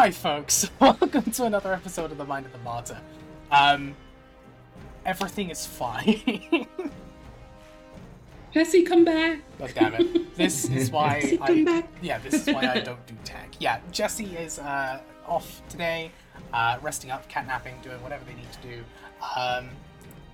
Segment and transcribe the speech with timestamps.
[0.00, 0.70] Hi, folks.
[0.80, 3.00] Welcome to another episode of the Mind of the Martyr.
[3.50, 3.96] Um,
[5.04, 6.68] everything is fine.
[8.54, 9.40] Jesse, come back.
[9.58, 10.36] God damn it!
[10.36, 11.88] This is why come I back.
[12.00, 13.56] yeah, this is why I don't do tech.
[13.58, 16.12] Yeah, Jesse is uh, off today,
[16.52, 18.84] uh, resting up, catnapping, doing whatever they need to do.
[19.36, 19.68] Um,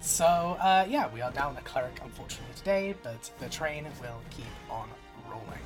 [0.03, 0.27] so
[0.61, 4.91] uh, yeah, we are down a cleric unfortunately today, but the train will keep on
[5.31, 5.65] rolling.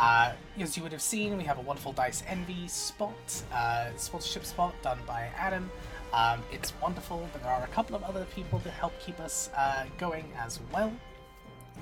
[0.00, 4.46] Uh, as you would have seen, we have a wonderful Dice Envy spot, uh, sponsorship
[4.46, 5.70] spot done by Adam.
[6.14, 9.50] Um, it's wonderful, but there are a couple of other people that help keep us
[9.54, 10.90] uh, going as well.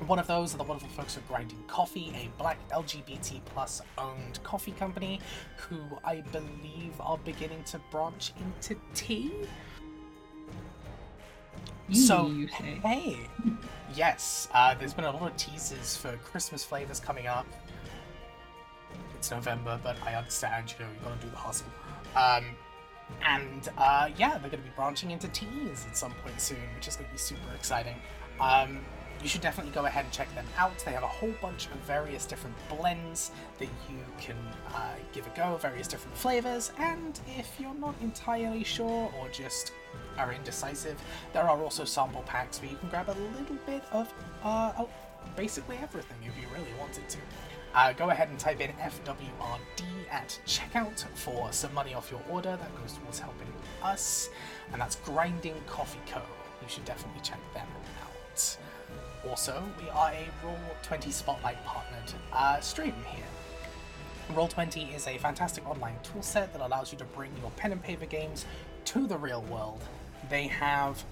[0.09, 4.43] One of those are the wonderful folks at Grinding Coffee, a black LGBT plus owned
[4.43, 5.21] coffee company,
[5.57, 9.33] who I believe are beginning to branch into tea.
[11.93, 12.29] So,
[12.83, 13.17] hey,
[13.95, 17.47] yes, uh, there's been a lot of teasers for Christmas flavors coming up.
[19.19, 21.67] It's November, but I understand, you know, you've gotta do the hustle.
[22.17, 22.45] Um,
[23.25, 26.89] and uh, yeah, they're going to be branching into teas at some point soon, which
[26.89, 27.97] is going to be super exciting.
[28.41, 28.81] Um,
[29.23, 30.79] you should definitely go ahead and check them out.
[30.85, 34.37] They have a whole bunch of various different blends that you can
[34.73, 36.71] uh, give a go, various different flavors.
[36.79, 39.73] And if you're not entirely sure or just
[40.19, 41.01] are indecisive,
[41.33, 44.13] there are also sample packs where you can grab a little bit of
[44.45, 44.85] uh,
[45.35, 47.19] basically everything if you really wanted to.
[47.75, 52.57] Uh, go ahead and type in FWRD at checkout for some money off your order.
[52.57, 53.49] That goes towards helping
[53.83, 54.31] us.
[54.73, 56.21] And that's Grinding Coffee Co.
[56.63, 57.67] You should definitely check them
[58.03, 58.59] out.
[59.29, 63.25] Also, we are a Roll20 Spotlight partnered uh, stream here.
[64.35, 68.07] Roll20 is a fantastic online toolset that allows you to bring your pen and paper
[68.07, 68.45] games
[68.87, 69.83] to the real world.
[70.29, 71.03] They have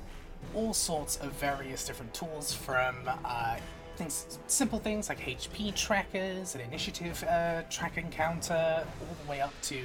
[0.54, 3.56] all sorts of various different tools from uh,
[3.96, 9.54] things, simple things like HP trackers, an initiative uh, tracking counter, all the way up
[9.62, 9.80] to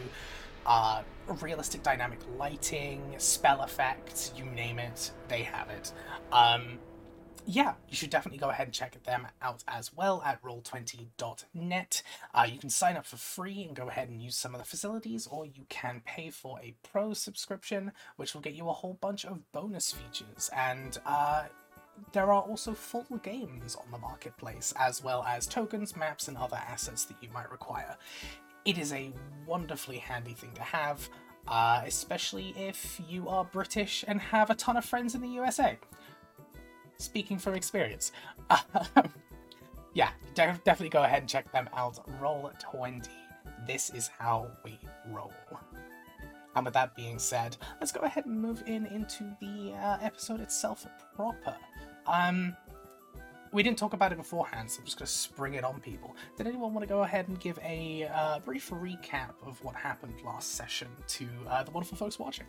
[0.66, 1.02] uh,
[1.42, 5.92] realistic dynamic lighting, spell effects, you name it, they have it.
[6.32, 6.80] Um,
[7.46, 12.04] yeah, you should definitely go ahead and check them out as well at roll20.net.
[12.34, 14.68] Uh, you can sign up for free and go ahead and use some of the
[14.68, 18.98] facilities, or you can pay for a pro subscription, which will get you a whole
[19.02, 20.50] bunch of bonus features.
[20.56, 21.46] And uh,
[22.14, 26.58] there are also full games on the marketplace, as well as tokens, maps, and other
[26.58, 27.98] assets that you might require.
[28.66, 29.12] It is a
[29.46, 31.10] wonderfully handy thing to have,
[31.48, 35.78] uh, especially if you are British and have a ton of friends in the USA
[37.02, 38.12] speaking from experience.
[39.94, 42.00] yeah, de- definitely go ahead and check them out.
[42.22, 43.10] Roll 20.
[43.68, 44.80] This is how we
[45.10, 45.34] roll.
[46.56, 50.42] And with that being said, let's go ahead and move in into the uh, episode
[50.42, 50.86] itself
[51.16, 51.56] proper.
[52.08, 52.56] Um,
[53.52, 56.16] we didn't talk about it beforehand, so I'm just going to spring it on people.
[56.38, 60.14] Did anyone want to go ahead and give a uh, brief recap of what happened
[60.26, 62.46] last session to uh, the wonderful folks watching?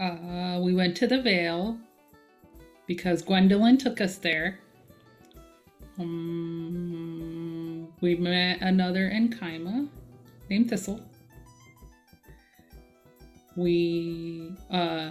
[0.00, 1.78] Uh, we went to the Vale
[2.86, 4.60] because Gwendolyn took us there.
[5.98, 9.88] Um, we met another Enkaima
[10.48, 11.00] named Thistle.
[13.56, 15.10] We, uh,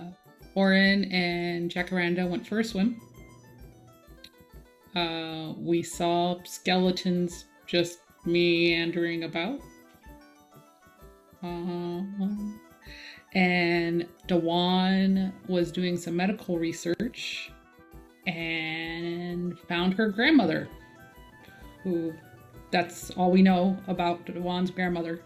[0.58, 3.00] Oren and Jacaranda went for a swim.
[4.96, 9.60] Uh, we saw skeletons just meandering about.
[11.44, 12.02] Uh,
[13.36, 17.52] and Dewan was doing some medical research
[18.26, 20.68] and found her grandmother,
[21.84, 22.16] who
[22.72, 25.22] that's all we know about Dewan's grandmother.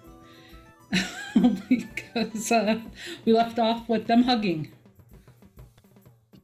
[1.70, 2.82] because uh,
[3.24, 4.74] we left off with them hugging.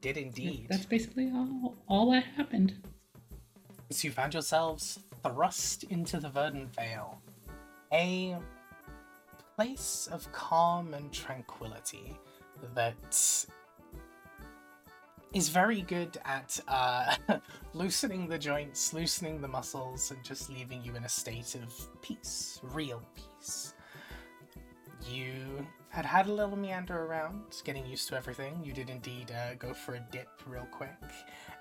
[0.00, 0.66] Did indeed.
[0.68, 2.74] That's basically all, all that happened.
[3.90, 7.20] So you found yourselves thrust into the Verdant Vale,
[7.92, 8.36] a
[9.56, 12.16] place of calm and tranquility
[12.74, 13.46] that
[15.34, 17.16] is very good at uh,
[17.74, 22.60] loosening the joints, loosening the muscles, and just leaving you in a state of peace,
[22.62, 23.74] real peace.
[25.10, 28.60] You had had a little meander around, getting used to everything.
[28.62, 30.88] You did indeed uh, go for a dip real quick.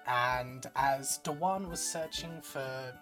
[0.06, 2.94] And as Dewan was searching for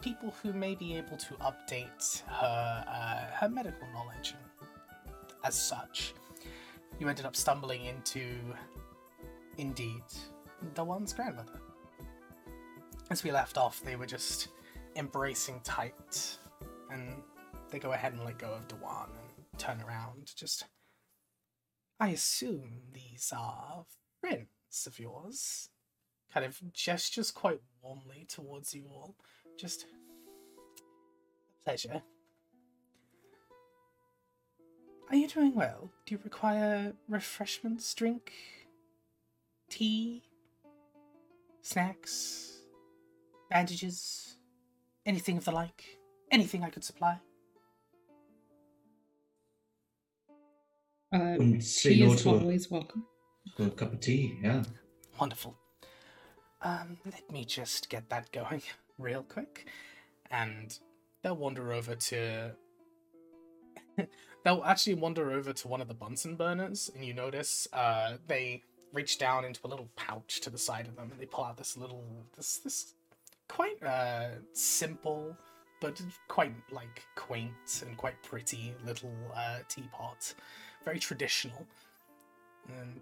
[0.00, 4.34] people who may be able to update her uh, her medical knowledge
[5.44, 6.14] as such,
[6.98, 8.24] you ended up stumbling into,
[9.58, 10.02] indeed,
[10.74, 11.60] Dewan's grandmother.
[13.10, 14.48] As we left off, they were just
[14.96, 16.38] embracing tight,
[16.90, 17.22] and
[17.70, 19.08] they go ahead and let go of Dewan
[19.60, 20.32] turn around.
[20.34, 20.64] Just,
[22.00, 23.84] I assume these are
[24.20, 25.68] friends of yours.
[26.32, 29.16] Kind of gestures quite warmly towards you all.
[29.58, 29.86] Just,
[31.64, 32.02] pleasure.
[35.10, 35.90] Are you doing well?
[36.06, 38.32] Do you require refreshments, drink,
[39.68, 40.22] tea,
[41.62, 42.60] snacks,
[43.50, 44.36] bandages,
[45.04, 45.98] anything of the like?
[46.30, 47.18] Anything I could supply?
[51.12, 53.04] Uh, Wouldn't say tea no is to a- always welcome.
[53.56, 54.62] Got a cup of tea, yeah.
[55.18, 55.56] Wonderful.
[56.62, 58.62] Um, let me just get that going
[58.98, 59.66] real quick.
[60.30, 60.78] And
[61.22, 62.52] they'll wander over to.
[64.44, 68.62] they'll actually wander over to one of the Bunsen burners, and you notice uh, they
[68.92, 71.56] reach down into a little pouch to the side of them, and they pull out
[71.56, 72.04] this little.
[72.36, 72.94] this this
[73.48, 75.36] quite uh, simple,
[75.80, 80.34] but quite like quaint and quite pretty little uh, teapot.
[80.84, 81.66] Very traditional.
[82.68, 83.00] And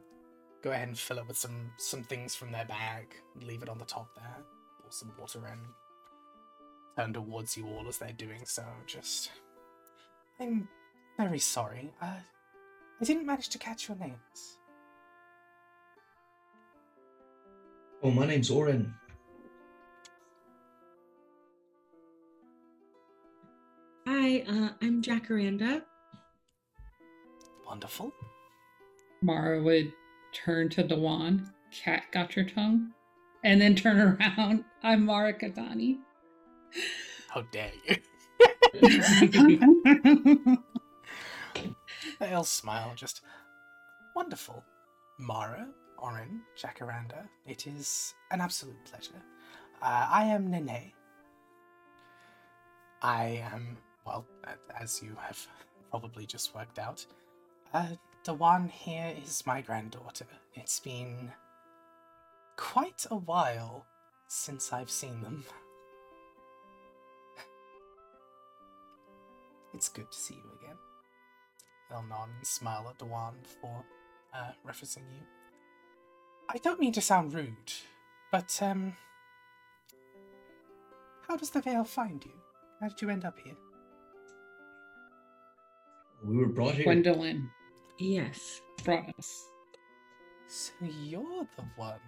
[0.63, 3.15] go ahead and fill it with some some things from their bag.
[3.43, 4.45] Leave it on the top there.
[4.81, 5.59] Pour some water in.
[6.97, 8.65] Turn towards you all as they're doing so.
[8.87, 9.31] Just,
[10.41, 10.67] I'm
[11.17, 11.93] very sorry.
[12.03, 12.17] Uh,
[13.01, 14.59] I didn't manage to catch your names.
[18.03, 18.95] Oh, my name's Oren.
[24.07, 25.83] Hi, uh, I'm Jacaranda.
[27.69, 28.13] Wonderful.
[29.21, 29.93] Mara would
[30.33, 31.53] turn to Dewan.
[31.71, 32.93] Cat got your tongue?
[33.45, 34.01] And then turn
[34.39, 34.65] around.
[34.83, 35.99] I'm Mara Katani.
[37.29, 37.97] How dare you?
[42.21, 42.93] They'll smile.
[42.97, 43.21] Just
[44.17, 44.65] wonderful.
[45.19, 45.69] Mara,
[45.99, 47.29] Oren, Jacaranda.
[47.47, 49.23] It is an absolute pleasure.
[49.83, 50.93] Uh, I am Nene.
[53.03, 53.77] I am,
[54.07, 54.27] well,
[54.81, 55.47] as you have
[55.91, 57.05] probably just worked out,
[57.73, 57.87] uh,
[58.35, 60.27] one here is my granddaughter.
[60.55, 61.33] It's been
[62.57, 63.87] quite a while
[64.27, 65.45] since I've seen them.
[69.75, 70.77] It's good to see you again.
[71.89, 73.85] They'll nod and smile at Dewan for
[74.35, 75.23] uh, referencing you.
[76.49, 77.73] I don't mean to sound rude,
[78.33, 78.95] but um,
[81.29, 82.33] how does the Vale find you?
[82.81, 83.57] How did you end up here?
[86.25, 86.85] We were brought here.
[86.85, 87.51] Gwendolyn
[87.99, 88.61] Yes.
[88.85, 89.49] brought us.
[90.47, 90.73] So
[91.05, 92.01] you're the one.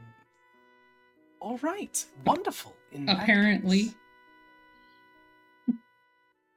[1.40, 2.74] All right, wonderful.
[2.92, 3.84] In Apparently.
[3.84, 3.94] case-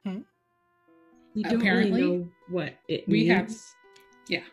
[0.04, 0.18] hmm?
[1.34, 3.74] We don't Apparently, really know what it we have- means
[4.28, 4.44] Yeah.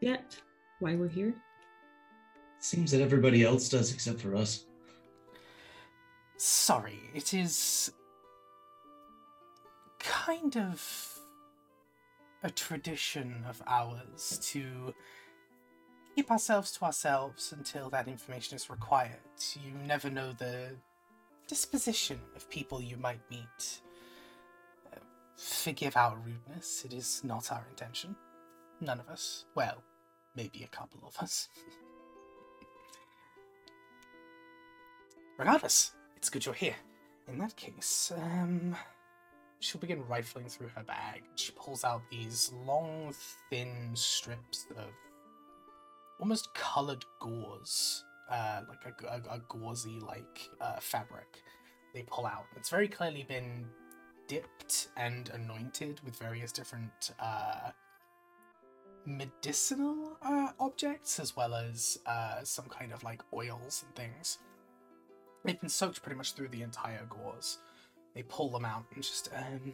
[0.00, 0.40] yet.
[0.80, 1.34] Why we're here?
[2.58, 4.64] Seems that everybody else does except for us.
[6.38, 7.92] Sorry, it is
[9.98, 11.11] kind of
[12.42, 14.94] a tradition of ours to
[16.14, 19.20] keep ourselves to ourselves until that information is required.
[19.54, 20.76] You never know the
[21.46, 23.80] disposition of people you might meet.
[25.36, 28.14] Forgive our rudeness, it is not our intention.
[28.80, 29.44] None of us.
[29.54, 29.82] Well,
[30.36, 31.48] maybe a couple of us.
[35.38, 36.76] Regardless, it's good you're here.
[37.28, 38.76] In that case, um,
[39.62, 41.22] she'll begin rifling through her bag.
[41.36, 43.14] She pulls out these long,
[43.48, 44.90] thin strips of
[46.18, 51.42] almost colored gauze, uh, like a, a, a gauzy like uh, fabric.
[51.94, 52.46] They pull out.
[52.56, 53.66] It's very clearly been
[54.26, 57.70] dipped and anointed with various different uh,
[59.06, 64.38] medicinal uh, objects, as well as uh, some kind of like oils and things.
[65.44, 67.58] They've been soaked pretty much through the entire gauze.
[68.14, 69.72] They pull them out and just, um,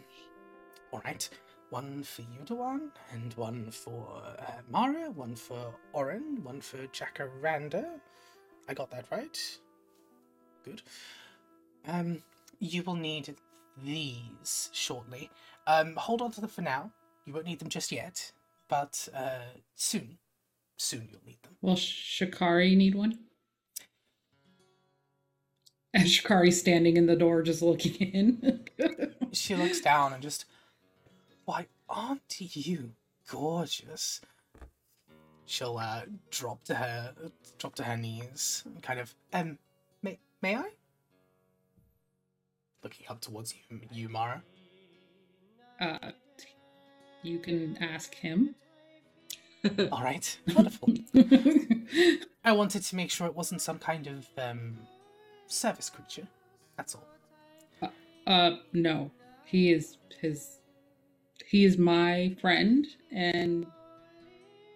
[0.93, 1.29] alright.
[1.71, 8.01] One for you, Dewan, and one for uh, Mara, one for Oren, one for Jacaranda.
[8.69, 9.39] I got that right?
[10.65, 10.81] Good.
[11.87, 12.23] Um,
[12.59, 13.35] you will need
[13.85, 15.31] these shortly.
[15.67, 16.91] Um, hold on to them for now.
[17.27, 18.33] You won't need them just yet,
[18.69, 20.17] but uh, soon.
[20.79, 21.53] Soon you'll need them.
[21.61, 23.19] Will Shikari need one?
[25.95, 28.61] And Shikari's standing in the door just looking in.
[29.33, 30.45] She looks down and just,
[31.45, 32.91] why aren't you
[33.31, 34.21] gorgeous?
[35.47, 37.15] She'll uh, drop to her,
[37.59, 39.57] drop to her knees, and kind of, um,
[40.03, 40.71] may may I?
[42.83, 44.43] Looking up towards you, you Mara.
[45.81, 46.11] uh,
[47.23, 48.55] you can ask him.
[49.91, 50.93] All right, wonderful.
[52.45, 54.77] I wanted to make sure it wasn't some kind of um
[55.49, 56.27] service creature.
[56.77, 57.93] That's all.
[58.27, 59.11] uh, no.
[59.45, 60.61] He is his.
[61.47, 63.67] He is my friend and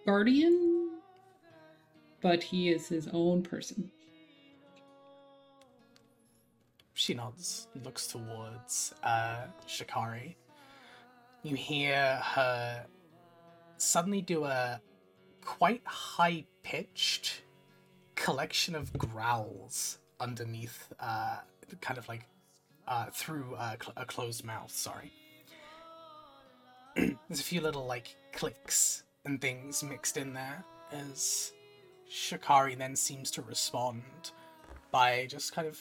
[0.06, 0.98] guardian,
[2.22, 3.90] but he is his own person.
[6.94, 10.36] She nods, looks towards uh, Shikari.
[11.42, 12.86] You hear her
[13.76, 14.80] suddenly do a
[15.44, 17.42] quite high pitched
[18.14, 21.38] collection of growls underneath, uh,
[21.80, 22.26] kind of like
[22.86, 24.70] uh, through uh, cl- a closed mouth.
[24.70, 25.12] Sorry.
[26.96, 31.52] There's a few little like clicks and things mixed in there as
[32.08, 34.02] Shikari then seems to respond
[34.90, 35.78] by just kind of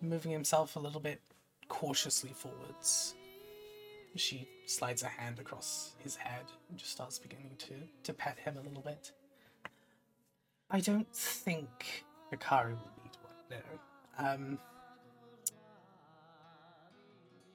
[0.00, 1.20] moving himself a little bit
[1.68, 3.14] cautiously forwards.
[4.16, 7.74] She slides a hand across his head and just starts beginning to,
[8.04, 9.10] to pet him a little bit.
[10.70, 12.76] I don't think Shikari
[14.18, 14.58] Um,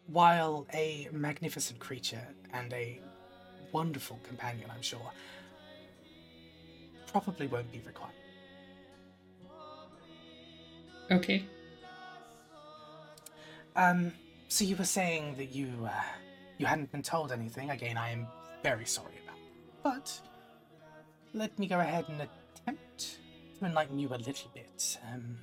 [0.08, 3.00] while a magnificent creature and a
[3.72, 5.12] wonderful companion, I'm sure,
[7.08, 8.14] probably won't be required.
[11.12, 11.46] Okay.
[13.76, 14.12] Um,
[14.48, 15.92] so you were saying that you, uh,
[16.58, 17.70] you hadn't been told anything.
[17.70, 18.28] Again, I am
[18.62, 19.38] very sorry about.
[19.84, 20.04] That.
[20.04, 20.22] But
[21.34, 23.20] let me go ahead and attempt
[23.60, 24.98] to enlighten you a little bit.
[25.12, 25.38] Um,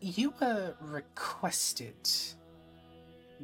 [0.00, 1.94] you were requested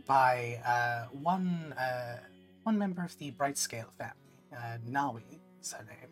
[0.07, 2.19] by uh, one uh,
[2.63, 4.15] one member of the Brightscale family,
[4.57, 5.23] uh, Nawi
[5.61, 6.09] is her name.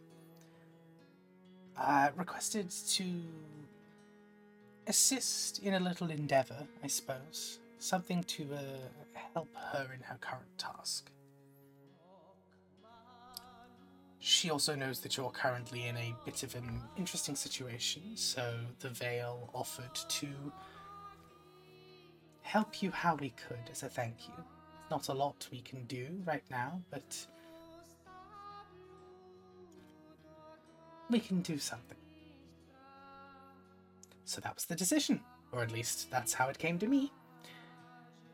[1.76, 3.04] Uh, requested to
[4.86, 7.58] assist in a little endeavor, I suppose.
[7.78, 8.58] Something to uh,
[9.32, 11.10] help her in her current task.
[14.24, 18.88] She also knows that you're currently in a bit of an interesting situation, so the
[18.88, 20.28] Vale offered to
[22.42, 24.44] help you how we could as a thank you.
[24.92, 27.26] Not a lot we can do right now, but
[31.10, 31.98] we can do something.
[34.24, 37.10] So that was the decision, or at least that's how it came to me.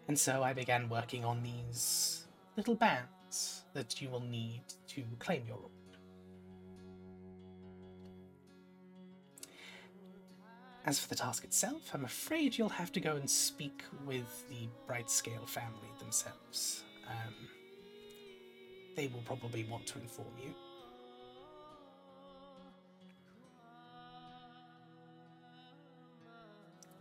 [0.07, 2.27] And so I began working on these
[2.59, 5.78] little bands that you will need to claim your reward.
[10.89, 14.71] As for the task itself, I'm afraid you'll have to go and speak with the
[14.91, 16.83] Brightscale family themselves.
[17.07, 17.35] Um,
[18.97, 20.55] they will probably want to inform you.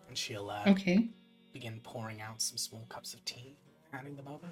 [0.09, 1.07] And she'll uh, Okay.
[1.53, 3.55] begin pouring out some small cups of tea,
[3.93, 4.47] handing them over.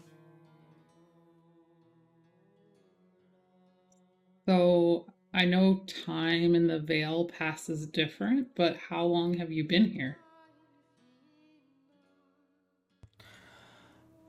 [4.48, 9.84] So I know time in the Vale passes different, but how long have you been
[9.84, 10.18] here?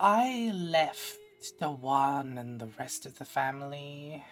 [0.00, 1.16] I left
[1.60, 4.24] Dewan and the rest of the family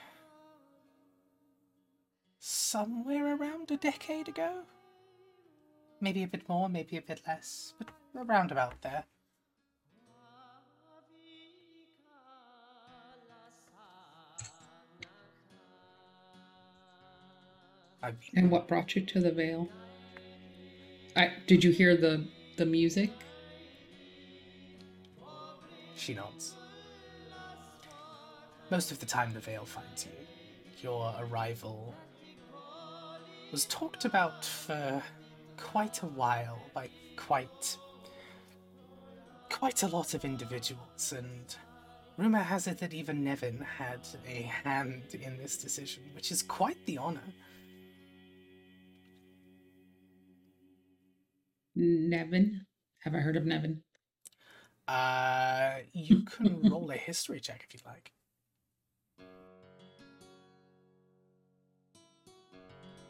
[2.40, 4.64] somewhere around a decade ago.
[6.00, 9.04] Maybe a bit more, maybe a bit less, but around about there.
[18.04, 19.68] I've And what brought you to the Vale?
[21.16, 23.10] I did you hear the the music?
[25.96, 26.54] She nods.
[28.70, 30.12] Most of the time, the Vale finds you.
[30.82, 31.94] Your arrival
[33.50, 35.02] was talked about for
[35.56, 37.78] quite a while by quite.
[39.48, 41.56] quite a lot of individuals, and
[42.18, 46.84] rumor has it that even Nevin had a hand in this decision, which is quite
[46.84, 47.32] the honor.
[51.74, 52.66] Nevin?
[53.00, 53.82] Have I heard of Nevin?
[54.86, 58.12] Uh, you can roll a history check if you'd like.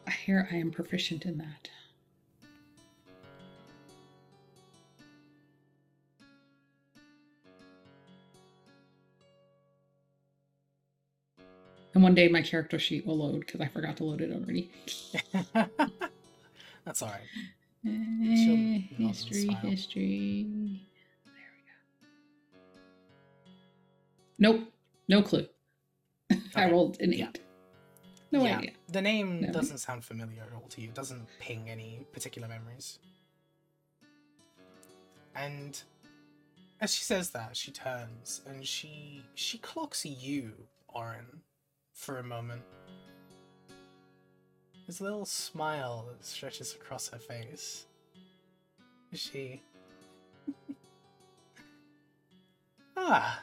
[0.07, 1.69] I hear I am proficient in that.
[11.93, 14.69] And one day my character sheet will load because I forgot to load it already.
[16.83, 17.21] That's all right.
[17.85, 20.47] History, history.
[21.25, 22.79] There we go.
[24.39, 24.71] Nope,
[25.07, 25.47] no clue.
[26.55, 27.27] I rolled an yeah.
[27.29, 27.41] eight.
[28.31, 28.71] No yeah, idea.
[28.91, 29.51] The name No.
[29.51, 30.87] doesn't sound familiar at all to you.
[30.89, 32.97] It doesn't ping any particular memories.
[35.35, 35.79] And
[36.81, 40.53] as she says that, she turns and she she clocks you,
[40.87, 41.41] Oren,
[41.93, 42.63] for a moment.
[44.85, 47.85] There's a little smile that stretches across her face.
[49.11, 49.61] Is she.
[52.97, 53.41] ah.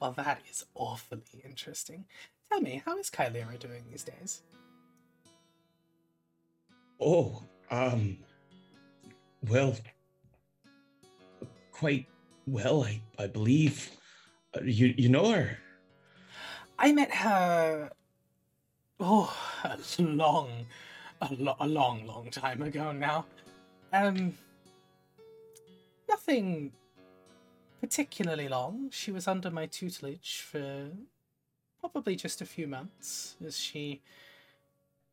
[0.00, 2.04] Well, that is awfully interesting.
[2.50, 4.42] Tell me, how is Kylera doing these days?
[7.00, 8.18] Oh, um,
[9.48, 9.76] well,
[11.72, 12.06] quite
[12.46, 13.90] well, I, I believe.
[14.56, 15.58] Uh, You you know her?
[16.78, 17.90] I met her.
[19.00, 19.34] Oh,
[19.64, 20.66] a long,
[21.20, 23.26] a, lo- a long, long time ago now.
[23.92, 24.34] Um,
[26.08, 26.72] nothing
[27.80, 28.90] particularly long.
[28.90, 30.90] She was under my tutelage for
[31.80, 34.00] probably just a few months as she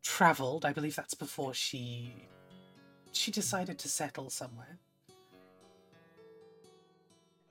[0.03, 0.65] traveled.
[0.65, 2.13] I believe that's before she
[3.11, 4.77] she decided to settle somewhere.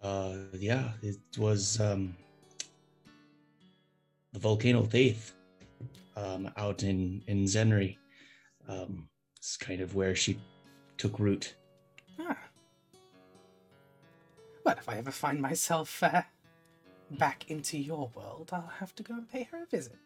[0.03, 2.17] Uh, yeah, it was um,
[4.33, 5.35] the Volcano Faith
[6.21, 7.97] um, out in in Zenri.
[8.69, 10.39] Um, it's kind of where she
[10.99, 11.57] took root.
[12.19, 12.37] Ah.
[14.65, 16.23] Well, if I ever find myself uh,
[17.13, 19.97] back into your world, I'll have to go and pay her a visit.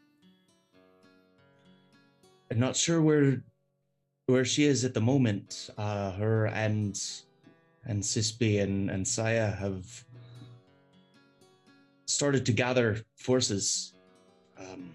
[2.51, 3.43] I'm not sure where
[4.27, 5.71] where she is at the moment.
[5.77, 7.01] Uh, her and
[7.85, 10.05] and Sisby and and Saya have
[12.07, 13.95] started to gather forces.
[14.57, 14.95] Um,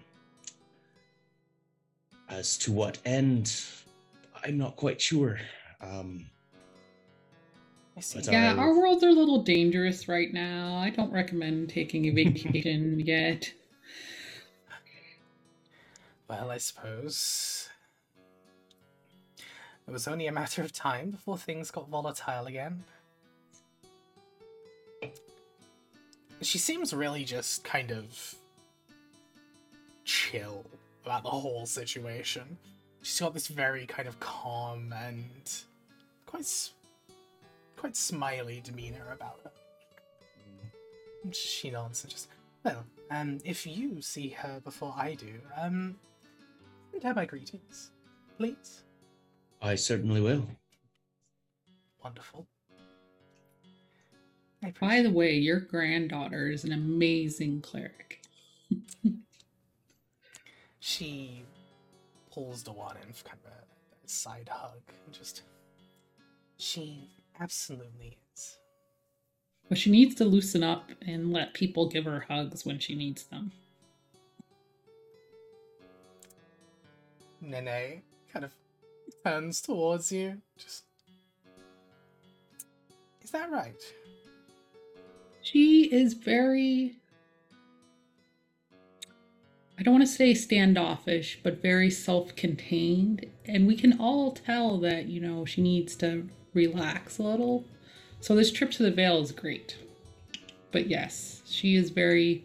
[2.30, 3.54] as to what end,
[4.44, 5.38] I'm not quite sure.
[5.80, 6.26] Um,
[7.96, 8.20] I see.
[8.30, 10.76] Yeah, I- our worlds are a little dangerous right now.
[10.76, 13.52] I don't recommend taking a vacation yet.
[16.28, 17.68] Well, I suppose.
[19.88, 22.84] It was only a matter of time before things got volatile again.
[26.42, 28.34] She seems really just kind of
[30.04, 30.64] chill
[31.04, 32.56] about the whole situation.
[33.02, 35.24] She's got this very kind of calm and
[36.26, 36.72] quite s-
[37.76, 39.50] quite smiley demeanor about her.
[41.24, 42.28] And She nods and just,
[42.64, 45.98] well, um, if you see her before I do, um,
[46.90, 47.90] send her my greetings,
[48.36, 48.82] please.
[49.62, 50.46] I certainly will.
[52.02, 52.46] Wonderful.
[54.78, 58.22] By the way, your granddaughter is an amazing cleric.
[60.80, 61.44] She
[62.32, 65.42] pulls Dewan in for kind of a, a side hug and just.
[66.56, 68.58] She absolutely is.
[69.68, 73.24] But she needs to loosen up and let people give her hugs when she needs
[73.24, 73.52] them.
[77.40, 78.52] Nene kind of
[79.24, 80.40] turns towards you.
[80.58, 80.84] Just.
[83.22, 83.80] Is that right?
[85.42, 86.99] She is very.
[89.80, 93.24] I don't want to say standoffish, but very self contained.
[93.46, 97.64] And we can all tell that, you know, she needs to relax a little.
[98.20, 99.78] So this trip to the Vale is great.
[100.70, 102.44] But yes, she is very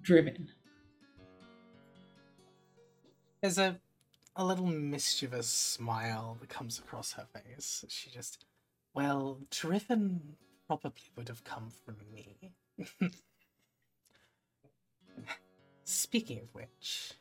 [0.00, 0.48] driven.
[3.42, 3.78] There's a
[4.36, 7.84] a little mischievous smile that comes across her face.
[7.88, 8.46] She just,
[8.94, 10.36] well, driven
[10.66, 12.52] probably would have come from me.
[15.90, 17.14] Speaking of which,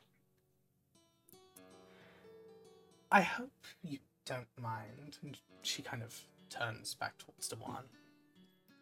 [3.12, 5.17] I hope you don't mind.
[5.23, 6.15] And she kind of
[6.51, 7.86] turns back towards Dewan.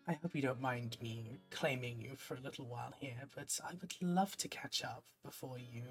[0.05, 3.75] I hope you don't mind me claiming you for a little while here, but I
[3.79, 5.83] would love to catch up before you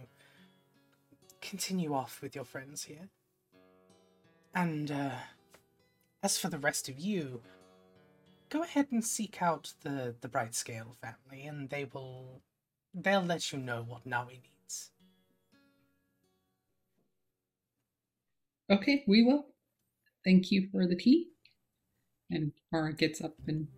[1.41, 3.09] continue off with your friends here.
[4.55, 5.21] And uh,
[6.23, 7.41] as for the rest of you,
[8.51, 12.43] go ahead and seek out the the Bright Scale family, and they will
[12.97, 14.91] they'll let you know what Nawi needs.
[18.71, 19.47] Okay, we will.
[20.25, 21.29] Thank you for the tea.
[22.31, 23.69] And Mara gets up and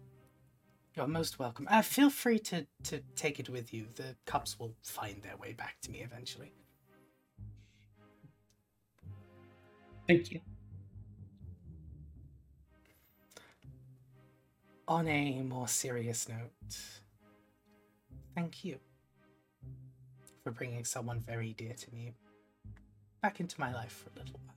[0.97, 1.67] You're most welcome.
[1.71, 3.89] Uh, feel free to to take it with you.
[3.95, 6.53] The cups will find their way back to me eventually.
[10.07, 10.41] thank you.
[14.87, 16.79] On a more serious note,
[18.35, 18.79] thank you
[20.49, 22.15] for bringing someone very dear to me
[23.21, 24.55] back into my life for a little while.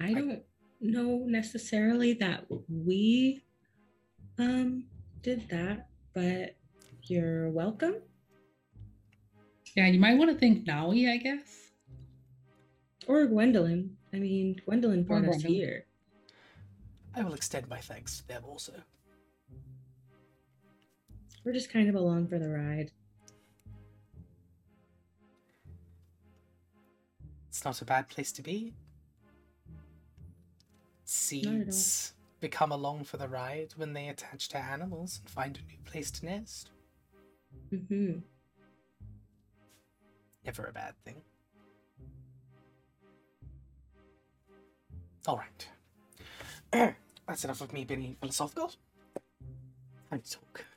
[0.00, 0.42] I don't
[0.80, 3.42] know necessarily that we
[4.38, 4.84] um
[5.22, 6.56] did that, but
[7.02, 7.96] you're welcome.
[9.76, 11.72] Yeah, you might want to thank Nawi, I guess.
[13.06, 13.98] Or Gwendolyn.
[14.14, 15.52] I mean, Gwendolyn brought us Gwendolyn.
[15.52, 15.84] here.
[17.14, 18.72] I will extend my thanks to them also.
[21.48, 22.90] We're just kind of along for the ride.
[27.48, 28.74] It's not a bad place to be.
[31.06, 35.78] Seeds become along for the ride when they attach to animals and find a new
[35.86, 36.68] place to nest.
[37.72, 38.18] Mm-hmm.
[40.44, 41.22] Never a bad thing.
[45.26, 46.94] All right.
[47.26, 48.70] That's enough of me being philosophical.
[50.10, 50.67] Time to talk.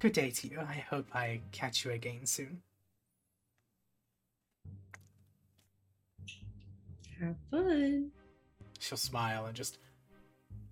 [0.00, 0.60] Good day to you.
[0.60, 2.62] I hope I catch you again soon.
[7.20, 8.12] Have fun.
[8.78, 9.78] She'll smile and just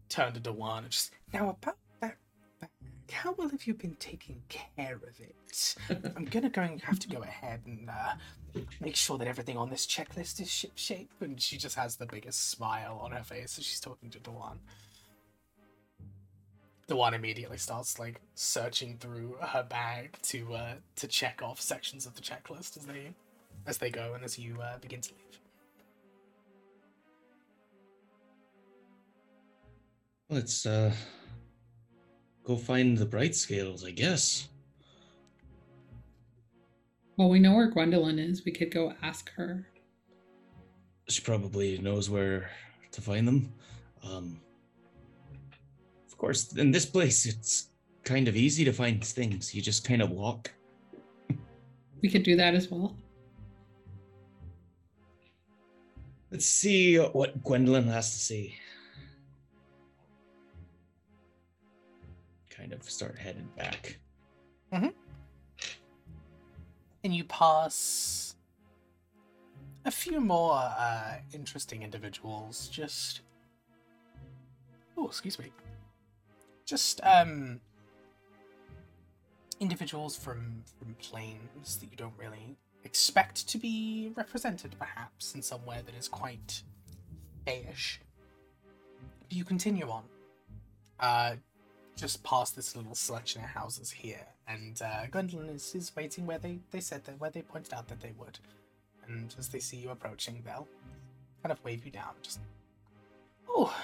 [0.09, 2.17] turn to Dewan and just now about that
[2.61, 2.71] bag.
[3.11, 5.75] How well have you been taking care of it?
[6.17, 8.15] I'm gonna go and have to go ahead and uh,
[8.81, 11.11] make sure that everything on this checklist is ship shape.
[11.21, 14.61] And she just has the biggest smile on her face as she's talking to Dewan.
[16.89, 22.15] Dewan immediately starts like searching through her bag to uh, to check off sections of
[22.15, 23.13] the checklist as they
[23.67, 25.41] as they go and as you uh, begin to leave.
[30.29, 30.93] Let's uh
[32.45, 34.49] go find the bright scales, I guess.
[37.17, 38.45] Well, we know where Gwendolyn is.
[38.45, 39.67] We could go ask her.
[41.09, 42.51] She probably knows where
[42.93, 43.53] to find them.
[44.05, 44.41] Um
[46.17, 47.69] Of course, in this place it's
[48.05, 49.55] kind of easy to find things.
[49.55, 50.51] You just kind of walk.
[52.01, 52.97] We could do that as well.
[56.31, 58.55] Let's see what Gwendolyn has to say.
[62.49, 63.99] Kind of start heading back.
[67.05, 68.37] and you pass
[69.85, 72.69] a few more uh, interesting individuals.
[72.69, 73.21] Just
[74.97, 75.53] oh, excuse me.
[76.67, 77.61] Just um,
[79.61, 85.83] individuals from from planes that you don't really expect to be represented, perhaps in somewhere
[85.87, 86.63] that is quite
[87.47, 87.99] fayish.
[89.31, 90.03] You continue on.
[90.99, 91.37] Uh,
[91.97, 96.39] just past this little selection of houses here, and uh, Gwendolyn is, is waiting where
[96.39, 98.39] they, they said that where they pointed out that they would.
[99.07, 100.69] And as they see you approaching, they'll
[101.43, 102.13] kind of wave you down.
[102.23, 102.41] Just
[103.49, 103.75] oh,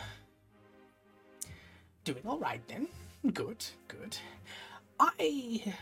[2.04, 2.88] doing all right then.
[3.32, 4.16] Good, good.
[4.98, 5.74] I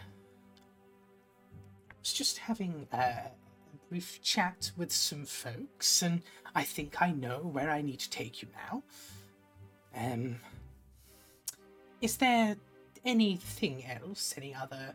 [2.00, 3.30] was just having a
[3.88, 6.22] brief chat with some folks, and
[6.54, 8.82] I think I know where I need to take you now.
[9.96, 10.36] Um,
[12.00, 12.56] is there
[13.04, 14.34] anything else?
[14.36, 14.94] Any other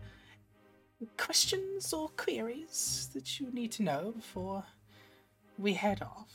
[1.17, 4.63] questions or queries that you need to know before
[5.57, 6.31] we head off?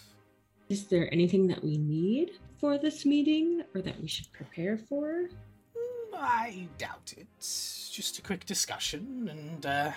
[0.69, 5.29] Is there anything that we need for this meeting or that we should prepare for?
[5.77, 7.27] Mm, I doubt it.
[7.41, 9.93] Just a quick discussion and uh,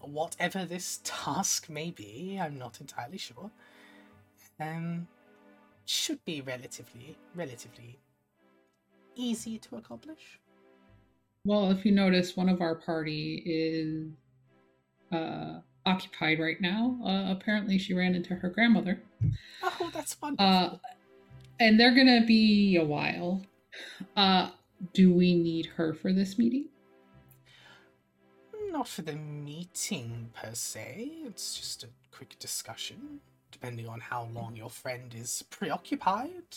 [0.00, 3.50] whatever this task may be, I'm not entirely sure.
[4.60, 5.08] Um,
[5.86, 7.98] should be relatively, relatively
[9.14, 10.40] easy to accomplish.
[11.44, 14.10] Well, if you notice, one of our party is
[15.12, 16.98] uh, occupied right now.
[17.04, 19.00] Uh, apparently, she ran into her grandmother.
[19.62, 20.80] Oh, that's wonderful.
[21.58, 23.42] And they're gonna be a while.
[24.16, 24.50] Uh,
[24.92, 26.66] do we need her for this meeting?
[28.70, 31.10] Not for the meeting per se.
[31.24, 36.56] It's just a quick discussion, depending on how long your friend is preoccupied.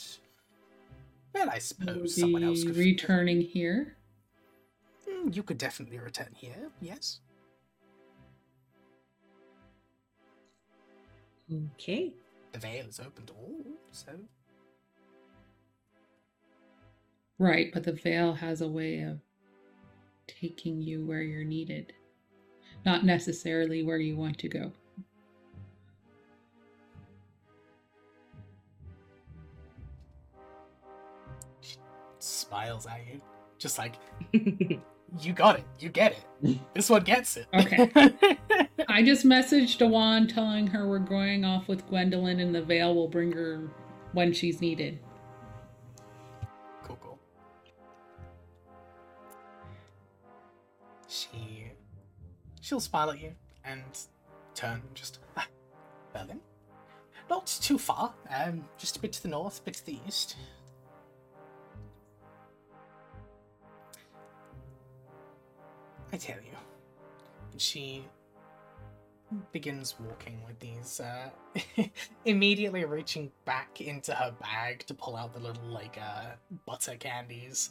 [1.33, 3.95] Well, I Will suppose someone else could returning here.
[5.09, 6.71] Mm, You could definitely return here.
[6.81, 7.19] Yes.
[11.75, 12.13] Okay.
[12.51, 14.11] The veil is open to all, so
[17.39, 19.19] Right, but the veil has a way of
[20.27, 21.93] taking you where you're needed,
[22.85, 24.71] not necessarily where you want to go.
[32.49, 33.21] smiles at you,
[33.57, 33.95] just like
[34.33, 36.57] you got it, you get it.
[36.73, 37.47] This one gets it.
[37.53, 37.91] Okay.
[38.87, 43.07] I just messaged Dewan telling her we're going off with Gwendolyn and the veil will
[43.07, 43.69] bring her
[44.13, 44.99] when she's needed.
[51.09, 51.71] She,
[52.61, 53.33] she'll smile at you
[53.65, 53.81] and
[54.53, 55.19] turn just.
[55.35, 55.47] Ah,
[56.13, 56.39] then,
[57.29, 58.13] not too far.
[58.29, 60.35] Um, just a bit to the north, a bit to the east.
[66.11, 66.57] I tell you,
[67.51, 68.03] and she
[69.51, 71.29] begins walking with these, uh,
[72.25, 76.31] immediately reaching back into her bag to pull out the little, like, uh,
[76.65, 77.69] butter candies,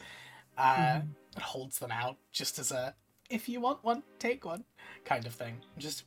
[0.57, 1.01] uh, Mhm.
[1.35, 2.95] and holds them out just as a,
[3.31, 4.65] if you want one, take one,
[5.05, 5.59] kind of thing.
[5.77, 6.05] Just,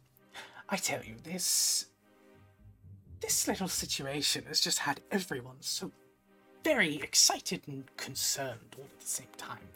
[0.70, 1.88] I tell you, this,
[3.20, 5.92] this little situation has just had everyone so
[6.64, 9.70] very excited and concerned all at the same time.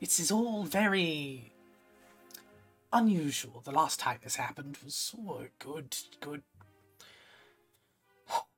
[0.00, 1.52] It is all very
[2.92, 3.60] unusual.
[3.64, 6.42] The last time this happened was oh, a good, good,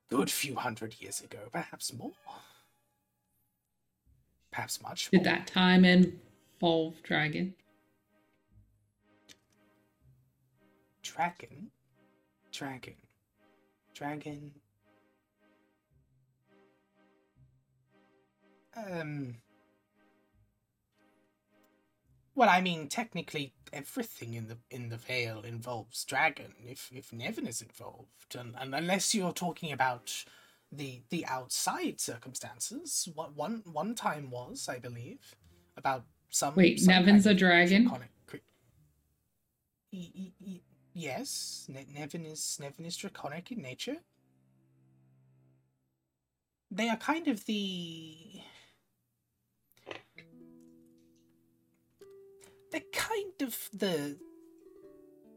[0.08, 2.12] good few hundred years ago, perhaps more.
[4.50, 5.24] Perhaps much Did more.
[5.24, 7.54] that time involve dragon?
[11.04, 11.70] Dragon?
[12.50, 12.94] Dragon.
[13.94, 14.52] Dragon.
[18.76, 19.36] Um.
[22.34, 26.54] Well, I mean, technically, everything in the in the Vale involves dragon.
[26.66, 30.24] If if Nevin is involved, and, and unless you're talking about
[30.72, 35.36] the the outside circumstances, what one one time was, I believe,
[35.76, 36.54] about some.
[36.56, 37.88] Wait, some Nevin's a dragon?
[40.94, 43.98] Yes, ne- Nevin is Nevin is draconic in nature.
[46.70, 48.42] They are kind of the.
[52.70, 54.18] They're kind of the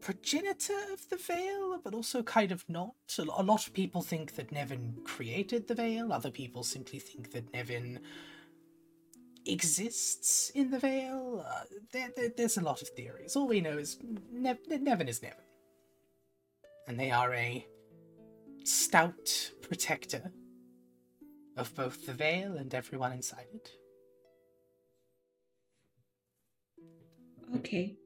[0.00, 2.94] progenitor of the veil, but also kind of not.
[3.18, 6.12] A lot of people think that Nevin created the veil.
[6.12, 8.00] Other people simply think that Nevin
[9.46, 11.44] exists in the veil.
[11.46, 13.36] Uh, there, there- there's a lot of theories.
[13.36, 13.98] All we know is
[14.30, 15.44] ne- Nevin is Nevin.
[16.88, 17.66] And they are a
[18.64, 20.32] stout protector
[21.56, 23.70] of both the veil and everyone inside it.
[27.56, 27.96] Okay.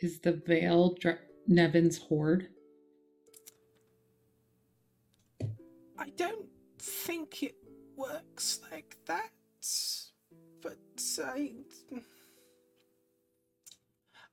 [0.00, 2.48] Is the veil dra- Nevin's hoard?
[5.98, 6.46] I don't
[6.78, 7.56] think it
[7.96, 9.30] works like that,
[10.62, 10.78] but
[11.24, 11.52] I.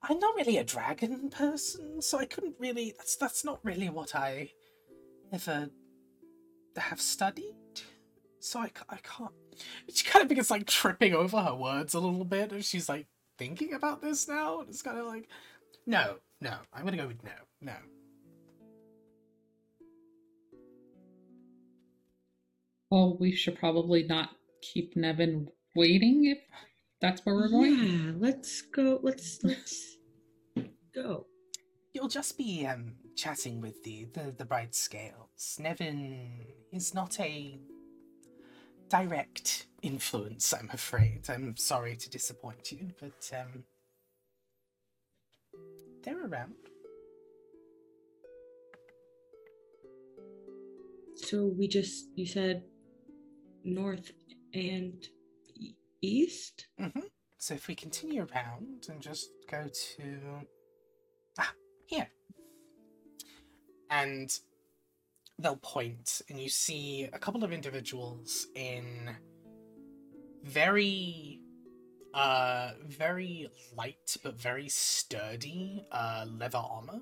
[0.07, 2.93] I'm not really a dragon person, so I couldn't really.
[2.97, 4.51] That's that's not really what I
[5.31, 5.69] ever
[6.77, 7.55] have studied.
[8.39, 9.31] So I, I can't.
[9.91, 13.07] She kind of begins like tripping over her words a little bit, and she's like
[13.37, 15.27] thinking about this now, and it's kind of like,
[15.87, 17.73] no, no, I'm gonna go with no, no.
[22.91, 24.29] Well, we should probably not
[24.61, 26.37] keep Nevin waiting if
[27.01, 27.75] that's where we're going.
[27.75, 28.99] Yeah, let's go.
[29.01, 29.94] Let's let's
[30.95, 31.27] go.
[31.93, 35.57] You'll just be um, chatting with the, the, the bright scales.
[35.59, 37.59] Nevin is not a
[38.89, 41.29] direct influence, I'm afraid.
[41.29, 43.63] I'm sorry to disappoint you, but um,
[46.03, 46.53] they're around.
[51.15, 52.63] So we just you said
[53.63, 54.11] north
[54.53, 55.07] and
[56.01, 56.67] east.
[56.77, 56.99] hmm
[57.37, 60.45] So if we continue around and just go to
[61.85, 62.07] here,
[63.89, 64.29] and
[65.39, 69.15] they'll point, and you see a couple of individuals in
[70.43, 71.41] very,
[72.13, 77.01] uh, very light but very sturdy uh, leather armor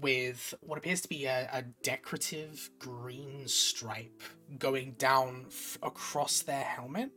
[0.00, 4.22] with what appears to be a, a decorative green stripe
[4.58, 7.10] going down f- across their helmet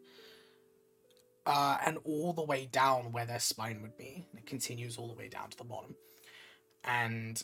[1.46, 4.26] uh, and all the way down where their spine would be.
[4.36, 5.96] It continues all the way down to the bottom.
[6.84, 7.42] And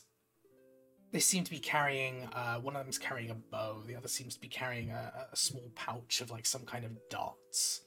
[1.11, 4.07] they seem to be carrying, uh, one of them is carrying a bow, the other
[4.07, 7.81] seems to be carrying a, a small pouch of like some kind of darts.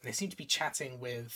[0.00, 1.34] And they seem to be chatting with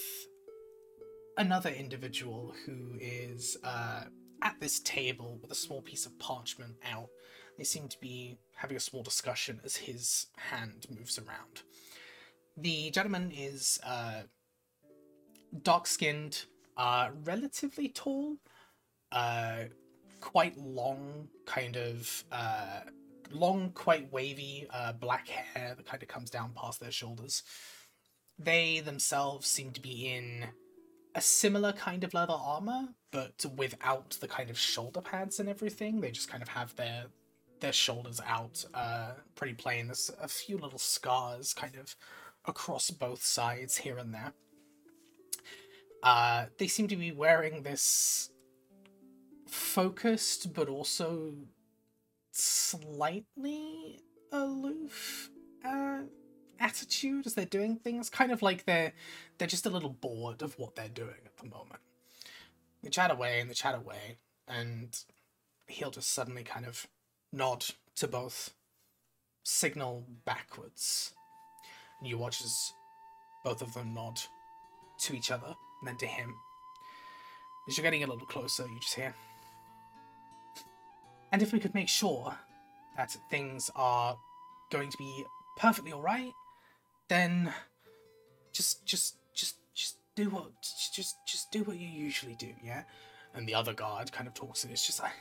[1.36, 4.04] another individual who is uh,
[4.42, 7.08] at this table with a small piece of parchment out.
[7.56, 11.62] They seem to be having a small discussion as his hand moves around.
[12.56, 14.22] The gentleman is uh,
[15.62, 16.44] dark skinned,
[16.76, 18.36] uh, relatively tall,
[19.12, 19.64] uh,
[20.20, 22.80] quite long, kind of uh,
[23.30, 27.42] long, quite wavy uh, black hair that kind of comes down past their shoulders.
[28.38, 30.46] They themselves seem to be in
[31.14, 36.00] a similar kind of leather armor, but without the kind of shoulder pads and everything.
[36.00, 37.06] They just kind of have their
[37.60, 39.86] their shoulders out, uh, pretty plain.
[39.86, 41.94] There's a few little scars kind of
[42.44, 44.32] across both sides here and there.
[46.02, 48.31] Uh, they seem to be wearing this
[49.52, 51.34] focused but also
[52.30, 54.00] slightly
[54.32, 55.30] aloof
[55.64, 56.00] uh,
[56.58, 58.08] attitude as they're doing things.
[58.08, 58.92] Kind of like they're
[59.38, 61.80] they're just a little bored of what they're doing at the moment.
[62.82, 64.16] They chat away and they chat away,
[64.48, 64.98] and
[65.66, 66.88] he'll just suddenly kind of
[67.32, 67.64] nod
[67.96, 68.54] to both,
[69.44, 71.12] signal backwards.
[72.00, 72.72] And you watch as
[73.44, 74.20] both of them nod
[75.00, 76.34] to each other, and then to him.
[77.68, 79.14] As you're getting a little closer, you just hear.
[81.32, 82.36] And if we could make sure
[82.96, 84.16] that things are
[84.70, 85.24] going to be
[85.56, 86.32] perfectly alright,
[87.08, 87.52] then
[88.52, 90.50] just just just just do what
[90.94, 92.82] just just do what you usually do, yeah?
[93.34, 95.12] And the other guard kind of talks and it's just like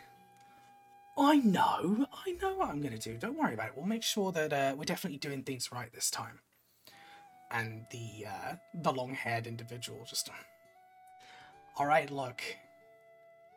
[1.18, 3.18] I know, I know what I'm gonna do.
[3.18, 3.74] Don't worry about it.
[3.78, 6.40] We'll make sure that uh, we're definitely doing things right this time.
[7.52, 10.30] And the uh, the long-haired individual just.
[11.78, 12.42] All right, look.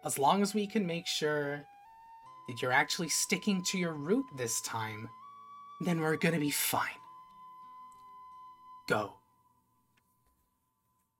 [0.04, 1.64] As long as we can make sure
[2.48, 5.08] that you're actually sticking to your route this time,
[5.80, 7.00] then we're gonna be fine.
[8.86, 9.14] Go.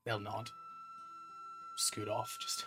[0.05, 0.51] They'll nod.
[1.77, 2.37] Scoot off.
[2.41, 2.65] Just.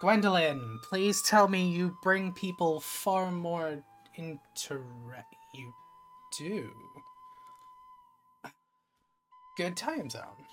[0.00, 3.82] Gwendolyn, please tell me you bring people far more
[4.16, 4.84] inter.
[5.54, 5.72] You
[6.36, 6.70] do.
[9.56, 10.44] Good time zone.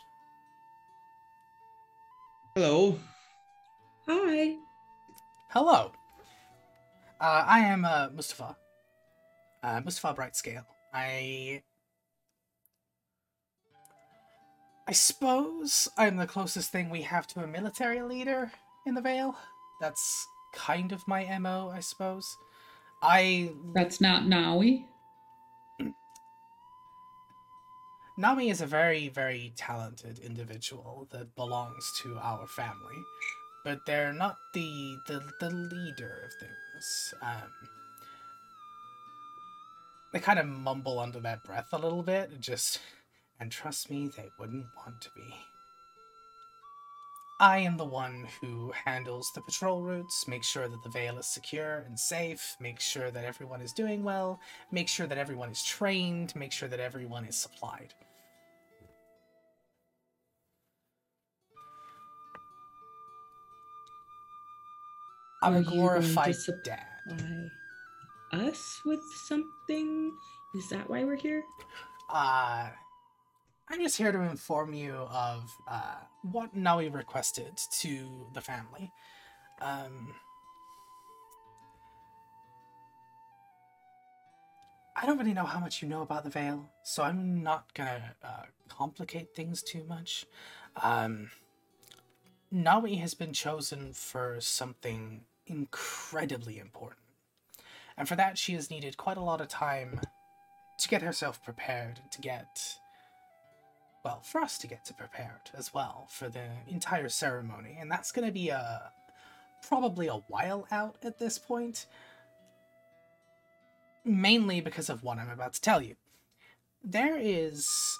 [2.55, 2.97] Hello.
[4.07, 4.55] Hi.
[5.49, 5.91] Hello.
[7.23, 8.57] Uh, I am uh, Mustafa.
[9.63, 10.65] Uh, Mustafa Brightscale.
[10.93, 11.63] I.
[14.85, 18.51] I suppose I'm the closest thing we have to a military leader
[18.85, 19.37] in the Vale.
[19.79, 22.35] That's kind of my MO, I suppose.
[23.01, 23.53] I.
[23.73, 24.83] That's not Nawi.
[28.19, 33.01] Nawi is a very, very talented individual that belongs to our family,
[33.63, 37.13] but they're not the the, the leader of things.
[37.21, 37.51] Um,
[40.11, 42.79] they kind of mumble under their breath a little bit, just
[43.39, 45.35] and trust me, they wouldn't want to be.
[47.39, 51.27] I am the one who handles the patrol routes, makes sure that the Vale is
[51.27, 54.39] secure and safe, makes sure that everyone is doing well,
[54.71, 57.93] make sure that everyone is trained, make sure that everyone is supplied.
[65.43, 66.79] I'm Are a you going to glorified dad.
[67.05, 67.51] Why?
[68.47, 70.13] Us with something?
[70.55, 71.43] Is that why we're here?
[72.09, 72.69] Uh,
[73.69, 78.93] I'm just here to inform you of uh, what Nawi requested to the family.
[79.61, 80.15] Um,
[84.95, 88.15] I don't really know how much you know about the Vale, so I'm not gonna
[88.23, 90.25] uh, complicate things too much.
[90.81, 91.31] Um,
[92.53, 96.99] Nawi has been chosen for something incredibly important.
[97.97, 100.01] And for that, she has needed quite a lot of time
[100.79, 102.77] to get herself prepared, to get.
[104.03, 107.77] Well, for us to get to prepared as well for the entire ceremony.
[107.79, 108.91] And that's going to be a.
[109.67, 111.85] probably a while out at this point.
[114.03, 115.95] Mainly because of what I'm about to tell you.
[116.83, 117.97] There is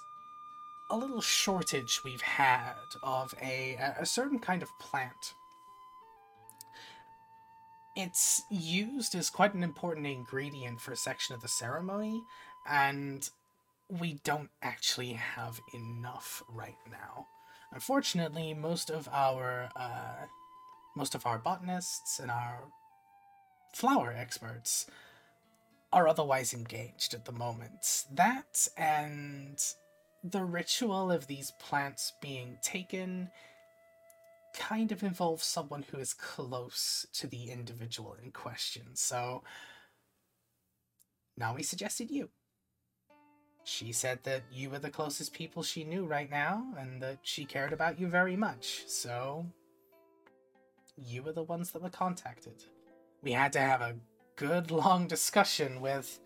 [0.90, 5.34] a little shortage we've had of a, a certain kind of plant.
[7.96, 12.22] It's used as quite an important ingredient for a section of the ceremony,
[12.68, 13.28] and
[13.88, 17.26] we don't actually have enough right now.
[17.72, 20.26] Unfortunately, most of our uh,
[20.96, 22.64] most of our botanists and our
[23.72, 24.86] flower experts
[25.92, 28.04] are otherwise engaged at the moment.
[28.12, 29.58] That and
[30.22, 33.30] the ritual of these plants being taken
[34.54, 38.94] kind of involves someone who is close to the individual in question.
[38.94, 39.42] So
[41.54, 42.30] we suggested you.
[43.64, 47.44] She said that you were the closest people she knew right now and that she
[47.44, 48.84] cared about you very much.
[48.86, 49.46] So
[50.96, 52.64] you were the ones that were contacted.
[53.22, 53.96] We had to have a
[54.36, 56.20] good long discussion with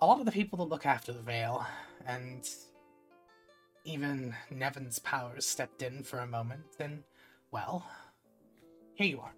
[0.00, 1.66] a lot of the people that look after the Vale
[2.06, 2.48] and
[3.88, 7.02] even Nevin's powers stepped in for a moment, and,
[7.50, 7.86] well,
[8.94, 9.34] here you are.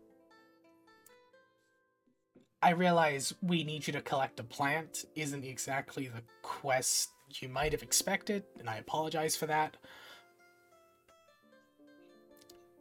[2.63, 7.73] I realize we need you to collect a plant isn't exactly the quest you might
[7.73, 9.77] have expected, and I apologize for that.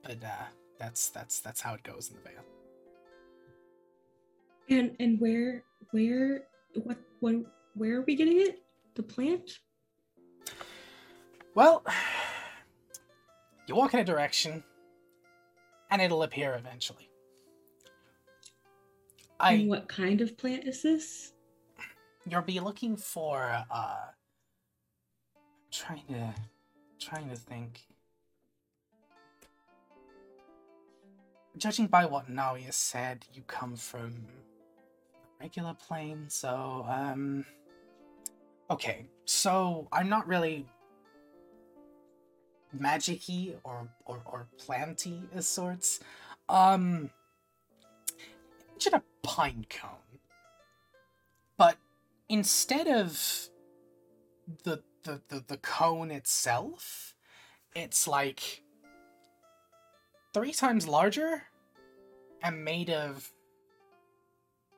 [0.03, 0.45] But uh,
[0.79, 2.45] that's that's that's how it goes in the Vale.
[4.69, 6.43] And and where where
[6.83, 7.35] what what
[7.75, 8.61] where are we getting it?
[8.95, 9.59] The plant?
[11.59, 11.83] Well,
[13.67, 14.63] you walk in a direction,
[15.91, 17.09] and it'll appear eventually.
[19.41, 21.33] I And what kind of plant is this?
[22.29, 23.95] you'll be looking for uh
[25.71, 26.33] trying to
[26.99, 27.81] trying to think
[31.57, 34.13] judging by what has said you come from
[35.39, 37.43] regular plane so um
[38.69, 40.67] okay so i'm not really
[42.77, 45.99] magicy or or, or planty as sorts
[46.49, 47.09] um
[48.71, 50.09] imagine a pine cone
[51.57, 51.77] but
[52.29, 53.49] instead of
[54.63, 57.15] the, the the the cone itself,
[57.75, 58.63] it's like
[60.33, 61.43] three times larger
[62.41, 63.31] and made of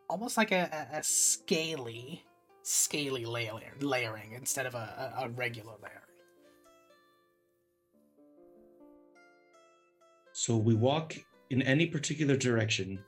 [0.09, 2.25] almost like a, a, a scaly,
[2.63, 6.00] scaly layer, layering instead of a, a, regular layering.
[10.33, 11.15] So we walk
[11.49, 13.03] in any particular direction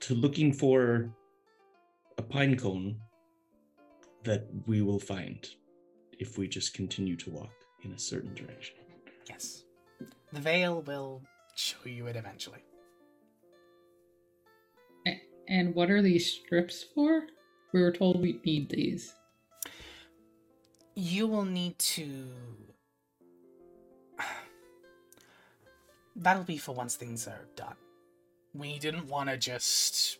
[0.00, 1.10] to looking for
[2.18, 2.96] a pine cone
[4.24, 5.48] that we will find
[6.18, 7.52] if we just continue to walk
[7.82, 8.76] in a certain direction.
[9.28, 9.64] Yes.
[10.32, 11.22] The Vale will
[11.54, 12.64] show you it eventually.
[15.48, 17.26] And what are these strips for?
[17.72, 19.14] We were told we need these.
[20.94, 22.30] You will need to.
[26.16, 27.76] That'll be for once things are done.
[28.54, 30.18] We didn't want to just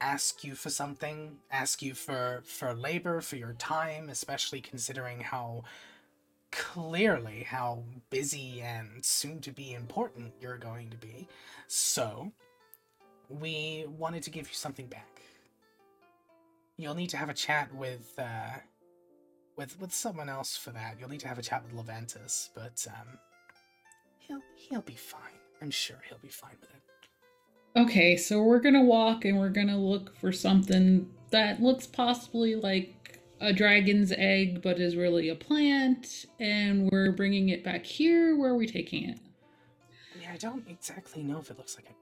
[0.00, 5.64] ask you for something, ask you for for labor, for your time, especially considering how
[6.52, 11.26] clearly how busy and soon to be important you're going to be.
[11.66, 12.30] So,
[13.28, 15.20] we wanted to give you something back.
[16.76, 18.58] You'll need to have a chat with uh
[19.56, 20.96] with with someone else for that.
[21.00, 23.18] You'll need to have a chat with Leventus, but um
[24.26, 25.20] he'll he'll be fine.
[25.62, 27.80] I'm sure he'll be fine with it.
[27.80, 33.20] Okay, so we're gonna walk and we're gonna look for something that looks possibly like
[33.40, 38.36] a dragon's egg, but is really a plant, and we're bringing it back here.
[38.36, 39.18] Where are we taking it?
[40.20, 41.94] Yeah, I don't exactly know if it looks like a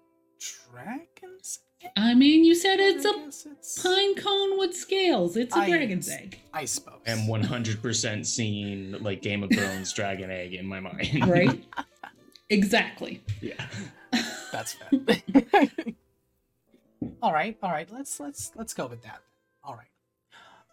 [0.72, 1.90] dragon's egg.
[1.96, 5.36] I mean, you said it's a guess it's- pine cone with scales.
[5.36, 7.00] It's a I- dragon's egg, I suppose.
[7.06, 11.26] I'm 100% seeing like Game of Thrones dragon egg in my mind.
[11.26, 11.64] right?
[12.52, 13.22] exactly.
[13.40, 13.66] yeah.
[14.52, 14.90] That's fair.
[17.22, 17.90] all right, all right.
[17.90, 19.22] Let's let's let's go with that.
[19.64, 19.86] All right.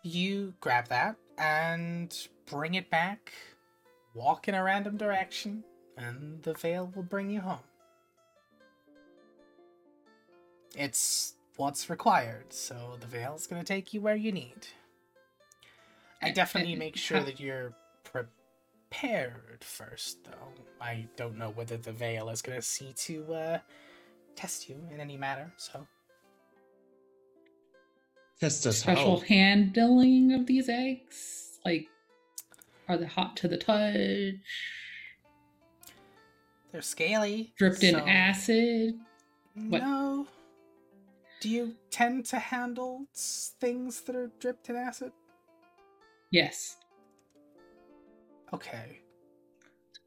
[0.03, 2.15] You grab that and
[2.45, 3.34] bring it back.
[4.13, 5.63] Walk in a random direction,
[5.97, 7.59] and the Vale will bring you home.
[10.75, 14.67] It's what's required, so the Vale's gonna take you where you need.
[16.21, 17.73] I definitely make sure that you're
[18.89, 20.63] prepared first, though.
[20.81, 23.59] I don't know whether the Vale is gonna see to uh,
[24.35, 25.51] test you in any matter.
[25.57, 25.85] So
[28.39, 29.25] Test us Special how.
[29.25, 31.89] handling of these eggs, like,
[32.87, 34.35] are they hot to the touch?
[36.71, 37.51] they're scaly.
[37.57, 38.93] Dripped in acid?
[39.55, 39.81] What?
[39.81, 40.27] No.
[41.41, 45.11] Do you tend to handle things that are dripped in acid?
[46.31, 46.77] Yes.
[48.53, 48.99] Okay.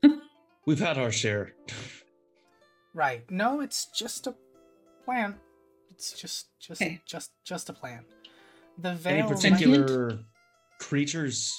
[0.66, 1.52] We've had our share.
[2.94, 3.28] Right.
[3.30, 4.34] No, it's just a
[5.04, 5.36] plan.
[5.90, 7.00] It's just just Okay.
[7.06, 8.04] just just a plan.
[8.78, 10.18] The Any Vale might- particular
[10.80, 11.52] creatures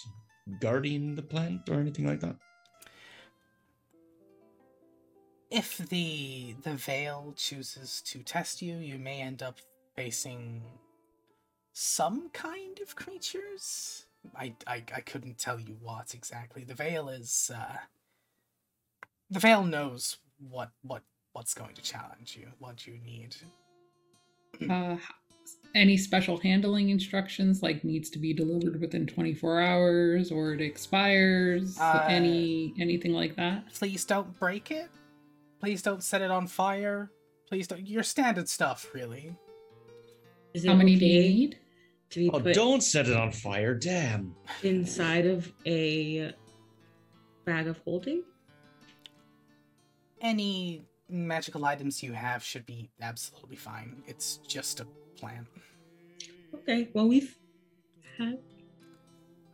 [0.60, 2.36] guarding the plant or anything like that?
[5.50, 9.60] if the the Vale chooses to test you, you may end up
[9.96, 10.64] facing
[11.74, 14.06] some kind of creatures.
[14.36, 16.64] I I, I couldn't tell you what exactly.
[16.64, 17.78] The Vale is uh
[19.30, 20.18] the Vale knows
[20.50, 21.04] what what
[21.34, 23.36] what's going to challenge you, what you need.
[24.70, 24.98] Uh,
[25.76, 31.78] any special handling instructions, like needs to be delivered within 24 hours or it expires?
[31.80, 33.74] Uh, any anything like that?
[33.74, 34.90] Please don't break it.
[35.60, 37.12] Please don't set it on fire.
[37.50, 39.36] Please don't your standard stuff, really.
[40.54, 41.58] Is it How many do you need?
[42.14, 43.74] To be Oh, put don't set it on fire.
[43.74, 44.36] Damn.
[44.62, 46.34] inside of a
[47.46, 48.24] bag of holding?
[50.22, 54.04] Any magical items you have should be absolutely fine.
[54.08, 54.88] It's just a
[55.18, 55.48] plan.
[56.56, 57.36] Okay, well we've
[58.18, 58.40] had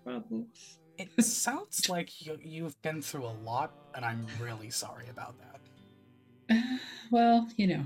[0.03, 0.79] problems.
[0.97, 6.79] It sounds like you, you've been through a lot, and I'm really sorry about that.
[7.11, 7.85] well, you know,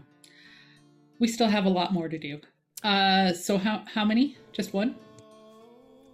[1.19, 2.39] we still have a lot more to do.
[2.83, 4.37] Uh, so how how many?
[4.51, 4.95] Just one?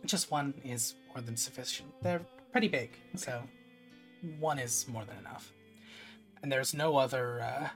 [0.06, 1.90] Just one is more than sufficient.
[2.02, 3.42] They're pretty big, so
[4.40, 5.52] one is more than enough.
[6.42, 7.42] And there's no other.
[7.42, 7.70] Uh,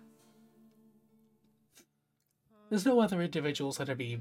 [2.69, 4.19] there's no other individuals that are be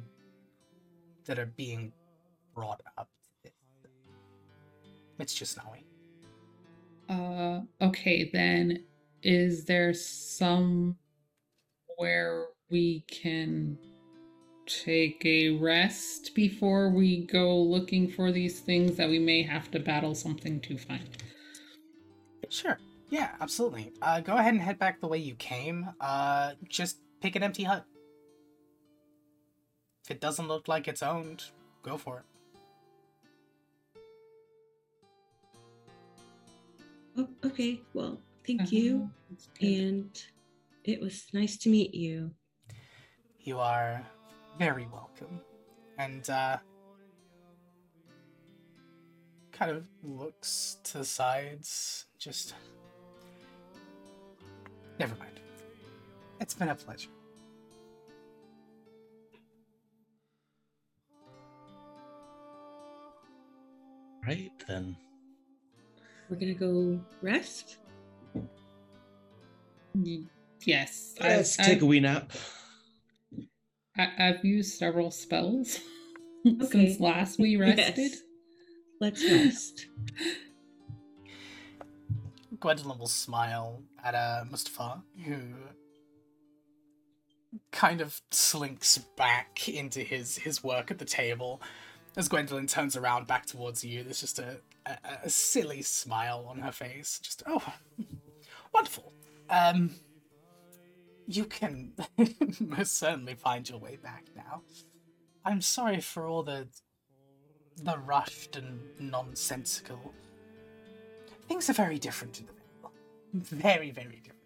[1.27, 1.93] that are being
[2.55, 3.09] brought up.
[5.19, 5.85] It's just Snowy.
[7.09, 8.85] Uh, okay, then
[9.23, 10.97] is there some
[11.97, 13.79] where we can
[14.67, 19.81] take a rest before we go looking for these things that we may have to
[19.81, 21.09] battle something to find?
[22.49, 22.79] Sure.
[23.11, 23.93] Yeah, absolutely.
[24.01, 25.91] Uh, go ahead and head back the way you came.
[26.01, 27.85] Uh, just pick an empty hut.
[30.05, 31.45] If it doesn't look like it's owned,
[31.83, 32.25] go for it.
[37.19, 38.97] Oh, okay, well, thank you.
[38.97, 39.67] Uh-huh, that's good.
[39.67, 40.23] And
[40.85, 42.33] it was nice to meet you.
[43.41, 44.07] You are
[44.59, 45.41] very welcome.
[45.99, 46.59] And, uh,
[49.53, 52.55] kind of looks to the sides, just.
[54.99, 55.41] Never mind.
[56.41, 57.11] It's been a pleasure.
[64.27, 64.97] Right then.
[66.29, 67.79] We're gonna go rest.
[70.65, 72.33] Yes, Let's I- take a wee nap.
[73.97, 75.81] I, I've used several spells
[76.47, 76.67] Okay.
[76.67, 77.97] since last we rested.
[77.99, 78.19] Yes.
[79.01, 79.87] Let's rest.
[82.61, 85.39] Gwendolyn will smile at uh, Mustafa, who
[87.71, 91.61] kind of slinks back into his, his work at the table.
[92.17, 96.59] As Gwendolyn turns around back towards you, there's just a, a, a silly smile on
[96.61, 97.19] her face.
[97.21, 97.63] Just, oh,
[98.73, 99.13] wonderful.
[99.51, 99.91] Um,
[101.27, 101.93] you can
[102.61, 104.63] most certainly find your way back now.
[105.45, 106.69] I'm sorry for all the
[107.83, 110.13] the rushed and nonsensical
[111.53, 112.93] things are very different in the Vale.
[113.63, 114.41] Very, very different.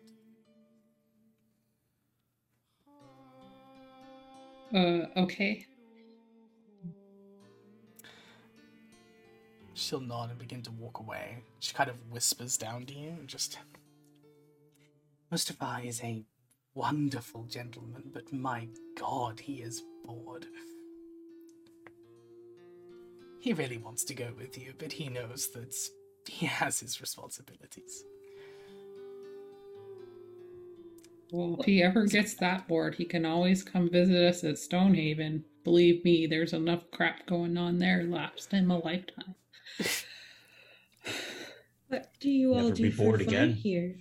[4.75, 5.67] Uh, okay.
[9.75, 11.39] She'll nod and begin to walk away.
[11.61, 13.59] She kind of whispers down to you and just.
[15.31, 16.25] Mustafa is a
[16.77, 18.69] wonderful gentleman, but my
[19.01, 20.47] god, he is bored.
[23.41, 25.75] He really wants to go with you, but he knows that
[26.29, 28.05] he has his responsibilities.
[31.33, 35.45] Well, if he ever gets that bored, he can always come visit us at Stonehaven.
[35.65, 39.35] Believe me, there's enough crap going on there last in a lifetime.
[41.89, 43.53] What do you all do for fun again.
[43.53, 43.95] here?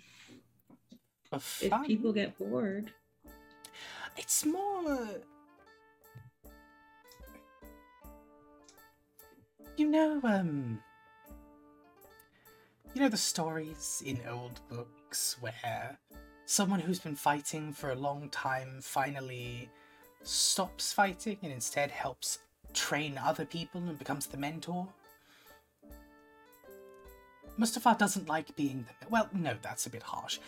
[1.35, 2.91] But If people get bored,
[4.17, 5.09] It's more.
[9.75, 10.79] You know, um.
[12.93, 15.99] You know the stories in old books where
[16.45, 19.69] someone who's been fighting for a long time finally
[20.23, 22.39] stops fighting and instead helps
[22.73, 24.87] train other people and becomes the mentor?
[27.57, 29.09] Mustafa doesn't like being the.
[29.09, 30.39] Well, no, that's a bit harsh.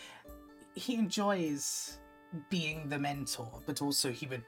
[0.77, 1.97] He enjoys
[2.49, 4.43] being the mentor, but also he would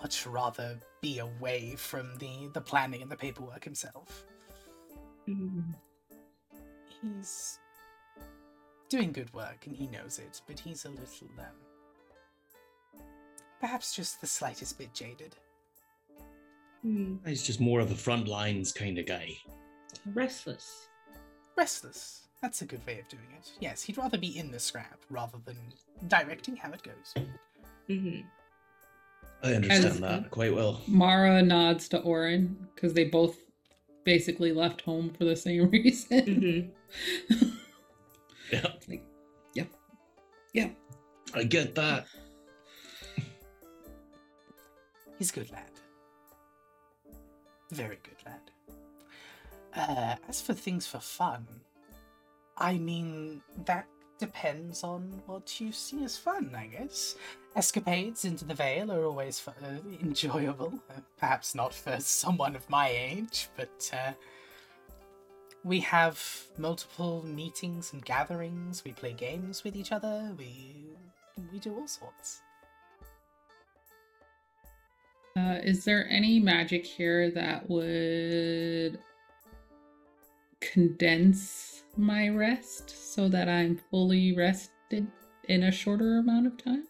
[0.00, 4.24] much rather be away from the the planning and the paperwork himself.
[5.28, 5.74] mm,
[7.02, 7.58] He's
[8.88, 11.56] doing good work and he knows it, but he's a little um
[13.60, 15.34] perhaps just the slightest bit jaded.
[16.82, 19.36] hmm, He's just more of a front lines kind of guy.
[20.14, 20.88] restless.
[21.56, 22.25] Restless.
[22.42, 23.50] That's a good way of doing it.
[23.60, 25.56] Yes, he'd rather be in the scrap rather than
[26.08, 27.14] directing how it goes.
[27.88, 28.20] Mm-hmm.
[29.42, 30.80] I understand As- that quite well.
[30.86, 33.36] Mara nods to Orin because they both
[34.04, 36.72] basically left home for the same reason.
[37.30, 37.46] hmm
[38.52, 39.02] Yeah, like,
[39.54, 39.66] yep,
[40.52, 40.72] yep.
[41.34, 42.06] I get that.
[45.18, 45.70] He's a good lad.
[47.72, 48.50] Very good lad.
[49.74, 51.46] Uh, as for things for fun,
[52.58, 53.86] I mean, that
[54.18, 57.16] depends on what you see as fun, I guess.
[57.54, 59.52] Escapades into the Vale are always uh,
[60.00, 60.72] enjoyable.
[60.90, 64.12] Uh, perhaps not for someone of my age, but uh,
[65.64, 66.22] we have
[66.56, 68.84] multiple meetings and gatherings.
[68.84, 70.32] We play games with each other.
[70.38, 70.96] We
[71.52, 72.40] we do all sorts.
[75.36, 78.98] Uh, is there any magic here that would
[80.60, 85.06] condense my rest so that I'm fully rested
[85.48, 86.84] in a shorter amount of time?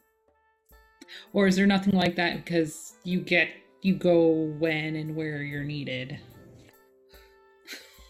[1.33, 3.51] Or is there nothing like that because you get
[3.83, 6.19] you go when and where you're needed?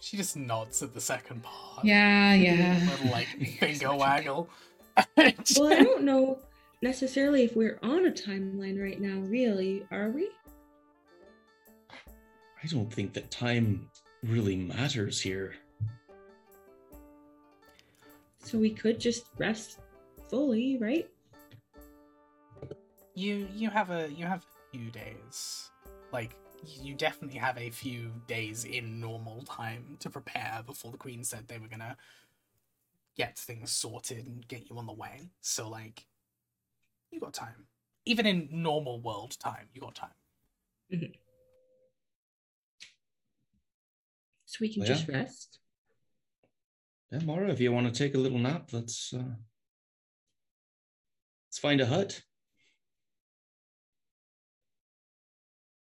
[0.00, 1.84] She just nods at the second part.
[1.84, 2.88] Yeah, yeah.
[2.90, 3.26] Little like
[3.60, 4.48] finger waggle.
[5.58, 6.38] Well, I don't know
[6.80, 10.30] necessarily if we're on a timeline right now, really, are we?
[12.62, 13.90] I don't think that time
[14.22, 15.54] really matters here.
[18.46, 19.80] So we could just rest
[20.30, 21.10] fully, right?
[23.16, 25.72] you you have a you have a few days.
[26.12, 26.36] Like
[26.80, 31.48] you definitely have a few days in normal time to prepare before the queen said
[31.48, 31.96] they were gonna
[33.16, 35.30] get things sorted and get you on the way.
[35.40, 36.06] So like
[37.10, 37.66] you got time.
[38.04, 40.10] Even in normal world time, you got time.
[40.94, 41.12] Mm-hmm.
[44.44, 44.92] So we can oh, Yeah.
[44.92, 45.58] just rest.
[47.10, 49.18] Yeah, Mara, if you want to take a little nap, let's uh,
[51.46, 52.22] let's find a hut.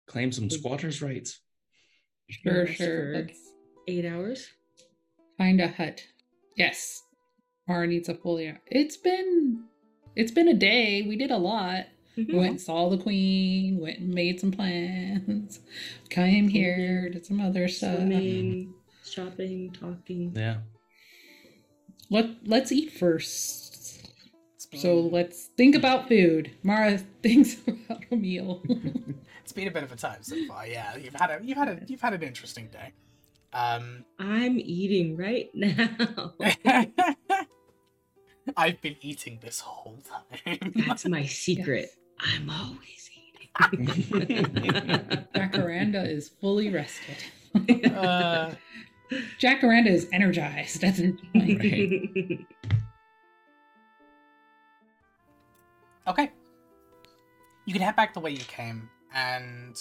[0.07, 1.39] claim some squatters' rights.
[2.29, 3.13] Sure, sure.
[3.13, 3.39] for Let's
[3.87, 4.47] Eight hours.
[5.37, 6.01] find a hut.
[6.57, 7.03] Yes.
[7.67, 8.59] Mara needs a full year.
[8.65, 9.65] It's been
[10.15, 11.03] it's been a day.
[11.03, 11.85] We did a lot.
[12.17, 12.33] We Mhm.
[12.37, 15.59] went and saw the queen, went and made some plans,
[16.09, 17.97] came here, did some other stuff.
[17.97, 18.73] Swimming,
[19.05, 20.33] shopping, talking.
[20.35, 20.61] Yeah.
[22.09, 23.67] Let let's eat first.
[24.71, 26.51] Been, So let's think about food.
[26.61, 28.61] Mara thinks about a meal.
[29.43, 30.67] it's been a bit of a time so far.
[30.67, 32.93] Yeah, you've had a you've had a you've had an interesting day.
[33.51, 36.33] Um, I'm eating right now.
[38.57, 40.59] I've been eating this whole time.
[40.87, 41.89] That's my secret.
[42.19, 43.87] I'm always eating.
[45.35, 47.17] Jacaranda is fully rested.
[47.95, 48.51] uh,
[49.39, 51.61] Jacaranda is energized at this point.
[51.61, 52.47] Right.
[56.07, 56.31] Okay.
[57.65, 59.79] You can head back the way you came, and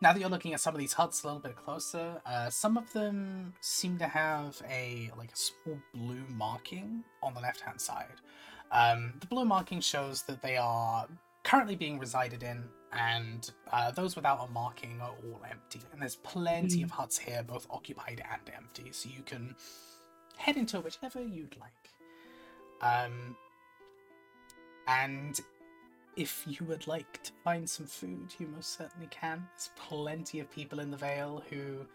[0.00, 2.78] now that you're looking at some of these huts a little bit closer, uh, some
[2.78, 8.14] of them seem to have a like a small blue marking on the left-hand side.
[8.72, 11.06] Um, the blue marking shows that they are
[11.42, 15.80] currently being resided in, and uh, those without a marking are all empty.
[15.92, 19.54] And there's plenty of huts here, both occupied and empty, so you can
[20.36, 21.72] head into whichever you'd like.
[22.80, 23.36] Um,
[24.86, 25.40] and
[26.16, 29.46] if you would like to find some food, you most certainly can.
[29.56, 31.86] There's plenty of people in the Vale who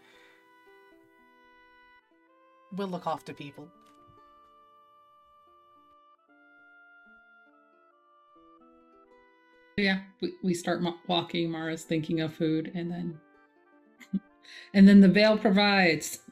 [2.76, 3.68] will look after people.
[9.76, 11.50] Yeah, we, we start walking.
[11.50, 13.20] Mara's thinking of food, and then
[14.74, 16.20] and then the Vale provides.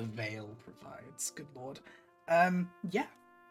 [0.00, 1.30] The Vale provides.
[1.30, 1.80] Good lord.
[2.26, 3.04] Um, yeah,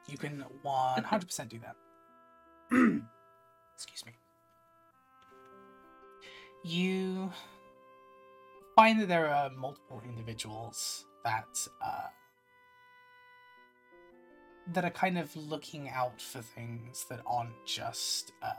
[0.08, 1.76] you can 100% do that.
[3.76, 4.14] Excuse me.
[6.64, 7.32] You
[8.76, 12.08] find that there are multiple individuals that uh,
[14.74, 18.54] that are kind of looking out for things that aren't just uh,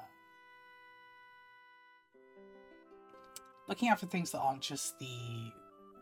[3.69, 5.53] looking out for things that aren't just the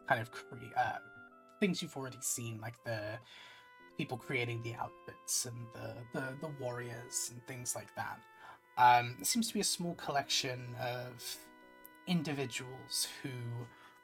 [0.09, 0.97] kind of cre- uh,
[1.61, 3.19] things you've already seen, like the
[3.99, 8.19] people creating the outfits and the, the, the warriors and things like that.
[8.79, 11.37] Um, there seems to be a small collection of
[12.07, 13.29] individuals who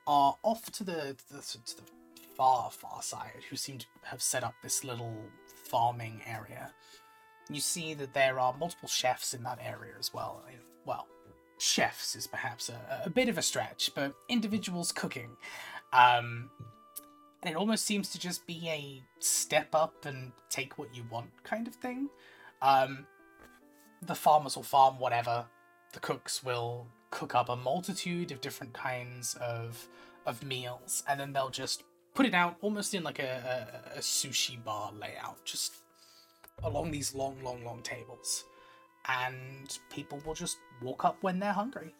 [0.06, 1.82] are off to the, to the, to the
[2.36, 5.16] far, far side, who seem to have set up this little
[5.64, 6.72] farming area.
[7.50, 10.42] You see that there are multiple chefs in that area as well.
[10.86, 11.06] Well,
[11.58, 15.30] chefs is perhaps a, a bit of a stretch, but individuals cooking.
[15.92, 16.50] Um,
[17.42, 21.30] and it almost seems to just be a step up and take what you want
[21.44, 22.08] kind of thing.
[22.62, 23.06] Um,
[24.00, 25.44] the farmers will farm whatever.
[25.92, 29.86] The cooks will cook up a multitude of different kinds of
[30.26, 31.82] of meals, and then they'll just
[32.14, 35.74] put it out almost in like a, a, a sushi bar layout, just
[36.62, 38.44] along these long, long, long tables.
[39.06, 41.94] And people will just walk up when they're hungry.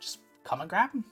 [0.00, 1.04] Just come and grab them.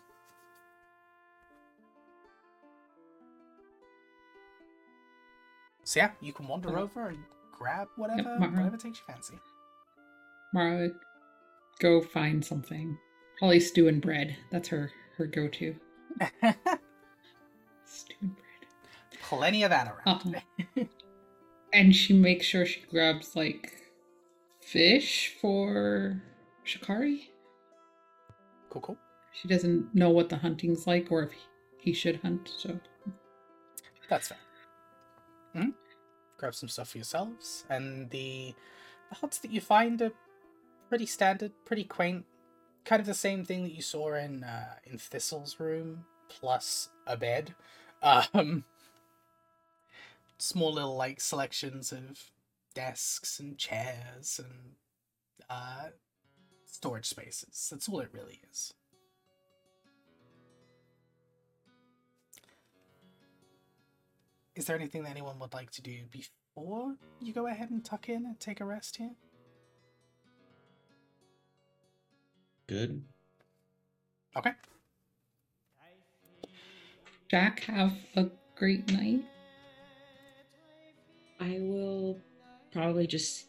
[5.84, 7.18] So yeah, you can wander over and
[7.57, 8.53] grab whatever, Mara.
[8.53, 9.34] whatever takes your fancy.
[10.53, 10.90] Mara,
[11.80, 12.98] go find something.
[13.38, 14.36] Probably stew and bread.
[14.53, 15.74] That's her her go to.
[17.91, 19.20] Stew bread.
[19.22, 20.36] Plenty of that around.
[20.76, 20.84] Uh-uh.
[21.72, 23.72] And she makes sure she grabs like
[24.61, 26.22] fish for
[26.64, 27.30] Shikari.
[28.70, 28.99] Cool, cool.
[29.32, 31.32] She doesn't know what the hunting's like or if
[31.78, 32.78] he should hunt, so
[34.09, 34.38] That's fair.
[35.55, 35.70] hmm
[36.38, 38.55] Grab some stuff for yourselves, and the
[39.11, 40.12] the huts that you find are
[40.88, 42.24] pretty standard, pretty quaint.
[42.84, 47.16] Kind of the same thing that you saw in uh, in Thistle's room, plus a
[47.16, 47.55] bed.
[48.03, 48.64] Um,
[50.38, 52.30] small little like selections of
[52.74, 54.74] desks and chairs and
[55.48, 55.88] uh,
[56.66, 57.68] storage spaces.
[57.70, 58.74] That's all it really is.
[64.57, 68.09] Is there anything that anyone would like to do before you go ahead and tuck
[68.09, 69.12] in and take a rest here?
[72.66, 73.03] Good.
[74.36, 74.53] Okay.
[77.31, 78.26] Jack have a
[78.57, 79.24] great night.
[81.39, 82.18] I will
[82.72, 83.47] probably just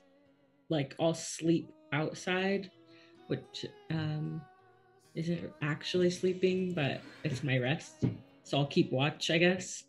[0.69, 2.69] like I'll sleep outside,
[3.25, 4.39] which um
[5.15, 8.05] isn't actually sleeping, but it's my rest.
[8.43, 9.83] So I'll keep watch, I guess.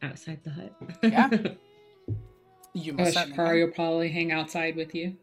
[0.00, 0.72] Outside the hut.
[1.02, 1.30] Yeah.
[2.74, 5.16] You Uh, most certainly Shikari will probably hang outside with you.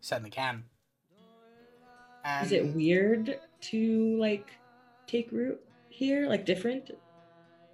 [0.00, 0.64] certainly can.
[2.42, 4.50] Is it weird to like
[5.06, 6.28] take root here?
[6.28, 6.90] Like different?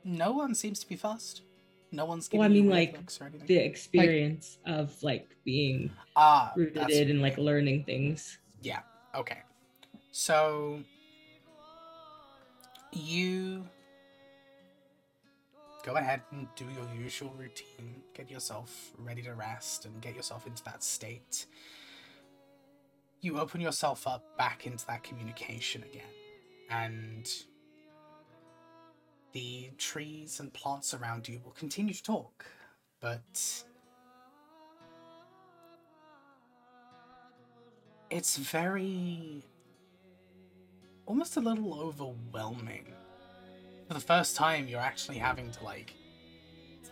[0.05, 1.43] No one seems to be fussed.
[1.91, 3.11] No one's Well, I giving mean, like.
[3.47, 8.39] The experience of like being ah, rooted and like learning things.
[8.62, 8.80] Yeah.
[9.14, 9.39] Okay.
[10.12, 10.80] So
[12.93, 13.64] you
[15.84, 18.03] go ahead and do your usual routine.
[18.14, 21.47] Get yourself ready to rest and get yourself into that state.
[23.21, 26.03] You open yourself up back into that communication again.
[26.71, 27.29] And
[29.33, 32.47] the trees and plants around you will continue to talk,
[33.01, 33.64] but
[38.11, 39.45] it's very
[41.07, 42.87] almost a little overwhelming
[43.87, 45.95] for the first time you're actually having to like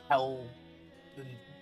[0.08, 0.40] tell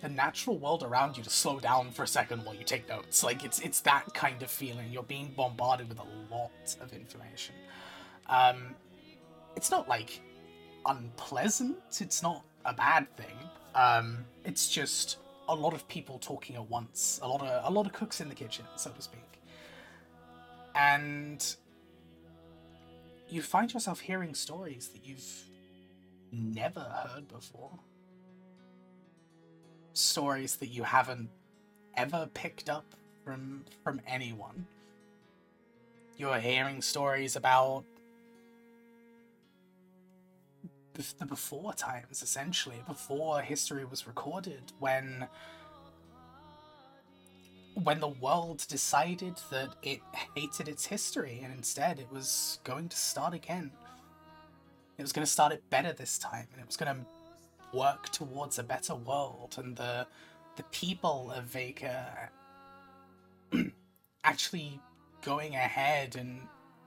[0.01, 3.23] the, natural world around you to slow down for a second while you take notes.
[3.23, 4.91] Like it's it's that kind of feeling.
[4.91, 7.55] You're being bombarded with a lot of information.
[8.27, 8.75] Um
[9.55, 10.21] it's not like
[10.85, 11.77] unpleasant.
[11.99, 13.37] It's not a bad thing.
[13.73, 15.17] Um it's just
[15.47, 17.19] a lot of people talking at once.
[17.21, 19.21] A lot of a lot of cooks in the kitchen so to speak.
[20.75, 21.55] And
[23.29, 25.45] you find yourself hearing stories that you've
[26.31, 27.79] never heard before.
[29.95, 31.29] Stories that you haven't
[31.95, 32.85] ever picked up
[33.23, 34.67] from from anyone.
[36.17, 37.85] You're hearing stories about
[40.93, 45.27] the before times, essentially, before history was recorded, when
[47.83, 49.99] when the world decided that it
[50.35, 53.71] hated its history and instead it was going to start again.
[54.97, 57.05] It was going to start it better this time and it was going to
[57.75, 60.07] work towards a better world and the
[60.55, 62.29] the people of Vega
[64.23, 64.79] actually
[65.21, 66.39] going ahead and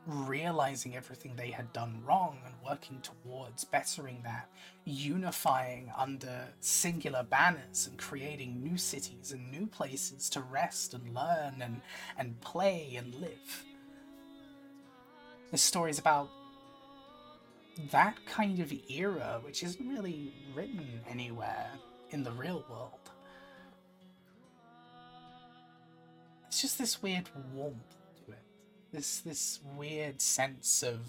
[0.06, 4.48] realizing everything they had done wrong and working towards bettering that,
[4.86, 11.60] unifying under singular banners and creating new cities and new places to rest and learn
[11.60, 11.82] and,
[12.16, 13.64] and play and live.
[15.50, 16.30] This story is about
[17.92, 21.70] that kind of era, which isn't really written anywhere
[22.10, 23.10] in the real world.
[26.48, 28.42] It's just this weird warmth to it.
[28.92, 31.00] This this weird sense of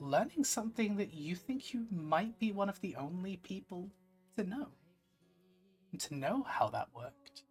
[0.00, 3.90] learning something that you think you might be one of the only people
[4.36, 4.68] to know.
[5.92, 7.42] And to know how that worked.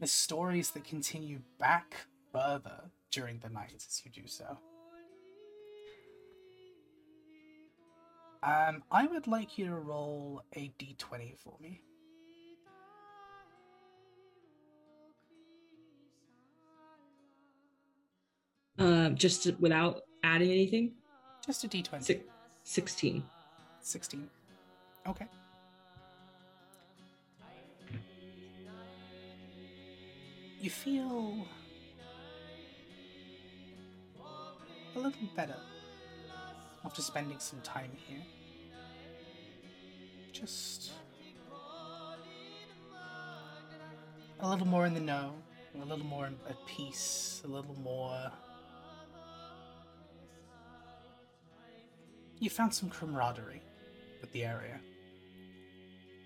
[0.00, 1.94] The stories that continue back
[2.32, 4.58] further during the night as you do so.
[8.42, 11.80] Um, I would like you to roll a d20 for me.
[18.78, 20.92] Um, just without adding anything.
[21.46, 22.02] Just a d20.
[22.02, 22.24] Six,
[22.64, 23.22] 16.
[23.80, 24.30] 16.
[25.06, 25.26] Okay.
[30.60, 31.46] You feel
[34.96, 35.56] a little better
[36.84, 38.22] after spending some time here.
[40.32, 40.92] Just
[44.40, 45.34] a little more in the know,
[45.80, 48.30] a little more at peace, a little more.
[52.38, 53.62] You found some camaraderie
[54.20, 54.80] with the area.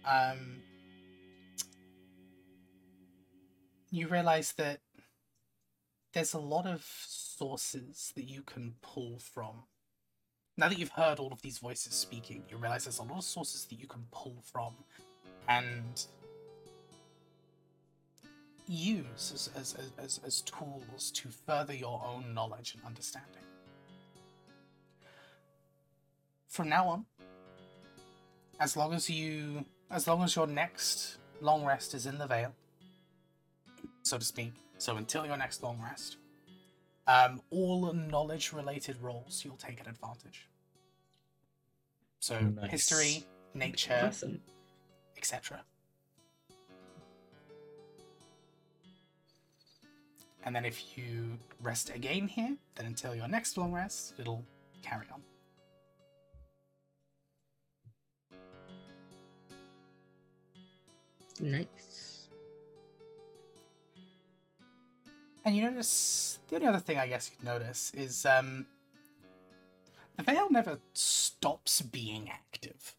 [0.07, 0.63] Um,
[3.91, 4.81] you realize that
[6.13, 9.65] there's a lot of sources that you can pull from.
[10.59, 13.25] Now that you've heard all of these voices speaking, you realize there's a lot of
[13.25, 14.73] sources that you can pull from
[15.49, 16.07] and
[18.67, 23.43] use as, as, as, as, tools to further your own knowledge and understanding.
[26.49, 27.05] From now on,
[28.59, 32.55] as long as you as long as your next long rest is in the Vale,
[34.03, 34.53] so to speak.
[34.79, 36.17] So until your next long rest,
[37.07, 40.49] um, all knowledge related roles, you'll take an advantage.
[42.19, 42.71] So Nice.
[42.71, 44.13] history, nature,
[45.17, 45.65] etc.
[50.45, 54.45] And then if you rest again here, then until your next long rest, it'll
[54.83, 55.23] carry on.
[61.41, 61.96] Nice.
[65.47, 68.67] And you notice the only other thing I guess you'd notice is um
[70.17, 72.97] the Vale never stops being active.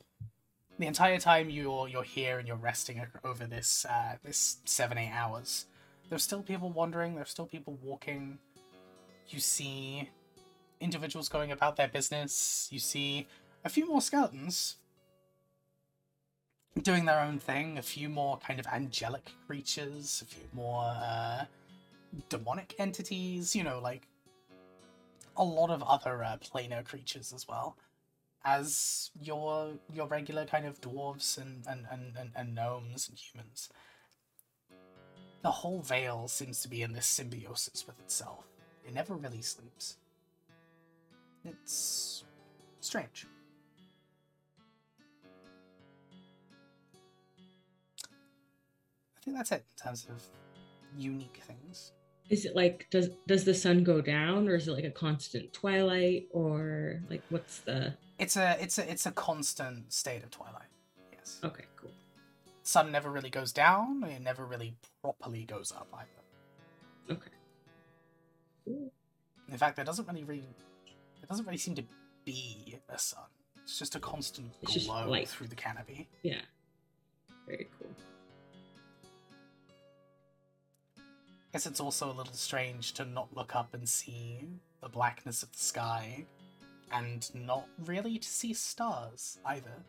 [0.79, 5.11] the entire time you're you're here and you're resting over this uh, this seven eight
[5.11, 5.65] hours,
[6.09, 7.15] there's still people wandering.
[7.15, 8.39] There's still people walking.
[9.27, 10.09] You see
[10.79, 12.69] individuals going about their business.
[12.71, 13.27] You see
[13.65, 14.77] a few more skeletons
[16.81, 17.77] doing their own thing.
[17.77, 20.21] A few more kind of angelic creatures.
[20.21, 21.45] A few more uh,
[22.29, 23.55] demonic entities.
[23.55, 24.07] You know, like
[25.35, 27.77] a lot of other uh, planar creatures as well
[28.45, 33.69] as your your regular kind of dwarves and and, and, and, and gnomes and humans.
[35.43, 38.45] The whole Vale seems to be in this symbiosis with itself.
[38.85, 39.97] It never really sleeps.
[41.45, 42.23] It's
[42.79, 43.27] strange.
[49.15, 50.23] I think that's it in terms of
[50.97, 51.91] unique things.
[52.29, 55.53] Is it like does does the sun go down or is it like a constant
[55.53, 60.67] twilight or like what's the It's a it's a it's a constant state of twilight.
[61.13, 61.39] Yes.
[61.43, 61.91] Okay, cool.
[62.63, 64.03] Sun never really goes down.
[64.03, 67.15] It never really properly goes up either.
[67.17, 67.31] Okay.
[68.65, 68.91] Cool.
[69.49, 70.47] In fact, there doesn't really really
[71.19, 71.83] there doesn't really seem to
[72.25, 73.23] be a sun.
[73.63, 76.07] It's just a constant glow through the canopy.
[76.23, 76.41] Yeah.
[77.45, 77.89] Very cool.
[81.53, 84.39] Guess it's also a little strange to not look up and see
[84.81, 86.25] the blackness of the sky
[86.91, 89.83] and not really to see stars either.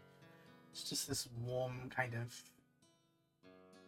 [0.72, 2.34] It's just this warm kind of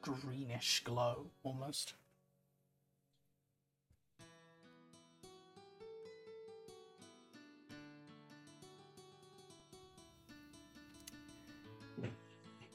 [0.03, 1.95] greenish glow almost.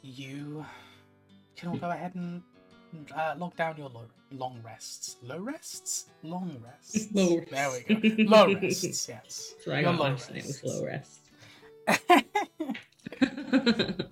[0.01, 0.63] You
[1.57, 2.43] can all go ahead and
[3.15, 4.05] uh, log down your low,
[4.38, 5.17] long rests.
[5.23, 6.05] Low rests?
[6.23, 7.07] Long rests.
[7.13, 7.79] Low There we
[8.09, 8.23] go.
[8.23, 9.53] Low rests, yes.
[9.57, 10.63] That's I Your got low night was rests.
[10.63, 11.19] low rest.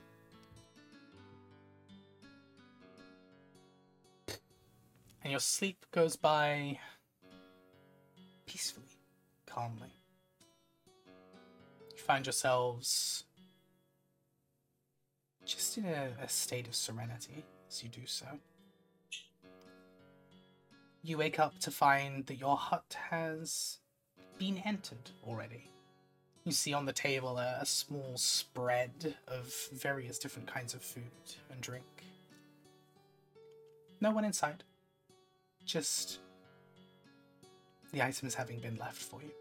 [5.24, 6.80] and your sleep goes by
[8.45, 8.97] peacefully,
[9.45, 9.93] calmly.
[11.91, 13.24] You find yourselves
[15.45, 18.26] just in a, a state of serenity as you do so.
[21.06, 23.80] You wake up to find that your hut has
[24.38, 25.70] been entered already.
[26.45, 31.04] You see on the table a, a small spread of various different kinds of food
[31.51, 32.06] and drink.
[33.99, 34.64] No one inside.
[35.66, 36.20] Just
[37.91, 39.32] the items having been left for you.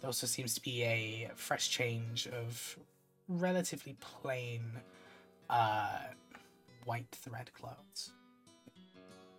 [0.00, 2.76] There also seems to be a fresh change of
[3.28, 4.62] relatively plain
[5.48, 5.98] uh,
[6.84, 8.10] white thread clothes.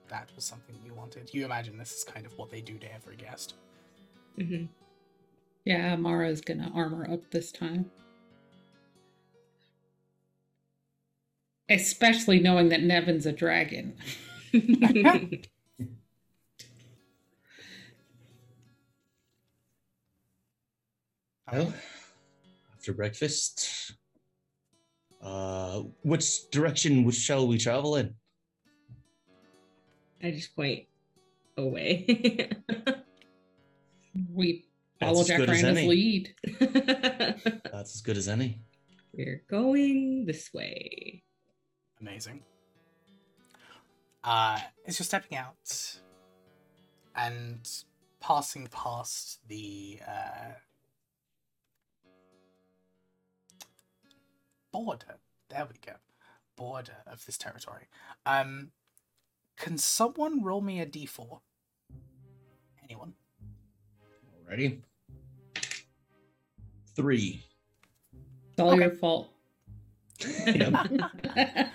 [0.09, 1.33] That was something you wanted.
[1.33, 3.55] You imagine this is kind of what they do to every guest.
[4.37, 4.65] hmm
[5.65, 7.91] Yeah, Mara's gonna armor up this time.
[11.69, 13.97] Especially knowing that Nevin's a dragon.
[21.51, 21.73] Well,
[22.73, 23.93] after breakfast,
[25.21, 28.15] uh, which direction shall we travel in?
[30.23, 30.85] I just point
[31.57, 32.49] away.
[34.33, 34.65] We
[34.99, 36.33] follow Jack good as Randall's lead.
[36.59, 38.59] That's as good as any.
[39.13, 41.23] We're going this way.
[42.01, 42.41] Amazing.
[44.23, 45.99] Uh, as you're stepping out
[47.15, 47.67] and
[48.19, 50.53] passing past the uh,
[54.71, 55.17] border,
[55.49, 55.93] there we go,
[56.55, 57.87] border of this territory.
[58.25, 58.71] Um,
[59.57, 61.39] can someone roll me a d4?
[62.83, 63.13] Anyone?
[64.49, 64.79] Alrighty.
[66.95, 67.43] Three.
[68.51, 68.81] It's all Okay.
[68.81, 69.29] your fault.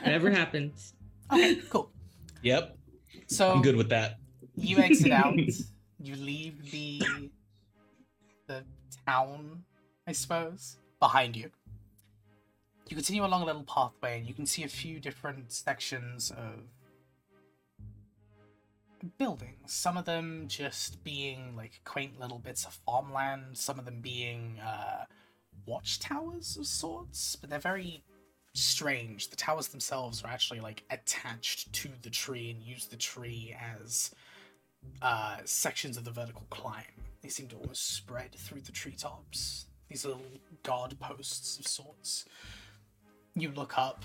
[0.05, 0.95] Never happens.
[1.33, 1.91] Okay, cool.
[2.43, 2.77] Yep,
[3.29, 4.19] So I'm good with that.
[4.57, 5.37] you exit out
[6.01, 7.01] you leave the
[8.49, 8.65] the
[9.07, 9.63] town
[10.09, 11.49] i suppose behind you
[12.89, 16.55] you continue along a little pathway and you can see a few different sections of
[19.19, 24.01] buildings some of them just being like quaint little bits of farmland some of them
[24.01, 25.05] being uh
[25.67, 28.03] watchtowers of sorts but they're very
[28.55, 33.57] strange the towers themselves are actually like attached to the tree and use the tree
[33.79, 34.13] as
[35.01, 36.85] uh, sections of the vertical climb.
[37.23, 39.67] They seem to almost spread through the treetops.
[39.89, 40.23] These little
[40.63, 42.25] guard posts of sorts.
[43.35, 44.05] You look up,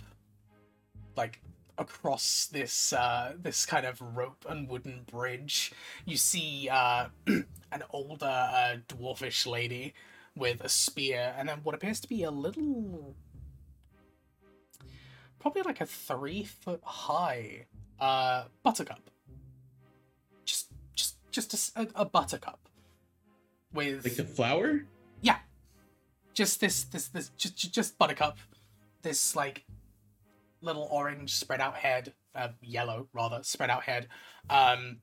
[1.16, 1.40] like
[1.78, 5.72] across this uh, this kind of rope and wooden bridge.
[6.06, 9.94] You see uh, an older uh, dwarfish lady
[10.36, 13.16] with a spear and then what appears to be a little
[15.40, 17.66] probably like a three foot high
[18.00, 19.10] uh buttercup
[20.46, 22.60] just just just a buttercup
[23.74, 24.86] with Like the flower?
[25.22, 25.38] yeah
[26.36, 28.38] just this this this just- just buttercup
[29.02, 29.64] this like
[30.62, 34.08] little orange spread out head uh, yellow rather spread out head
[34.50, 34.98] um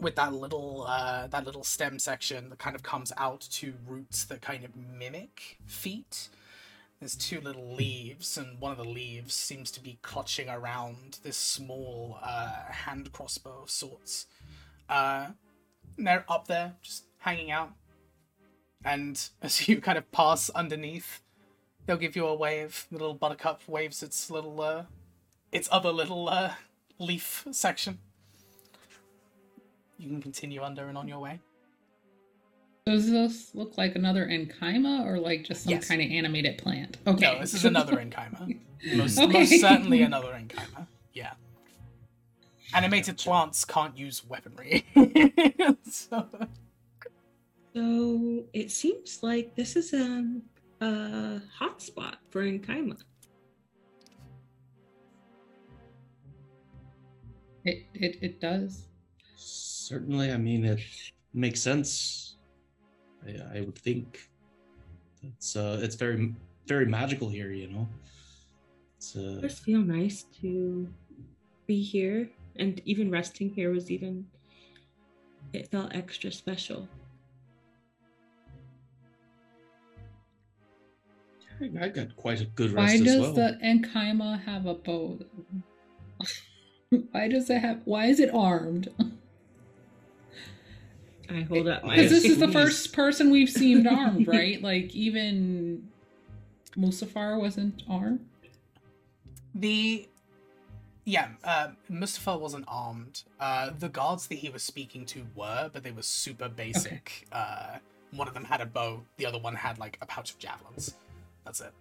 [0.00, 4.24] with that little uh that little stem section that kind of comes out to roots
[4.24, 6.28] that kind of mimic feet.
[7.00, 11.36] There's two little leaves and one of the leaves seems to be clutching around this
[11.36, 14.26] small uh hand crossbow of sorts.
[14.88, 15.28] Uh
[15.96, 17.72] they're up there just hanging out.
[18.84, 21.20] And as you kind of pass underneath,
[21.88, 22.86] they'll give you a wave.
[22.92, 24.84] The little buttercup waves its little, uh,
[25.50, 26.52] its other little uh,
[26.98, 27.98] leaf section.
[29.98, 31.40] You can continue under and on your way.
[32.86, 35.88] Does this look like another Enkaima or like just some Yes.
[35.88, 36.98] kind of animated plant?
[37.06, 37.20] Okay.
[37.32, 38.58] No, this is another Enkaima.
[38.94, 39.32] Most, Okay.
[39.40, 40.86] most certainly another Enkaima.
[41.14, 41.32] Yeah.
[42.74, 44.84] Animated plants can't use weaponry.
[45.90, 46.28] so,
[47.74, 50.42] So it seems like this is um,
[50.80, 52.98] a hotspot for Enkaima.
[57.64, 58.88] It, it it does.
[59.36, 60.80] Certainly, I mean it
[61.32, 62.36] makes sense.
[63.26, 64.30] I, I would think
[65.22, 66.34] it's uh it's very
[66.66, 67.88] very magical here, you know.
[68.96, 70.92] It's It uh does feel nice to
[71.66, 74.30] be here, and even resting here was even.
[75.52, 76.88] It felt extra special.
[81.80, 83.32] I got quite a good Why rest does as well.
[83.32, 85.18] the Enkaima have a bow?
[87.10, 87.80] why does it have?
[87.84, 88.88] Why is it armed?
[91.30, 91.96] I hold up my.
[91.96, 94.62] Because this is the first person we've seen armed, right?
[94.62, 95.88] Like even
[96.76, 98.24] Musafar wasn't armed.
[99.54, 100.08] The
[101.04, 103.22] yeah, uh, Mustafa wasn't armed.
[103.40, 107.26] Uh, the guards that he was speaking to were, but they were super basic.
[107.32, 107.78] Uh,
[108.12, 109.02] one of them had a bow.
[109.16, 110.94] The other one had like a pouch of javelins.
[111.48, 111.72] That's it.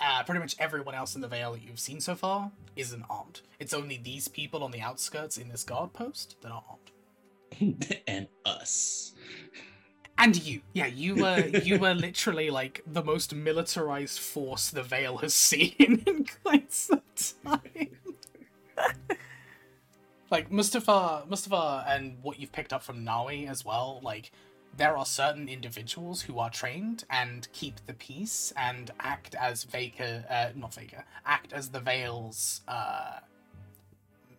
[0.00, 3.42] Uh, pretty much everyone else in the Vale that you've seen so far isn't armed.
[3.58, 7.94] It's only these people on the outskirts in this guard post that are armed.
[8.08, 9.12] and us.
[10.16, 15.18] And you, yeah, you were you were literally like the most militarized force the Vale
[15.18, 15.74] has seen
[16.06, 17.02] in quite some
[17.44, 17.90] time.
[20.30, 24.00] like Mustafa, Mustafa, and what you've picked up from Nawi as well.
[24.02, 24.32] Like
[24.76, 30.24] there are certain individuals who are trained and keep the peace and act as Vega,
[30.28, 33.20] uh, not Vega, act as the Vale's uh,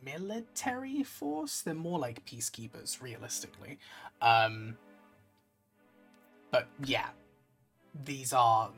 [0.05, 1.61] military force.
[1.61, 3.79] They're more like peacekeepers, realistically.
[4.21, 4.77] Um,
[6.51, 7.09] but yeah,
[8.05, 8.69] these are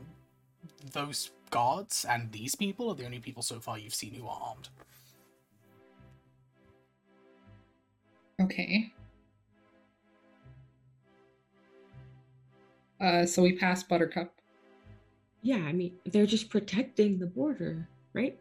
[0.94, 4.40] those guards and these people are the only people so far you've seen who are
[4.42, 4.70] armed.
[8.42, 8.94] Okay.
[13.00, 14.34] Uh, so we pass Buttercup.
[15.42, 18.38] Yeah, I mean, they're just protecting the border, right?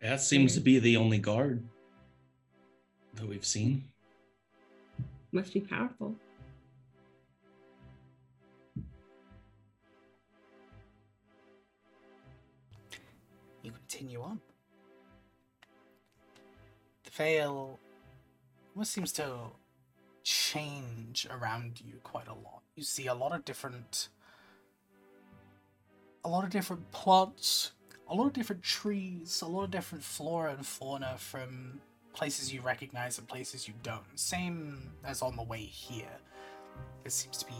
[0.00, 1.62] That seems to be the only guard
[3.14, 3.84] that we've seen.
[5.32, 6.14] Must be powerful.
[13.62, 14.40] You continue on.
[17.04, 17.78] The Vale
[18.74, 19.50] almost seems to
[20.28, 22.60] change around you quite a lot.
[22.76, 24.10] You see a lot of different
[26.22, 27.72] a lot of different plants,
[28.08, 31.80] a lot of different trees, a lot of different flora and fauna from
[32.12, 34.04] places you recognize and places you don't.
[34.16, 36.18] Same as on the way here.
[37.06, 37.54] It seems to be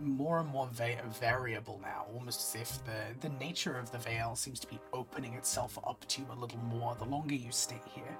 [0.00, 4.34] more and more va- variable now, almost as if the, the nature of the Vale
[4.34, 7.80] seems to be opening itself up to you a little more the longer you stay
[7.94, 8.18] here.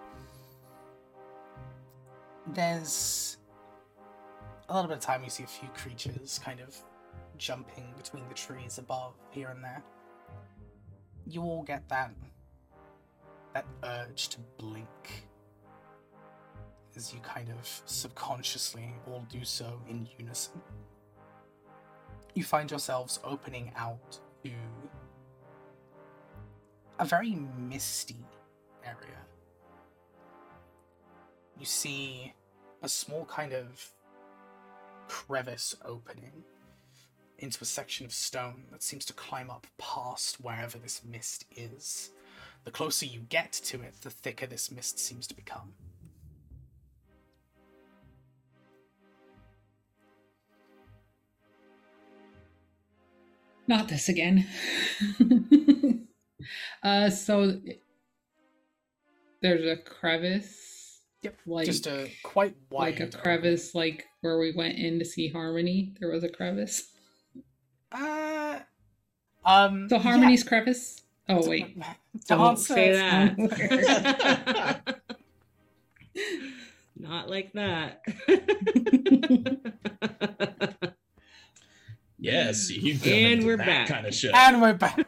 [2.46, 3.38] There's
[4.68, 6.76] a little bit of time you see a few creatures kind of
[7.36, 9.82] jumping between the trees above here and there.
[11.26, 12.12] You all get that
[13.54, 15.28] that urge to blink
[16.96, 20.60] as you kind of subconsciously all do so in unison
[22.34, 24.50] you find yourselves opening out to
[26.98, 28.26] a very misty
[28.84, 29.18] area.
[31.58, 32.34] You see
[32.82, 33.88] a small kind of
[35.08, 36.44] crevice opening
[37.38, 42.10] into a section of stone that seems to climb up past wherever this mist is.
[42.64, 45.74] The closer you get to it, the thicker this mist seems to become.
[53.66, 54.46] Not this again.
[56.82, 57.60] uh, so
[59.40, 60.73] there's a crevice
[61.24, 63.00] Yep, Like just a quite wide.
[63.00, 65.94] like a crevice, like where we went in to see Harmony.
[66.00, 66.90] There was a crevice.
[67.90, 68.58] Uh,
[69.44, 69.88] um.
[69.88, 70.02] So yeah.
[70.02, 71.00] Harmony's crevice.
[71.28, 71.78] Oh wait.
[71.80, 71.86] The
[72.28, 75.00] Don't answer say is- that.
[76.96, 78.02] Not like that.
[82.18, 83.88] Yes, you And we're back.
[83.88, 84.30] kind of show.
[84.32, 85.04] And we're back.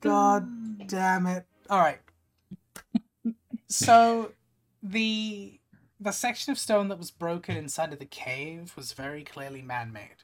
[0.00, 1.46] God damn it.
[1.68, 2.00] All right.
[3.68, 4.32] So
[4.82, 5.60] the
[6.00, 10.22] the section of stone that was broken inside of the cave was very clearly man-made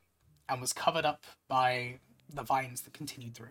[0.48, 1.98] and was covered up by
[2.32, 3.48] the vines that continued through.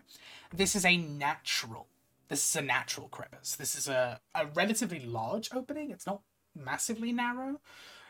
[0.54, 1.86] This is a natural.
[2.28, 3.56] This is a natural crevice.
[3.56, 5.90] This is a, a relatively large opening.
[5.90, 6.22] It's not
[6.56, 7.60] massively narrow.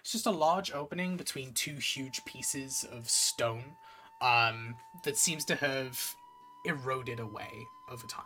[0.01, 3.77] It's just a large opening between two huge pieces of stone
[4.21, 6.15] um, that seems to have
[6.65, 7.51] eroded away
[7.91, 8.25] over time.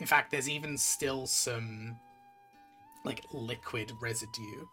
[0.00, 1.96] In fact, there's even still some
[3.04, 4.66] like liquid residue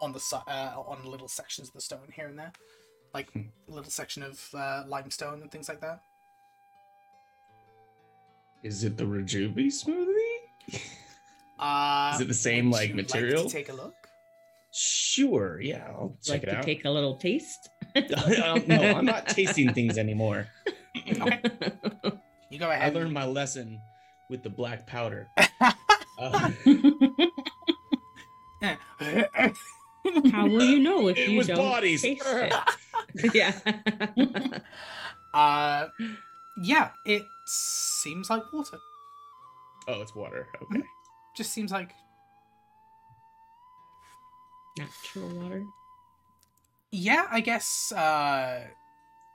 [0.00, 2.52] on the uh, on little sections of the stone here and there,
[3.14, 3.42] like Hmm.
[3.66, 6.02] little section of uh, limestone and things like that.
[8.62, 10.80] Is it the Rejuvi smoothie?
[11.60, 13.42] Uh, Is it the same, like, material?
[13.46, 13.92] to take a look.
[14.72, 16.62] Sure, yeah, I'll check like it to out.
[16.64, 17.68] take a little taste.
[17.96, 20.46] Um, no, I'm not tasting things anymore.
[22.50, 22.92] You go ahead.
[22.92, 23.78] I learned my lesson
[24.30, 25.28] with the black powder.
[26.18, 26.50] Uh,
[30.32, 32.00] How will you know if It you don't bodies.
[32.02, 32.54] taste it?
[33.34, 33.52] yeah.
[35.34, 35.88] uh,
[36.62, 38.78] yeah, it seems like water.
[39.86, 40.48] oh, it's water.
[40.62, 40.82] Okay.
[41.36, 41.90] Just seems like
[44.78, 45.64] Natural water.
[46.90, 47.26] yeah.
[47.30, 48.64] I guess uh,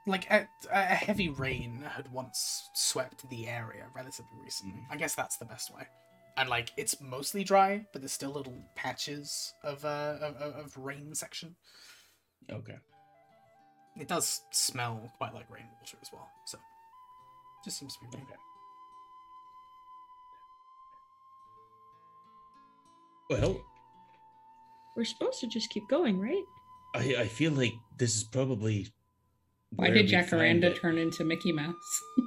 [0.08, 4.86] like a, a heavy rain had once swept the area relatively recently.
[4.90, 5.88] I guess that's the best way.
[6.36, 10.78] And like it's mostly dry, but there's still little patches of uh of, of of
[10.78, 11.56] rain section.
[12.52, 12.78] Okay.
[13.96, 16.28] It does smell quite like rainwater as well.
[16.46, 16.58] So
[17.64, 18.26] just seems to be rain.
[18.26, 18.40] Okay.
[23.30, 23.62] Well,
[24.96, 26.44] We're supposed to just keep going, right?
[26.96, 28.88] I, I feel like this is probably.
[29.76, 31.74] Why did we find Jacaranda turn into Mickey Mouse?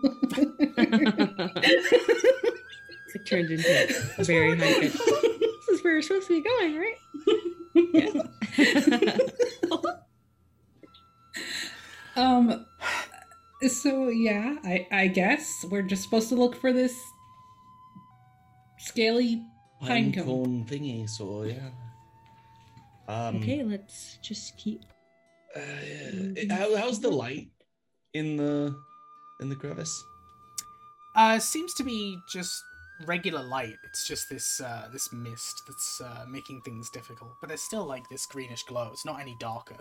[3.16, 4.92] It turned into a very high pitch.
[5.66, 6.98] This is where we're supposed to be going, right?
[7.92, 8.22] Yeah.
[12.16, 12.64] um.
[13.68, 16.94] So yeah, I I guess we're just supposed to look for this
[18.78, 19.42] scaly.
[19.80, 20.24] Pine Pinecone.
[20.24, 21.70] cone thingy, so yeah.
[23.08, 24.80] Um, okay, let's just keep.
[25.54, 25.60] uh,
[26.50, 27.48] how, how's the light
[28.14, 28.74] in the
[29.40, 30.04] in the crevice?
[31.14, 32.62] Uh, seems to be just
[33.06, 33.74] regular light.
[33.84, 37.30] It's just this uh, this mist that's uh, making things difficult.
[37.40, 38.90] But there's still like this greenish glow.
[38.92, 39.76] It's not any darker.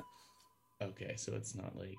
[0.81, 1.97] Okay, so it's not like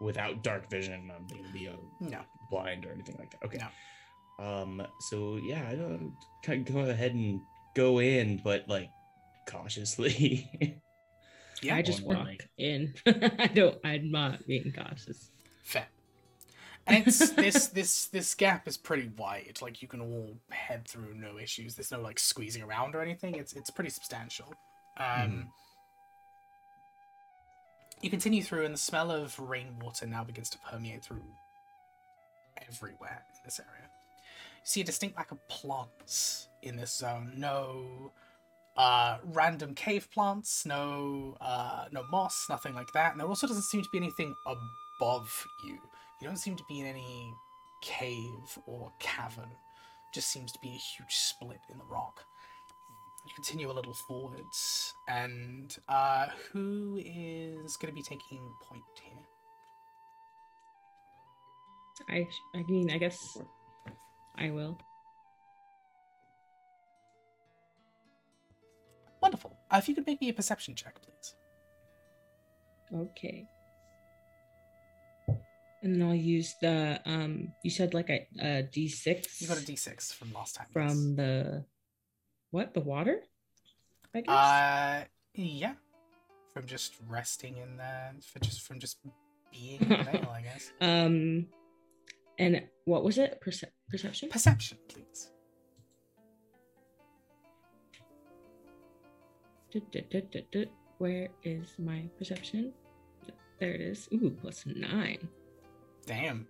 [0.00, 2.20] without dark vision, I'm being be uh, No.
[2.50, 3.44] blind or anything like that.
[3.46, 3.58] Okay.
[3.58, 4.44] No.
[4.44, 4.82] Um.
[5.00, 6.12] So yeah, I don't
[6.42, 7.40] kind of go ahead and
[7.76, 8.90] go in, but like
[9.50, 10.78] cautiously.
[11.62, 12.38] Yeah, I just walk way.
[12.56, 12.94] in.
[13.06, 13.76] I don't.
[13.84, 15.28] I'm not being cautious.
[15.62, 15.86] fair.
[16.86, 19.58] And it's this this this gap is pretty wide.
[19.60, 21.74] Like you can all head through no issues.
[21.74, 23.34] There's no like squeezing around or anything.
[23.34, 24.54] It's it's pretty substantial.
[24.96, 25.48] Um.
[28.00, 31.22] You continue through, and the smell of rainwater now begins to permeate through
[32.66, 33.84] everywhere in this area.
[33.84, 37.32] You see a distinct lack of plants in this zone.
[37.36, 38.12] No
[38.80, 43.12] uh, random cave plants, no uh, no moss, nothing like that.
[43.12, 45.74] And there also doesn't seem to be anything above you.
[46.20, 47.34] You don't seem to be in any
[47.82, 49.50] cave or cavern.
[50.14, 52.24] Just seems to be a huge split in the rock.
[53.26, 59.26] You continue a little forwards, and uh, who is going to be taking point here?
[62.08, 62.58] I.
[62.58, 63.36] I mean, I guess
[64.38, 64.78] I will.
[69.20, 69.56] Wonderful.
[69.70, 71.34] Uh, if you could make me a perception check, please.
[72.94, 73.46] Okay.
[75.82, 77.52] And then I'll use the um.
[77.62, 79.40] You said like a, a d6.
[79.40, 80.66] You got a d6 from last time.
[80.68, 80.72] yes.
[80.92, 81.64] from the
[82.50, 82.74] what?
[82.74, 83.20] The water?
[84.14, 84.28] I guess.
[84.28, 85.74] Uh, yeah.
[86.52, 88.98] From just resting in there, for just from just
[89.52, 90.72] being in the Vale, I guess.
[90.80, 91.46] um,
[92.38, 93.40] and what was it?
[93.40, 94.28] Perce- perception.
[94.28, 95.30] Perception, please.
[100.98, 102.72] Where is my perception?
[103.58, 104.08] There it is.
[104.12, 105.28] Ooh, plus nine.
[106.06, 106.46] Damn.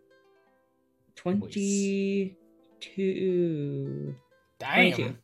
[1.17, 4.15] 22.
[4.59, 5.19] Damn.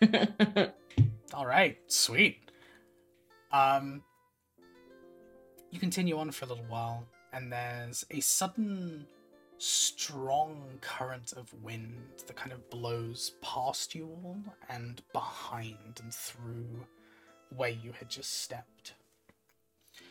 [0.00, 0.70] 22.
[1.34, 2.50] All right, sweet.
[3.52, 4.02] Um,
[5.70, 9.06] you continue on for a little while, and there's a sudden,
[9.58, 11.96] strong current of wind
[12.26, 14.36] that kind of blows past you all
[14.68, 16.84] and behind and through
[17.56, 18.94] where you had just stepped.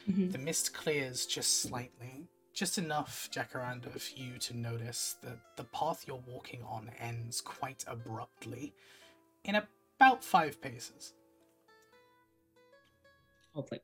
[0.07, 0.31] Mhm.
[0.31, 6.05] The mist clears just slightly, just enough, Jacaranda, for you to notice that the path
[6.07, 8.73] you're walking on ends quite abruptly
[9.43, 11.13] in about five paces.
[13.53, 13.83] Called like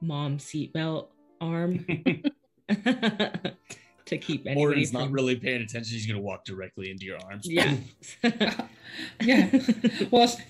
[0.00, 1.08] mom seatbelt
[1.40, 1.84] arm
[2.68, 5.92] to keep anybody Orin's not really paying attention.
[5.94, 7.46] He's gonna walk directly into your arms.
[7.46, 7.76] Yeah.
[9.20, 9.50] Yeah.
[10.10, 10.40] Well, s-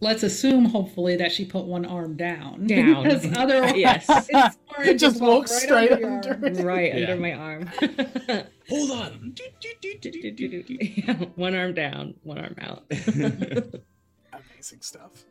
[0.00, 2.66] let's assume, hopefully, that she put one arm down.
[2.66, 3.02] Down.
[3.04, 4.06] Because otherwise, Yes.
[4.08, 6.66] it's Orin Just walk walks straight under your under arm.
[6.66, 7.10] right Yeah.
[7.10, 7.66] under my arm.
[8.68, 9.34] Hold on.
[10.78, 12.84] Yeah, one arm down, one arm out.
[12.90, 15.24] Amazing stuff.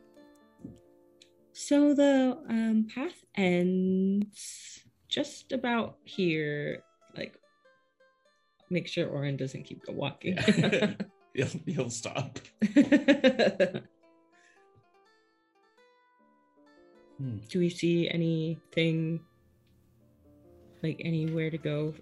[1.52, 6.82] so the um, path ends just about here.
[7.16, 7.34] Like,
[8.70, 10.36] make sure Orin doesn't keep go walking.
[10.36, 10.94] Yeah.
[11.34, 12.38] he'll, he'll stop.
[17.20, 17.36] Hmm.
[17.50, 19.20] Do we see anything
[20.82, 21.92] like anywhere to go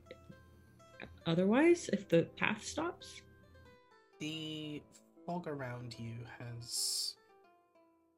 [1.26, 3.22] otherwise if the path stops?
[4.20, 4.80] The
[5.26, 7.16] fog around you has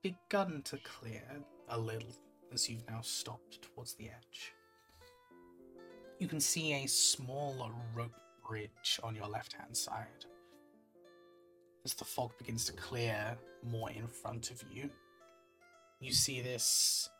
[0.02, 1.24] begun to clear
[1.70, 2.14] a little
[2.52, 4.52] as you've now stopped towards the edge.
[6.18, 8.12] You can see a small rope
[8.46, 10.26] bridge on your left hand side.
[11.86, 14.90] As the fog begins to clear more in front of you,
[16.00, 17.10] you see this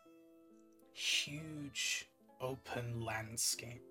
[0.93, 2.09] huge
[2.41, 3.83] open landscape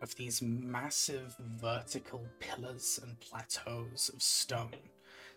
[0.00, 4.70] of these massive vertical pillars and plateaus of stone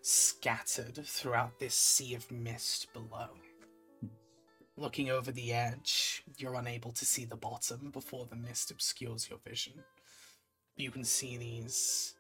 [0.02, 3.30] scattered throughout this sea of mist below.
[4.78, 9.40] Looking over the edge, you're unable to see the bottom before the mist obscures your
[9.46, 9.74] vision.
[10.78, 12.16] You can see these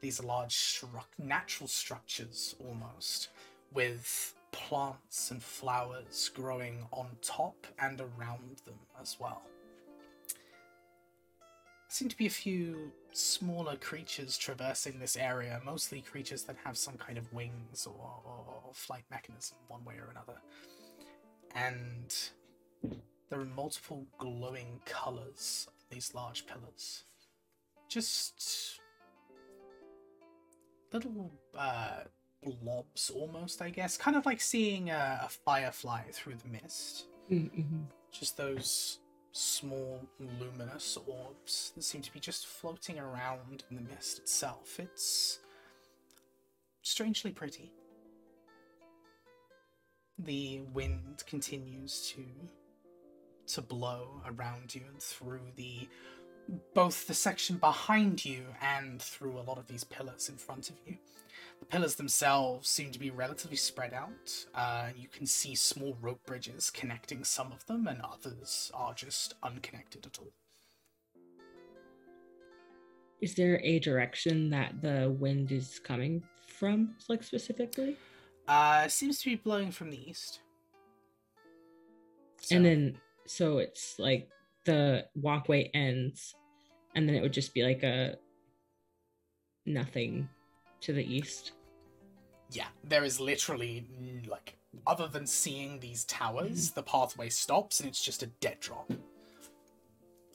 [0.00, 3.28] these large struc- natural structures almost
[3.72, 9.42] with plants and flowers growing on top and around them as well
[11.88, 16.76] There seem to be a few smaller creatures traversing this area, mostly creatures that have
[16.76, 20.38] some kind of wings or, or, or flight mechanism, one way or another.
[21.54, 22.14] And
[23.28, 27.04] there are multiple glowing colors of these large pillars.
[27.88, 28.80] Just
[30.92, 32.02] little uh,
[32.44, 33.96] blobs, almost, I guess.
[33.96, 37.06] Kind of like seeing a, a firefly through the mist.
[37.30, 37.82] Mm-hmm.
[38.12, 38.98] Just those
[39.32, 44.78] small luminous orbs that seem to be just floating around in the mist itself.
[44.80, 45.38] It's
[46.82, 47.72] strangely pretty.
[50.18, 52.24] The wind continues to
[53.54, 55.88] to blow around you and through the
[56.74, 60.76] both the section behind you and through a lot of these pillars in front of
[60.86, 60.96] you.
[61.60, 64.46] The pillars themselves seem to be relatively spread out.
[64.54, 69.34] Uh, you can see small rope bridges connecting some of them, and others are just
[69.42, 70.32] unconnected at all.
[73.20, 77.96] Is there a direction that the wind is coming from, like specifically?
[78.48, 80.40] Uh, seems to be blowing from the east.
[82.50, 82.96] And then,
[83.26, 84.28] so it's like
[84.64, 86.34] the walkway ends,
[86.94, 88.16] and then it would just be like a
[89.66, 90.28] nothing
[90.82, 91.52] to the east.
[92.50, 97.88] Yeah, there is literally mm, like other than seeing these towers, the pathway stops and
[97.88, 98.90] it's just a dead drop.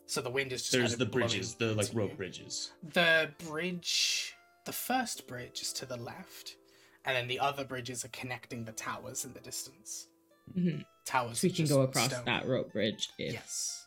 [0.07, 2.15] So the wind is just There's kind the of blowing bridges, the like rope you.
[2.17, 2.71] bridges.
[2.93, 4.35] The bridge,
[4.65, 6.57] the first bridge is to the left,
[7.05, 10.07] and then the other bridges are connecting the towers in the distance.
[10.53, 11.39] hmm Towers.
[11.39, 12.25] So we can go across stone.
[12.25, 13.85] that rope bridge if Yes.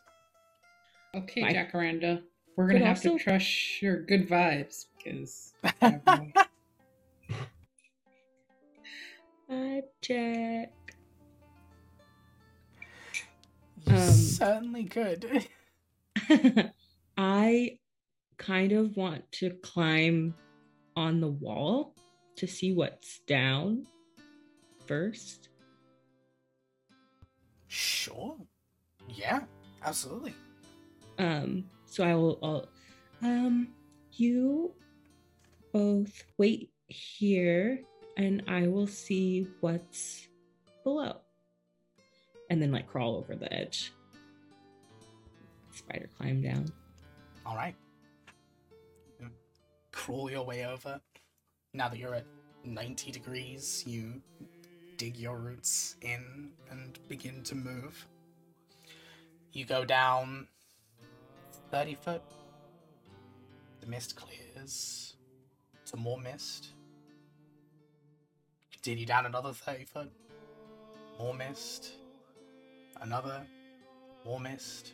[1.15, 1.53] Okay, Bye.
[1.53, 2.21] Jacaranda.
[2.55, 5.53] We're gonna But have also- to trust your good vibes because
[9.49, 10.71] I check.
[13.85, 15.47] You Um, certainly could.
[17.17, 17.79] I
[18.37, 20.35] kind of want to climb
[20.95, 21.95] on the wall
[22.35, 23.87] to see what's down
[24.85, 25.49] first.
[27.67, 28.37] Sure.
[29.09, 29.41] Yeah,
[29.83, 30.33] absolutely.
[31.17, 32.39] Um, so I will.
[32.43, 32.69] I'll,
[33.21, 33.69] um,
[34.13, 34.73] you
[35.73, 37.81] both wait here,
[38.17, 40.27] and I will see what's
[40.83, 41.17] below.
[42.49, 43.91] And then like crawl over the edge.
[45.71, 46.71] Spider climb down.
[47.45, 47.75] All right.
[49.91, 50.99] Crawl your way over.
[51.73, 52.25] Now that you're at
[52.63, 54.21] 90 degrees, you
[54.97, 58.05] dig your roots in and begin to move.
[59.53, 60.47] You go down
[61.71, 62.21] 30 foot.
[63.81, 65.15] The mist clears
[65.85, 66.73] to more mist.
[68.81, 70.11] Continue down another 30 foot.
[71.19, 71.95] More mist.
[73.01, 73.45] Another.
[74.25, 74.93] More mist.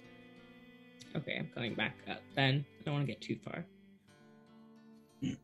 [1.15, 2.65] Okay, I'm going back up then.
[2.79, 3.65] I don't want to get too far.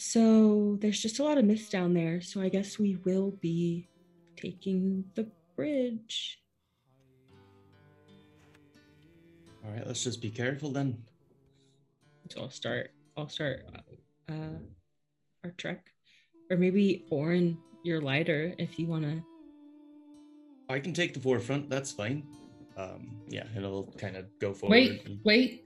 [0.00, 2.20] So there's just a lot of mist down there.
[2.20, 3.88] So I guess we will be
[4.36, 5.26] taking the
[5.56, 6.38] bridge.
[9.64, 11.02] All right, let's just be careful then.
[12.30, 12.92] So I'll start.
[13.16, 13.64] I'll start
[14.30, 14.60] uh,
[15.42, 15.90] our trek,
[16.48, 17.58] or maybe Orin,
[17.88, 19.22] your lighter, if you wanna.
[20.68, 21.70] I can take the forefront.
[21.70, 22.22] That's fine.
[22.76, 24.72] Um, yeah, it'll kind of go forward.
[24.74, 25.64] Wait, and- wait.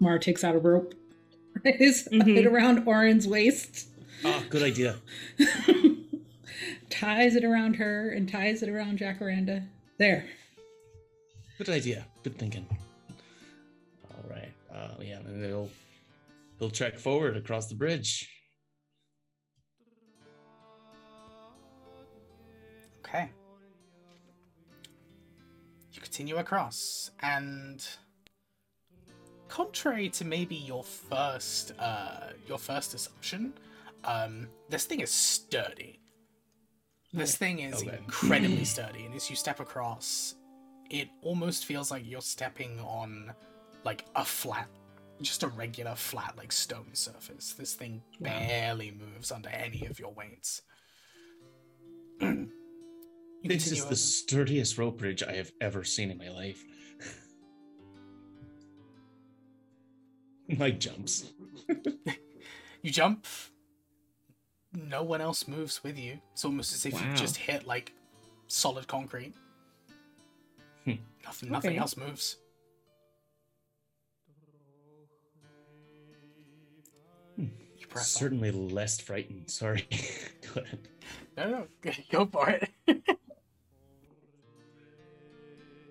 [0.00, 0.94] Mara takes out a rope.
[1.64, 2.36] Is Mhm.
[2.36, 3.88] it around Orin's waist?
[4.24, 4.96] Ah, good idea.
[6.90, 9.66] ties it around her and ties it around Jacaranda.
[9.98, 10.26] There.
[11.58, 12.06] Good idea.
[12.22, 12.66] Good thinking.
[14.10, 14.52] All right.
[14.72, 15.70] Uh, yeah, and they'll
[16.58, 18.30] they'll trek forward across the bridge.
[26.06, 27.84] Continue across, and
[29.48, 33.52] contrary to maybe your first uh, your first assumption,
[34.04, 35.98] um, this thing is sturdy.
[37.12, 37.98] This thing is Okay.
[37.98, 40.36] incredibly sturdy, and as you step across,
[40.90, 43.32] it almost feels like you're stepping on
[43.84, 44.68] like a flat,
[45.22, 47.54] just a regular flat like stone surface.
[47.54, 50.62] This thing barely moves under any of your weights.
[53.46, 56.64] You This continue is the sturdiest rope bridge I have ever seen in my life.
[60.58, 61.32] Mike jumps.
[62.82, 63.26] You jump.
[64.72, 66.20] No one else moves with you.
[66.32, 67.92] It's almost as if you just hit like
[68.46, 69.34] solid concrete.
[70.84, 70.92] Hmm.
[71.24, 71.50] Nothing.
[71.50, 71.78] Nothing Okay.
[71.78, 72.36] else moves.
[77.34, 77.46] Hmm.
[77.76, 78.20] You press on.
[78.20, 79.50] Certainly less frightened.
[79.50, 79.88] Sorry.
[80.54, 80.78] Go ahead.
[81.36, 82.70] No, no, go for it.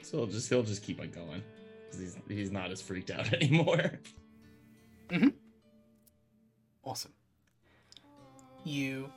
[0.05, 1.41] So he'll just he'll just keep on going.
[1.91, 3.99] 'Cause He's he's not as freaked out anymore.
[5.09, 5.29] Mm-hmm.
[6.83, 7.11] awesome.
[8.63, 9.11] You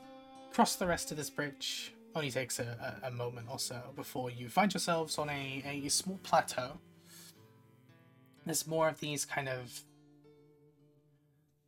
[0.51, 1.93] cross the rest of this bridge.
[2.15, 5.89] Only takes a, a, a moment or so before you find yourselves on a, a
[5.89, 6.79] small plateau.
[8.45, 9.81] There's more of these kind of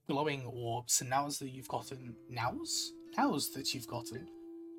[0.09, 2.91] glowing orbs, and nows that you've gotten nows?
[3.17, 4.27] Nows that you've gotten.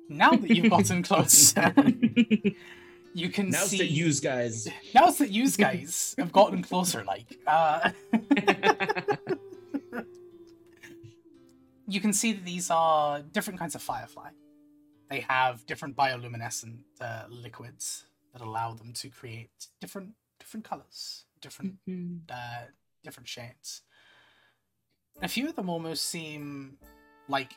[0.09, 1.73] Now that you've gotten closer,
[3.13, 4.67] you can Now's see to use guys.
[4.95, 7.91] Nows that you guys have gotten closer, like uh
[11.87, 14.29] you can see that these are different kinds of firefly.
[15.09, 21.75] They have different bioluminescent uh, liquids that allow them to create different different colors, different
[21.87, 22.21] Mhm.
[22.29, 22.65] uh,
[23.03, 23.81] different shades.
[25.21, 26.77] A few of them almost seem
[27.27, 27.53] like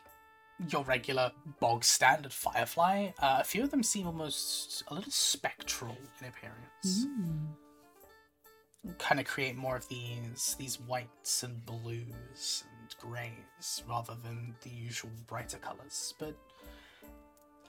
[0.71, 3.11] your regular bog standard firefly.
[3.19, 8.99] Uh, a few of them seem almost a little spectral in appearance Mm.
[8.99, 14.71] kind of create more of these these whites and blues and greys rather than the
[14.71, 16.37] usual brighter colors, but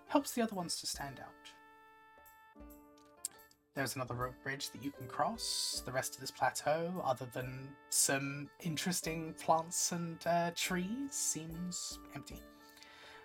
[0.07, 2.63] helps the other ones to stand out.
[3.73, 5.83] There's another rope bridge that you can cross.
[5.85, 12.41] The rest of this plateau, other than some interesting plants and uh, trees, seems empty.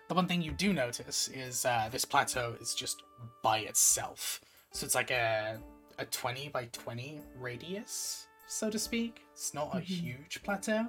[0.07, 3.03] The one thing you do notice is uh, this plateau is just
[3.41, 4.41] by itself.
[4.71, 5.59] So it's like a
[5.99, 9.23] a 20 by 20 radius, so to speak.
[9.31, 9.83] It's not a Mhm.
[9.85, 10.87] huge plateau.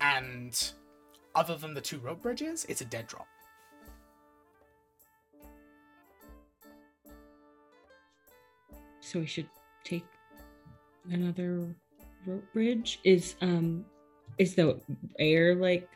[0.00, 0.72] And
[1.34, 3.26] other than the two rope bridges, it's a dead drop.
[9.00, 9.48] So we should
[9.84, 10.04] take
[11.10, 11.66] another
[12.26, 13.00] rope bridge.
[13.04, 13.84] Is um
[14.38, 14.80] is the
[15.18, 15.88] air like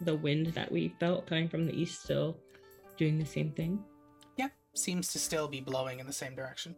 [0.00, 2.36] the wind that we felt coming from the east still
[2.96, 3.82] doing the same thing?
[4.36, 6.74] Yep, seems to still be blowing in the same direction.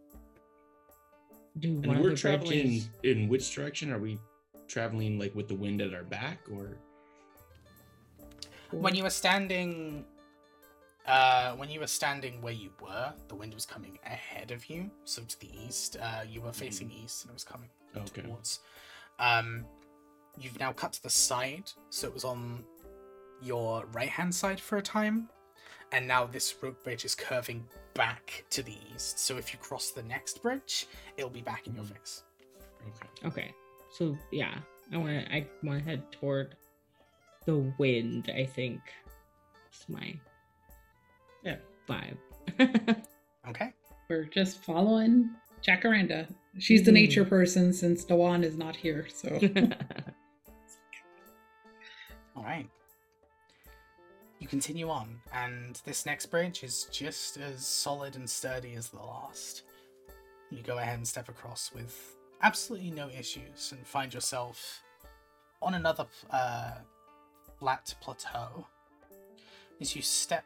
[1.59, 3.91] Do one And we're traveling bridges- in which direction?
[3.91, 4.19] Are we
[4.67, 6.77] traveling like with the wind at our back or
[8.71, 10.05] When you were standing
[11.05, 14.89] uh, when you were standing where you were, the wind was coming ahead of you,
[15.03, 15.97] so to the east.
[16.01, 18.21] Uh, you were facing east, and it was coming Okay.
[18.21, 18.61] towards.
[19.19, 19.65] Um,
[20.39, 22.63] you've now cut to the side, so it was on
[23.43, 25.29] your right hand side for a time,
[25.91, 27.63] and now this rope bridge is curving
[27.93, 29.19] back to the east.
[29.19, 30.87] So if you cross the next bridge,
[31.17, 31.97] it'll be back in your Mhm.
[31.97, 32.23] face.
[32.87, 33.27] Okay.
[33.27, 33.53] Okay.
[33.91, 34.57] So yeah,
[34.91, 35.33] I want to.
[35.33, 36.55] I want to head toward
[37.45, 38.31] the wind.
[38.35, 38.81] I think
[39.69, 40.19] it's my
[41.43, 41.57] Yeah.
[41.87, 42.17] vibe.
[43.49, 43.73] Okay.
[44.09, 45.29] We're just following
[45.61, 46.33] Jacaranda.
[46.59, 46.93] She's the Mhm.
[46.93, 49.27] nature person since Dewan is not here, so
[52.35, 52.69] All right.
[54.43, 58.97] You continue on, and this next bridge is just as solid and sturdy as the
[58.97, 59.63] last.
[60.49, 64.83] You go ahead and step across with absolutely no issues and find yourself
[65.61, 66.73] on another uh,
[67.57, 68.67] flat plateau.
[69.79, 70.43] As you step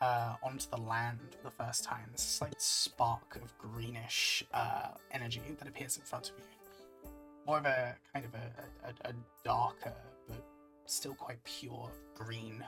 [0.00, 4.90] uh, onto the land for the first time, there's a slight spark of greenish uh,
[5.10, 7.10] energy that appears in front of you.
[7.48, 9.12] More of a kind of a, a, a
[9.42, 9.96] darker
[10.28, 10.44] but
[10.86, 12.64] still quite pure green.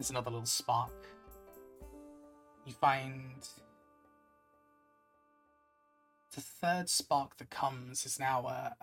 [0.00, 1.08] There's another little spark.
[2.64, 3.46] You find
[6.34, 8.74] the third spark that comes is now a,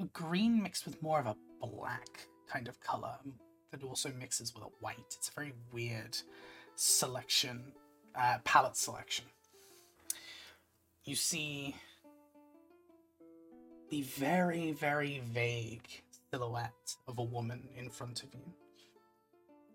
[0.00, 3.14] a, green mixed with more of a black kind of color
[3.70, 5.14] that also mixes with a white.
[5.16, 6.18] It's a very weird
[6.74, 7.62] selection,
[8.16, 9.26] uh, palette selection.
[11.04, 11.76] You see
[13.90, 16.02] the very, very vague
[16.32, 18.52] silhouette of a woman in front of you.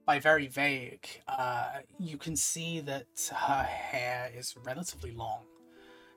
[0.06, 5.46] By very vague, uh, you can see that her hair is relatively long.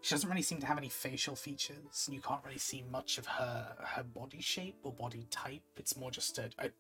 [0.01, 3.19] She doesn't really seem to have any facial features, and you can't really see much
[3.19, 5.63] of her her body shape or body type.
[5.77, 6.71] It's more just a, a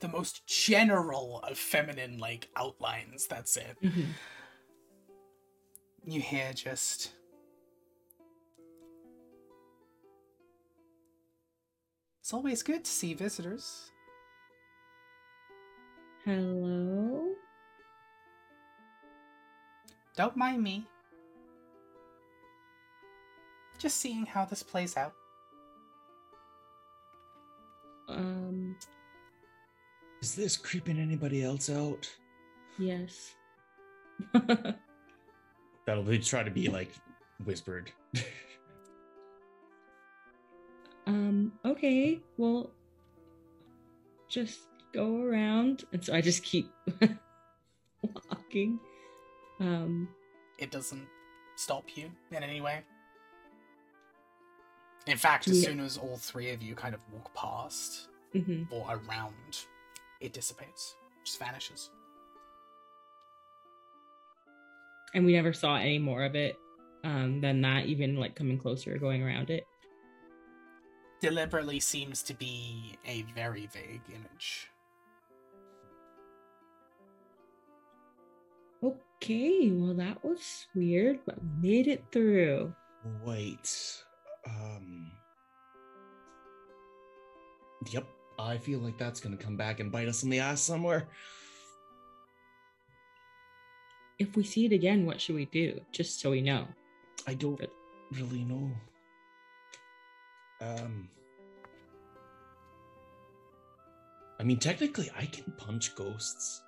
[0.00, 3.26] the most general of feminine like outlines.
[3.26, 3.76] That's it.
[3.82, 4.06] Mhm.
[6.04, 7.12] You hear just
[12.20, 13.90] It's always good to see visitors.
[16.30, 17.26] Hello.
[20.14, 20.86] Don't mind me.
[23.78, 25.12] Just seeing how this plays out.
[28.08, 28.76] Um.
[30.22, 32.08] Is this creeping anybody else out?
[32.78, 33.34] Yes.
[35.84, 36.92] That'll be try to be like
[37.44, 37.90] whispered.
[41.08, 41.50] um.
[41.64, 42.20] Okay.
[42.36, 42.70] Well.
[44.28, 46.70] Just go around, and so I just keep
[48.30, 48.78] walking.
[49.60, 50.08] Um.
[50.58, 51.06] It doesn't
[51.56, 52.80] stop you in any way.
[55.06, 58.66] In fact, as we- soon as all three of you kind of walk past mhm.
[58.70, 59.64] or around,
[60.20, 61.90] it dissipates, just vanishes.
[65.14, 66.56] And we never saw any more of it.
[67.02, 67.40] Um.
[67.40, 69.64] Than that, even like coming closer, or going around it.
[71.22, 74.70] Deliberately seems to be a very vague image.
[79.22, 79.70] Okay.
[79.70, 82.72] Well, that was weird, but we made it through.
[83.22, 84.02] Wait.
[84.46, 85.10] Um.
[87.90, 88.06] Yep.
[88.38, 91.06] I feel like that's gonna come back and bite us in the ass somewhere.
[94.18, 95.80] If we see it again, what should we do?
[95.92, 96.66] Just so we know.
[97.26, 97.60] I don't
[98.12, 98.70] really know.
[100.62, 101.10] Um.
[104.38, 106.62] I mean, technically, I can punch ghosts.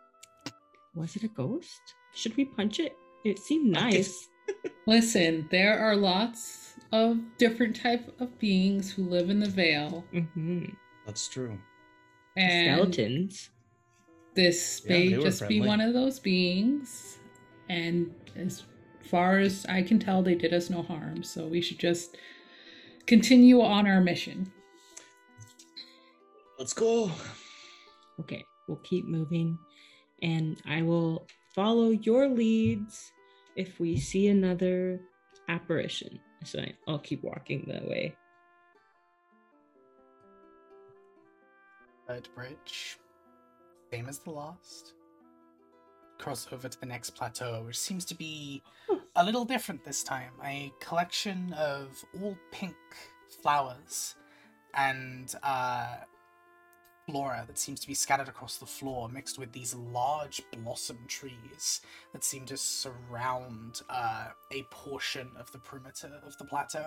[0.95, 1.81] Was it a ghost?
[2.15, 2.97] Should we punch it?
[3.25, 4.29] It seemed nice.
[4.87, 10.65] listen, there are lots of different type of beings who live in the Vale, hmm
[11.07, 11.59] That's true.
[12.37, 13.51] and Skeletons.
[14.35, 17.19] this may they were just be one of those beings.
[17.69, 18.65] And as
[19.05, 22.17] far as I can tell, they did us no harm, so we should just
[23.07, 24.53] continue on our mission.
[26.59, 27.11] Let's go.
[28.21, 29.59] Okay, we'll keep moving,
[30.23, 33.13] and I will follow your leads
[33.57, 35.01] if we see another
[35.49, 36.21] apparition.
[36.45, 38.17] So I- I'll keep walking that way.
[42.09, 42.99] Third bridge,
[43.93, 44.95] same as the last.
[46.19, 48.63] Cross over to the next plateau, which seems to be
[49.17, 50.33] a little different this time.
[50.45, 52.77] A collection of all pink
[53.43, 54.15] flowers
[54.75, 55.97] and uh,
[57.13, 61.83] flora that seems to be scattered across the floor, mixed with these large blossom trees
[62.15, 66.87] that seem to surround uh, a portion of the perimeter of the plateau.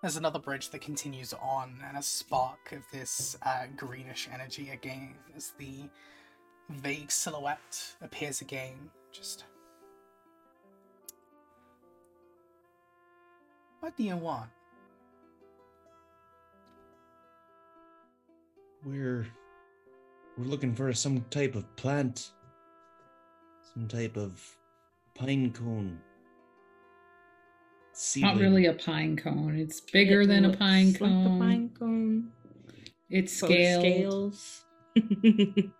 [0.00, 5.14] There's another bridge that continues on, and a spark of this uh, greenish energy again
[5.36, 5.88] as the
[6.68, 8.90] vague silhouette appears again.
[9.12, 9.44] Just.
[13.78, 14.50] What do you want?
[18.84, 19.26] We're
[20.36, 22.30] we're looking for some type of plant.
[23.74, 24.42] Some type of
[25.14, 26.00] pine cone.
[28.16, 29.54] Not really a pine cone.
[29.58, 31.26] It's bigger It than a looks pine like cone.
[31.26, 32.32] a pine cone.
[33.10, 34.34] It's but scaled.
[34.34, 34.64] scales.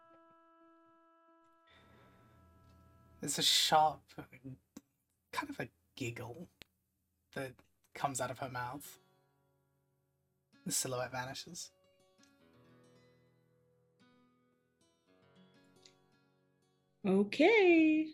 [3.21, 4.01] There's a sharp,
[5.33, 6.49] kind of a giggle
[7.35, 7.53] that
[7.95, 8.99] comes out of her mouth.
[10.67, 11.71] The silhouette vanishes.
[17.07, 18.07] Okay.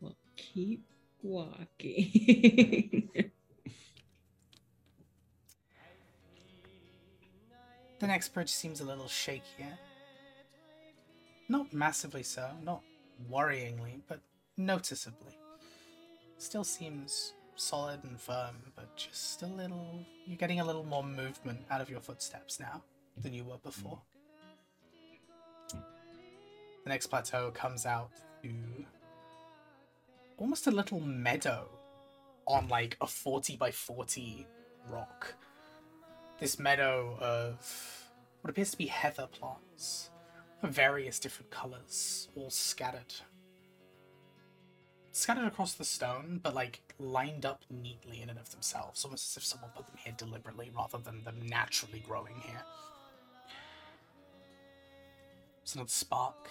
[0.00, 0.84] Well, keep
[1.22, 3.10] walking.
[7.98, 9.76] The next bridge seems a little shakier.
[11.48, 12.82] Not massively so, not
[13.30, 14.20] worryingly, but
[14.56, 15.36] noticeably.
[16.38, 20.04] Still seems solid and firm, but just a little.
[20.26, 22.84] You're getting a little more movement out of your footsteps now
[23.20, 24.00] than you were before.
[26.88, 28.08] The next plateau comes out
[28.42, 28.48] to
[30.38, 31.68] almost a little meadow
[32.46, 34.46] on like a 40 by 40
[34.88, 35.34] rock
[36.40, 38.10] this meadow of
[38.40, 40.08] what appears to be heather plants
[40.62, 43.12] of various different colors, all scattered.
[45.12, 49.36] Scattered across the stone, but like lined up neatly in and of themselves, almost as
[49.36, 52.62] if someone put them here deliberately rather than them naturally growing here.
[55.68, 56.48] There's another spark.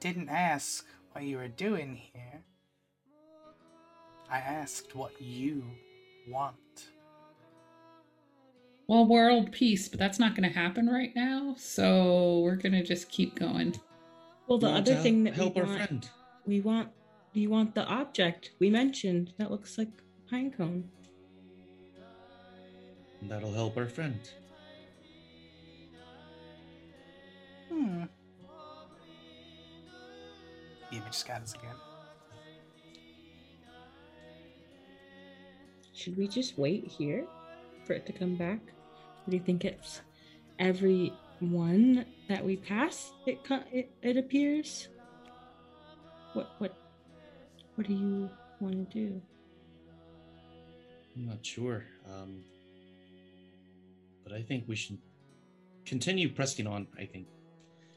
[0.00, 2.42] Didn't ask what you were doing here.
[4.30, 5.64] I asked what you
[6.28, 6.56] want.
[8.88, 11.54] Well, world peace, but that's not going to happen right now.
[11.58, 13.74] So we're going to just keep going.
[14.46, 16.10] well, the other thing that help we our want, friend.
[16.46, 16.88] we want,
[17.34, 20.88] we want the object we mentioned that looks like a pine cone.
[23.22, 24.20] That'll help our friend.
[27.72, 28.04] Hmm.
[30.96, 31.74] The image scatters again.
[35.92, 37.26] Should we just wait here
[37.84, 38.60] for it to come back?
[39.26, 40.00] Or do you think it's
[40.58, 44.88] every one that we pass it co- it, it appears?
[46.32, 46.74] What what
[47.74, 49.20] what do you want to do?
[51.14, 51.84] I'm not sure.
[52.10, 52.42] Um,
[54.24, 54.98] but I think we should
[55.84, 56.86] continue pressing on.
[56.98, 57.26] I think.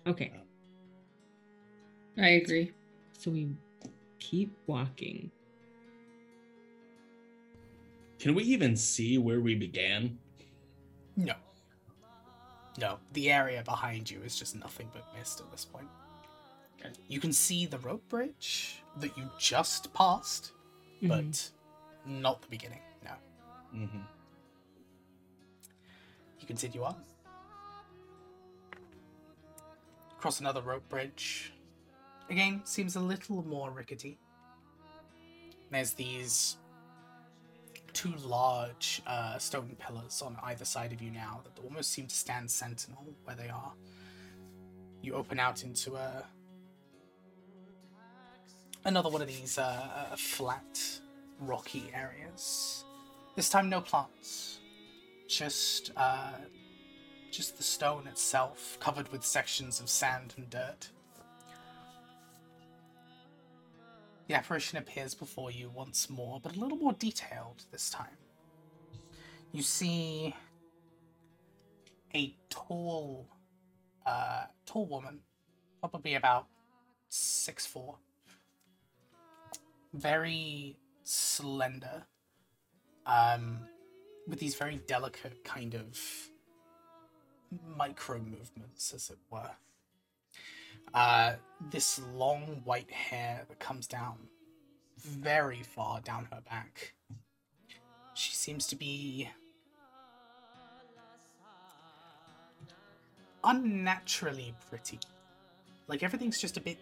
[0.05, 0.33] Okay,
[2.17, 2.73] I agree.
[3.19, 3.49] So we
[4.19, 5.29] keep walking.
[8.17, 10.17] Can we even see where we began?
[11.17, 11.33] No.
[12.77, 15.87] No, the area behind you is just nothing but mist at this point.
[17.09, 20.53] You can see the rope bridge that you just passed,
[21.01, 21.51] but Mhm.
[22.05, 22.81] not the beginning.
[23.03, 23.15] No.
[23.73, 24.01] Mm-hmm.
[26.39, 27.03] You continue on.
[30.19, 31.51] Cross another rope bridge.
[32.29, 34.19] Again, seems a little more rickety.
[35.71, 36.57] There's these
[37.93, 42.15] two large uh, stone pillars on either side of you now that almost seem to
[42.15, 43.73] stand sentinel where they are.
[45.01, 46.23] You open out into a
[48.85, 50.79] another one of these uh, uh, flat,
[51.39, 52.85] rocky areas.
[53.35, 54.59] This time, no plants,
[55.27, 56.33] just uh,
[57.31, 60.89] just the stone itself, covered with sections of sand and dirt.
[64.29, 68.15] The apparition appears before you once more, but a little more detailed this time.
[69.51, 70.35] You see
[72.13, 73.27] a tall,
[74.05, 75.21] uh, tall woman,
[75.79, 76.45] probably about
[77.09, 77.95] six four,
[79.95, 82.03] very slender,
[83.07, 83.67] um,
[84.27, 85.99] with these very delicate kind of
[87.75, 89.49] micro movements, as it were.
[90.93, 91.33] Uh,
[91.69, 94.17] this long white hair that comes down
[94.97, 96.93] very far down her back.
[98.13, 99.29] She seems to be
[103.43, 104.99] unnaturally pretty.
[105.87, 106.77] Like everything's just a bit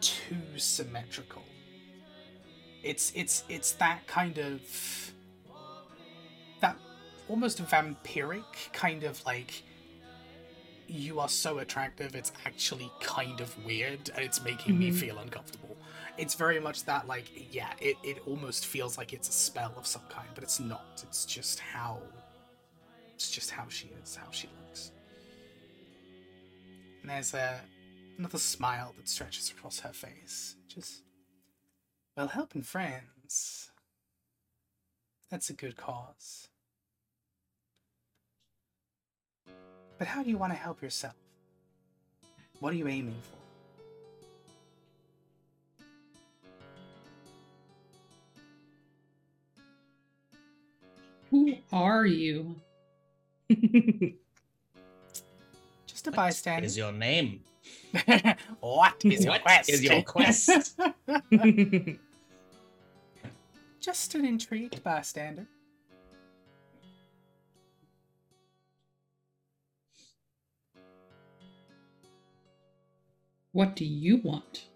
[0.00, 1.42] too symmetrical.
[2.82, 4.60] It's it's it's that kind of
[6.60, 6.76] that
[7.28, 9.62] almost vampiric kind of like
[10.90, 14.98] you are so attractive it's actually kind of weird and it's making me Mhm.
[14.98, 15.76] feel uncomfortable.
[16.18, 19.86] It's very much that like yeah it, it almost feels like it's a spell of
[19.86, 21.02] some kind but it's not.
[21.06, 22.02] It's just how
[23.14, 24.90] it's just how she is how she looks.
[27.02, 27.60] And there's a
[28.18, 31.02] another smile that stretches across her face just
[32.16, 33.70] well helping friends.
[35.30, 36.49] That's a good cause
[40.00, 41.12] But how do you want to help yourself?
[42.58, 43.36] What are you aiming for?
[51.30, 52.56] Who are you?
[55.86, 56.64] Just a What bystander.
[56.64, 57.42] is your name?
[58.60, 59.68] what is your What quest?
[59.68, 60.80] is your quest?
[63.80, 65.46] Just an intrigued bystander.
[73.52, 74.66] What do you want?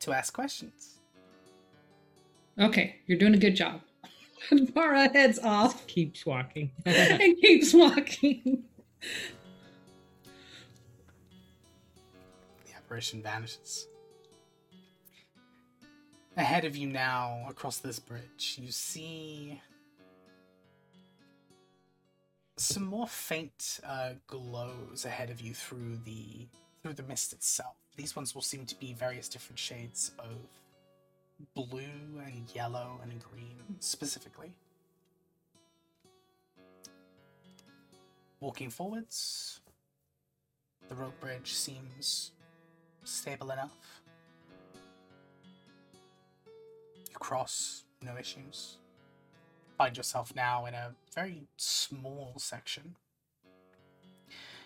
[0.00, 0.98] To ask questions.
[2.58, 3.80] Okay, you're doing a good job.
[4.74, 6.70] Mara heads off Keeps walking.
[6.86, 8.64] and keeps walking.
[12.64, 13.86] The apparition vanishes.
[16.36, 19.60] Ahead of you now, across this bridge, you see
[22.60, 26.46] some more faint uh, glows ahead of you through the
[26.82, 27.74] through the mist itself.
[27.96, 30.36] These ones will seem to be various different shades of
[31.54, 34.52] blue and yellow and green, specifically.
[38.40, 39.60] Walking forwards,
[40.88, 42.32] the rope bridge seems
[43.04, 44.02] stable enough.
[47.10, 48.79] You cross, no issues.
[49.80, 52.96] Find yourself now in a very small section.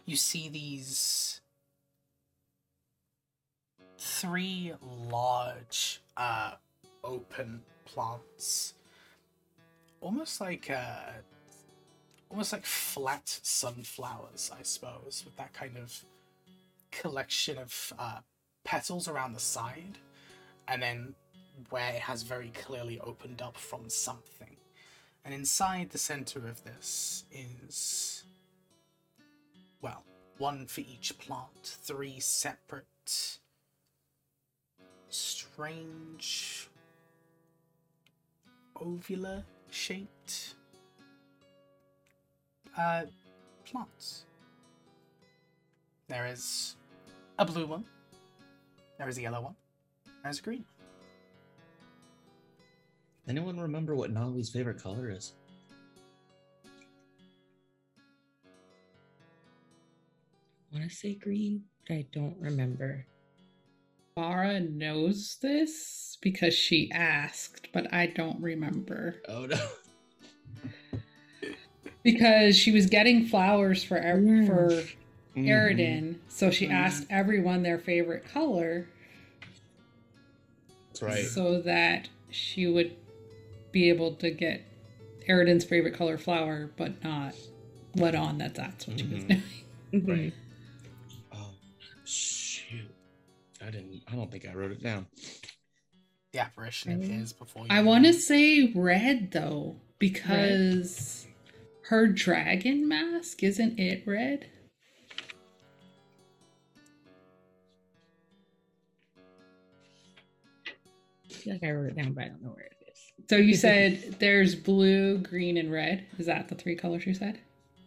[0.06, 1.40] You see these
[3.96, 6.54] three large uh,
[7.04, 8.74] open plants,
[10.00, 11.12] almost like uh,
[12.28, 16.04] almost like flat sunflowers, I suppose, with that kind of
[16.90, 18.18] collection of uh,
[18.64, 19.96] petals around the side,
[20.66, 21.14] and then
[21.70, 24.53] where it has very clearly opened up from something.
[25.24, 28.24] And inside the center of this is,
[29.80, 30.04] well,
[30.38, 33.38] one for each plant, three separate,
[35.08, 36.68] strange,
[38.76, 40.54] ovular shaped
[42.76, 43.04] uh,
[43.64, 44.24] plants.
[46.08, 46.76] There is
[47.38, 47.84] a blue one.
[48.98, 49.54] There is a yellow one.
[50.22, 50.73] There's a green one.
[53.28, 55.32] Anyone remember what Nolly's favorite color is?
[60.72, 63.06] I want to say green, but I don't remember.
[64.16, 69.16] Mara knows this because she asked, but I don't remember.
[69.28, 69.68] Oh no.
[72.02, 74.46] Because she was getting flowers for ev- Mm.
[74.46, 74.68] for
[75.36, 75.46] Mhm.
[75.48, 76.72] Eridan, so she Mhm.
[76.72, 78.86] asked everyone their favorite color
[80.88, 81.24] That's right.
[81.24, 82.94] so that she would
[83.74, 84.62] be able to get
[85.28, 87.34] Eridan's favorite color flower, but not
[87.96, 89.28] let on that that's what she was Mhm.
[89.28, 89.42] doing.
[89.92, 90.08] Mhm.
[90.08, 90.32] Right.
[91.32, 91.50] Oh
[92.04, 92.88] shoot.
[93.60, 95.06] I didn't I don't think I wrote it down.
[96.32, 97.06] The apparition Really?
[97.12, 97.68] appears before you.
[97.70, 101.26] I want to say red though, because
[101.88, 104.46] her dragon mask isn't it red?
[110.66, 112.73] I feel like I wrote it down, but I don't know where it is.
[113.28, 116.06] So you said there's blue, green, and red.
[116.18, 117.40] Is that the three colors you said?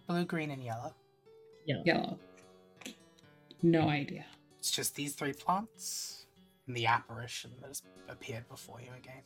[0.08, 0.94] blue, green, and yellow.
[1.66, 1.84] Yellow.
[1.86, 2.20] Yellow.
[3.62, 4.26] No idea.
[4.60, 6.26] It's just these three plants
[6.66, 9.24] and the apparition that has appeared before you again.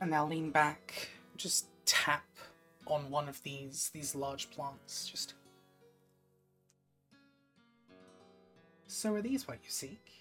[0.00, 2.24] And now lean back, just tap
[2.86, 5.08] on one of these these large plants.
[5.08, 5.34] Just.
[8.86, 10.17] So are these what you seek?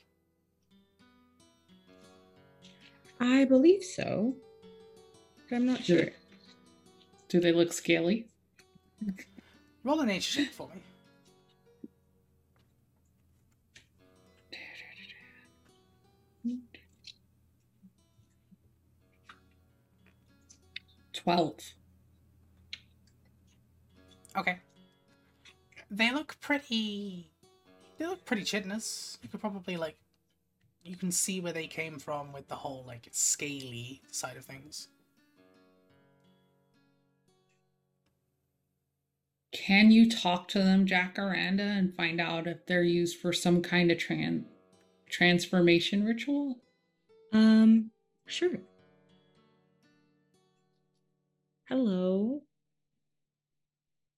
[3.20, 4.36] I believe so,
[5.50, 6.10] but I'm not sure.
[7.30, 8.28] do they look scaly?
[9.84, 10.82] Roll a nature check for me.
[21.14, 21.56] Twelve.
[24.38, 24.60] Okay.
[25.90, 27.32] They look pretty.
[27.98, 29.18] They look pretty chitinous.
[29.22, 29.98] You could probably like.
[30.88, 34.88] You can see where they came from with the whole like scaly side of things.
[39.52, 43.92] Can you talk to them, Jacaranda, and find out if they're used for some kind
[43.92, 44.46] of tran-
[45.10, 46.60] transformation ritual?
[47.34, 47.92] Um,
[48.26, 48.60] sure.
[51.68, 52.44] Hello,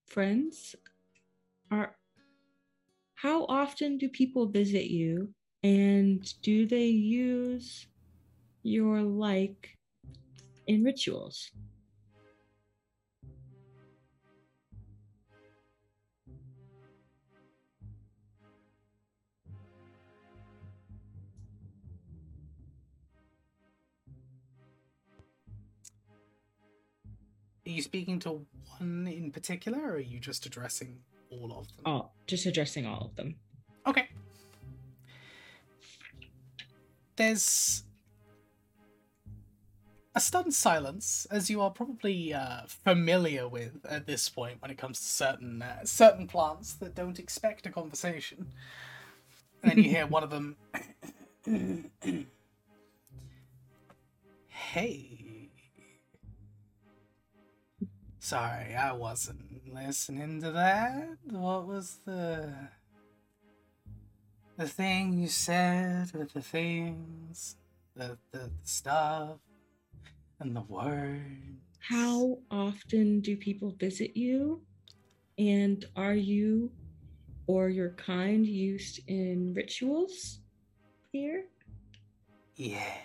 [0.05, 0.75] friends.
[1.71, 1.95] Are
[3.15, 7.87] how often do people visit you, and do they use
[8.63, 9.77] your like
[10.67, 11.51] in rituals?
[27.65, 28.45] Are you speaking to
[28.79, 31.83] one in particular, or are you just addressing all of them?
[31.85, 33.35] Oh, just addressing all of them.
[37.19, 37.83] There's
[40.15, 44.77] a stunned silence, as you are probably uh, familiar with at this point when it
[44.77, 48.47] comes to certain uh, certain plants that don't expect a conversation.
[49.61, 50.55] And then you hear one of them.
[54.47, 55.49] hey.
[58.19, 61.17] Sorry, I wasn't listening to that.
[61.29, 62.53] What was the
[64.59, 67.55] the thing you said with the things,
[67.95, 69.37] the the stuff,
[70.41, 71.23] and the words?
[71.79, 74.61] How often do people visit you?
[75.37, 76.71] And are you
[77.47, 80.39] or your kind used in rituals
[81.13, 81.45] here?
[82.57, 82.97] Yeah.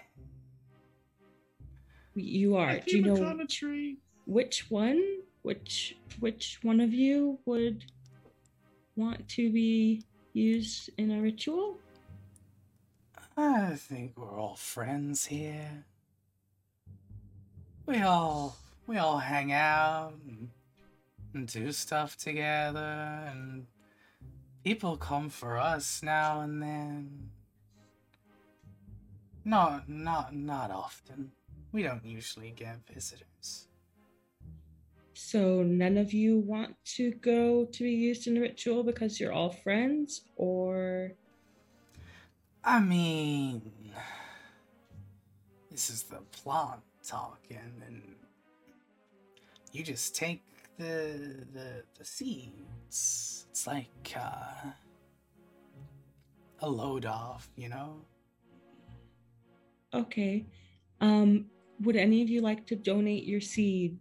[2.17, 2.81] You are.
[2.81, 3.99] Do you know upon a tree.
[4.27, 5.01] which one?
[5.43, 7.85] Which which one of you would
[8.97, 10.03] want to be
[10.35, 11.79] used in a ritual?
[13.37, 15.85] I think we're all friends here.
[17.87, 18.57] We all
[18.87, 20.51] we all hang out and,
[21.33, 22.81] and do stuff together
[23.31, 23.67] and
[24.63, 27.31] people come for us now and then.
[29.45, 31.33] Not not not often.
[31.73, 33.69] We don't usually get visitors.
[35.15, 39.33] So none of you want to go to be used in a ritual because you're
[39.33, 41.13] all friends, or
[42.65, 43.71] I mean,
[45.71, 48.03] this is the plant talking, and
[49.73, 50.43] you just take
[50.79, 53.47] the the the seeds.
[53.51, 54.71] It's like uh,
[56.61, 58.01] a load off, you know.
[59.95, 60.47] okay.
[61.01, 61.47] Um,
[61.81, 63.99] would any of you like to donate your seed?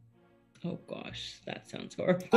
[0.65, 2.27] Oh gosh, that sounds horrible.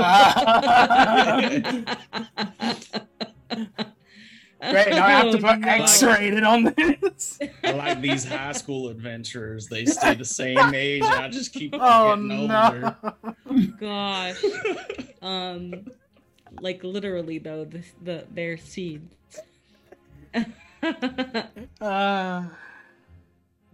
[4.60, 4.88] Great.
[4.90, 5.64] Now I have to Oh, put.
[5.64, 7.38] X-rated on this.
[7.62, 9.68] I like these high school adventurers.
[9.68, 11.02] They stay the same age.
[11.04, 11.82] and I just keep going.
[11.86, 12.94] Oh getting no.
[13.46, 13.76] older.
[13.78, 14.42] Gosh.
[15.22, 15.86] Um,
[16.60, 19.14] like literally though, the, the their seeds.
[21.80, 22.44] Uh,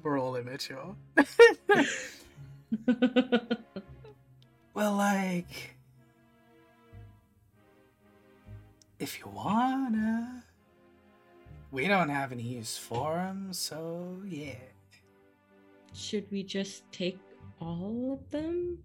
[0.03, 0.95] we're all immature.
[4.75, 5.77] Well, like,
[8.99, 10.45] if you wanna,
[11.71, 14.55] we don't have any use for them, so yeah.
[15.93, 17.19] Should we just take
[17.61, 18.79] all of them?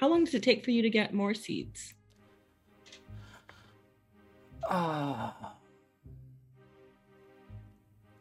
[0.00, 1.94] How long does it take for you to get more seeds?
[4.68, 5.54] Ah,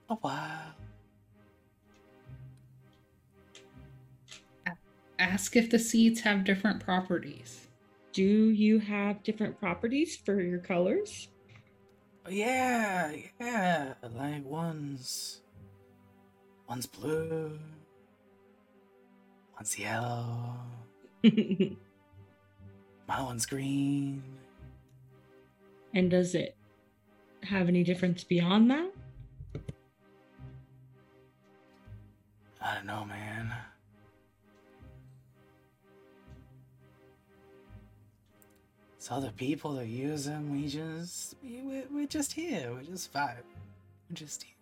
[0.09, 0.84] a while.
[5.17, 7.67] Ask if the seeds have different properties.
[8.11, 11.29] Do you have different properties for your colors?
[12.29, 13.93] Yeah, yeah.
[14.15, 15.41] Like one's,
[16.67, 17.57] one's blue,
[19.55, 20.55] one's yellow,
[21.23, 21.77] and
[23.07, 24.23] my one's green.
[25.93, 26.57] And does it
[27.43, 28.91] have any difference beyond that?
[32.61, 33.53] I don't know, man.
[39.05, 40.51] It's other people that use them.
[40.51, 42.71] We just, we, we're, we're just here.
[42.73, 43.43] We're just vibe.
[44.09, 44.55] We're just here.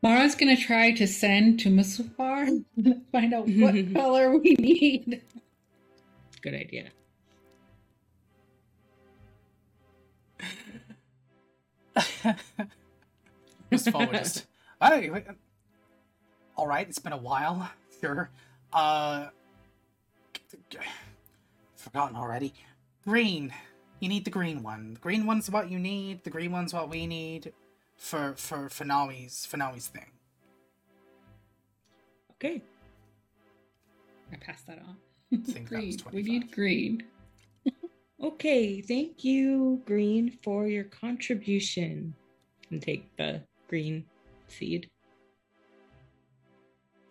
[0.00, 2.64] Mara's gonna try to send to Musafar
[3.10, 5.22] find out what color we need.
[6.40, 6.90] Good idea.
[13.72, 14.46] just forward, just.
[14.80, 17.68] all right, it's been a while.
[18.00, 18.30] Sure.
[18.72, 19.30] Uh,
[21.76, 22.54] forgotten already.
[23.04, 23.52] Green.
[24.00, 24.94] You need the green one.
[24.94, 26.24] The green one's what you need.
[26.24, 27.52] The green one's what we need
[27.96, 30.10] for for for Nawi's for Nawi's thing.
[32.32, 32.62] Okay.
[34.32, 34.96] I passed that on.
[35.44, 36.14] think that was green.
[36.14, 37.04] We need green.
[38.22, 42.14] Okay, thank you, Green, for your contribution.
[42.70, 44.06] And take the green
[44.48, 44.88] seed.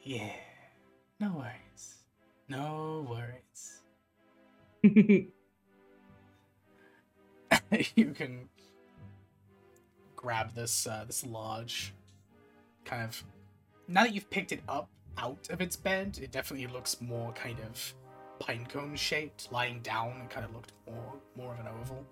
[0.02, 0.32] Yeah.
[1.20, 1.63] No worries.
[2.54, 3.82] No worries.
[7.96, 8.48] you can
[10.16, 11.94] grab this uh, this large
[12.86, 13.24] kind of
[13.88, 17.58] now that you've picked it up out of its bed it definitely looks more kind
[17.60, 17.94] of
[18.40, 22.06] pinecone shaped lying down it kind of looked more more of an oval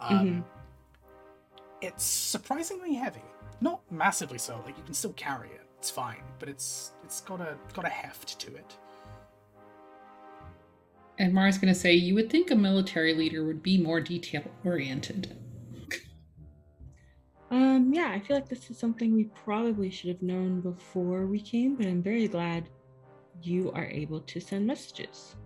[0.00, 0.44] um,
[1.80, 3.20] it's surprisingly heavy
[3.60, 7.40] not massively so like you can still carry it It's fine, but it's it's got
[7.40, 8.76] a got a heft to it.
[11.18, 14.42] And Mara's going to say, You would think a military leader would be more detail
[14.64, 15.36] oriented.
[17.50, 21.40] Um, yeah, I feel like this is something we probably should have known before we
[21.40, 22.68] came, but I'm very glad
[23.42, 25.36] you are able to send messages.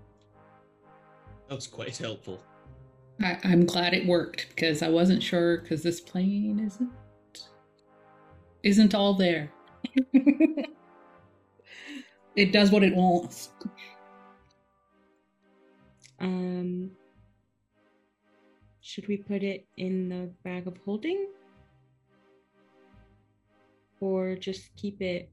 [1.48, 2.42] That was quite helpful.
[3.22, 6.90] I, I'm glad it worked because I wasn't sure because this plane isn't
[8.62, 9.50] isn't all there.
[12.36, 13.50] it does what it wants.
[16.20, 16.90] Um,
[18.80, 21.26] should we put it in the bag of holding?
[24.00, 25.30] Or just keep it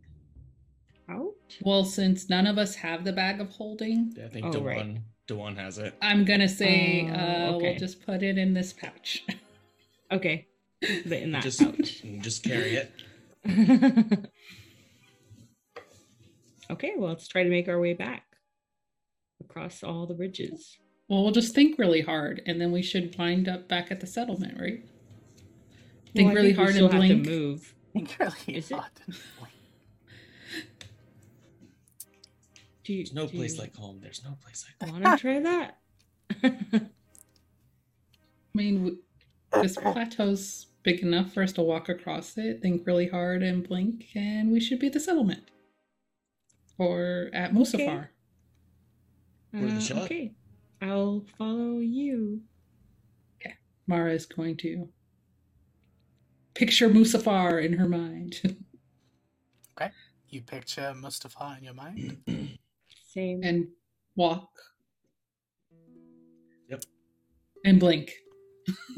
[1.09, 1.31] out?
[1.61, 4.65] Well, since none of us have the bag of holding, Yeah, I think Oh, Dewan
[4.65, 4.97] right.
[5.27, 5.95] Dewan has it.
[6.01, 7.69] I'm gonna say Oh, uh, okay.
[7.71, 9.25] we'll just put it in this pouch.
[10.09, 10.47] Okay.
[10.79, 12.01] Put it in that Just pouch.
[12.21, 12.91] just carry it.
[16.71, 18.23] okay, well, let's try to make our way back
[19.57, 20.77] across all the bridges.
[21.09, 24.07] Well, we'll just think really hard, and then we should wind up back at the
[24.07, 24.83] settlement, right?
[26.13, 27.23] Think Well, really we hard still and have blink.
[27.25, 27.73] to move.
[27.93, 28.75] think really Is it?
[28.75, 28.91] hard.
[32.83, 33.99] Do you, There's no place you like home.
[34.01, 35.01] There's no place like home.
[35.01, 35.77] Want to try that?
[36.43, 36.87] I
[38.53, 38.99] mean,
[39.61, 44.05] this plateau's big enough for us to walk across it, think really hard, and blink,
[44.15, 45.43] and we should be at the settlement.
[46.77, 47.87] Or at Musafar.
[47.87, 48.09] Worth a
[49.55, 50.03] Uh, shot.
[50.03, 50.33] okay,
[50.81, 52.41] I'll follow you.
[53.39, 53.55] Okay,
[53.87, 54.89] Mara is going to
[56.53, 58.41] picture Musafar in her mind
[59.79, 59.91] okay,
[60.29, 62.17] You picture Musafar in your mind.
[63.13, 63.41] Same.
[63.43, 63.67] and
[64.15, 64.49] walk
[66.69, 66.83] Yep.
[67.65, 68.11] and blink.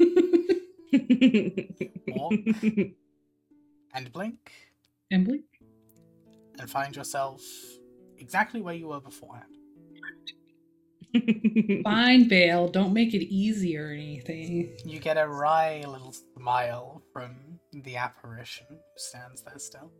[2.08, 2.32] Walk
[3.94, 4.52] and blink
[5.12, 5.44] and blink.
[6.58, 7.40] and find yourself
[8.18, 9.54] exactly where you were beforehand.
[11.84, 12.68] Fine, Vale.
[12.68, 14.76] Don't make it easy or anything.
[14.84, 17.36] You get a wry little smile from
[17.72, 19.90] the apparition who stands there still.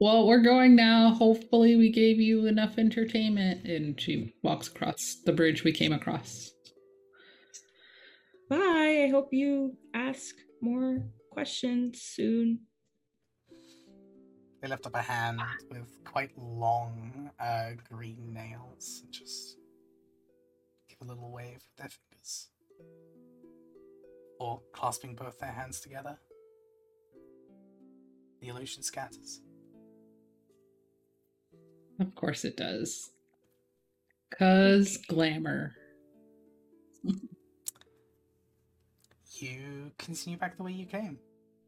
[0.00, 1.10] Well, we're going now.
[1.10, 3.64] Hopefully, we gave you enough entertainment.
[3.64, 6.50] And she walks across the bridge we came across.
[8.48, 9.04] Bye.
[9.06, 11.02] I hope you ask more
[11.32, 12.60] questions soon.
[14.60, 15.40] They lift up a hand
[15.70, 19.56] with quite long uh, green nails and just
[20.88, 22.48] give a little wave with their fingers.
[24.40, 26.18] Or clasping both their hands together.
[28.40, 29.40] The illusion scatters.
[32.00, 33.10] Of course, it does.
[34.36, 35.74] Cause glamour.
[39.40, 41.18] You continue back the way you came.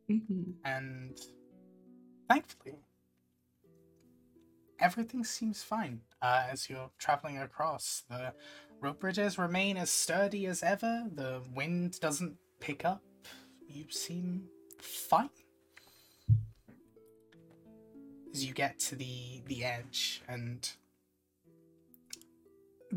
[0.08, 0.54] Mhm.
[0.64, 1.16] and
[2.30, 2.78] thankfully
[4.80, 8.04] everything seems fine uh, as you're traveling across.
[8.08, 8.32] The
[8.80, 11.04] rope bridges remain as sturdy as ever.
[11.14, 13.02] The wind doesn't pick up.
[13.68, 14.44] You seem
[14.80, 15.30] fine.
[18.32, 20.70] As you get to the the edge and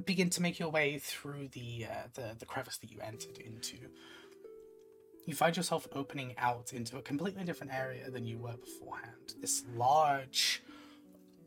[0.06, 3.78] begin to make your way through the uh, the, the crevice that you entered into
[5.26, 9.36] you find yourself opening out into a completely different area than you were beforehand.
[9.40, 10.62] This large,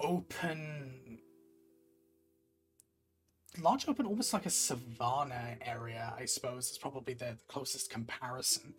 [0.00, 1.18] open,
[3.60, 8.74] large, open, almost like a savanna area, I suppose, is probably the, the closest comparison.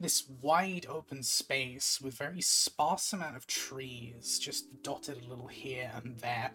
[0.00, 5.90] This wide open space with very sparse amount of trees, just dotted a little here
[5.94, 6.50] and there.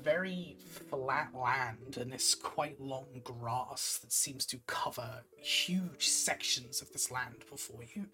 [0.00, 0.56] Very
[0.88, 7.10] flat land and this quite long grass that seems to cover huge sections of this
[7.10, 8.06] land before you.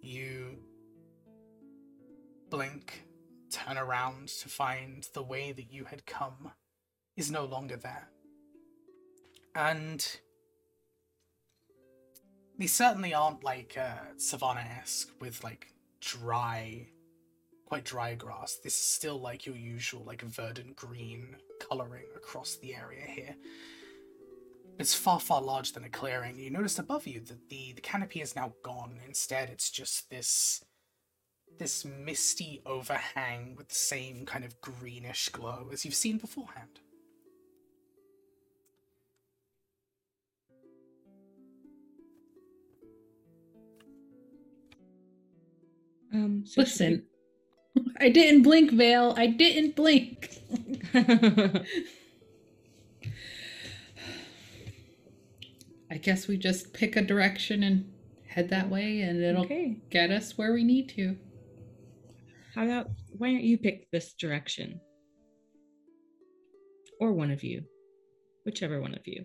[0.00, 0.58] You
[2.50, 3.04] blink,
[3.50, 6.50] turn around to find the way that you had come
[7.16, 8.08] is no longer there.
[9.54, 10.04] And
[12.58, 16.88] these certainly aren't like uh, savannah-esque with like dry,
[17.66, 18.58] quite dry grass.
[18.62, 23.34] This is still like your usual like verdant green coloring across the area here.
[24.78, 26.38] It's far, far larger than a clearing.
[26.38, 28.98] You notice above you that the, the canopy is now gone.
[29.06, 30.64] Instead, it's just this
[31.58, 36.80] this misty overhang with the same kind of greenish glow as you've seen beforehand.
[46.12, 47.04] Um, so Listen,
[48.00, 49.14] I didn't blink, Vale.
[49.16, 50.38] I didn't blink.
[55.90, 57.90] I guess we just pick a direction and
[58.26, 59.76] head that way, and it'll Okay.
[59.90, 61.16] get us where we need to.
[62.54, 64.80] How about why don't you pick this direction?
[67.00, 67.62] Or one of you.
[68.44, 69.24] Whichever one of you.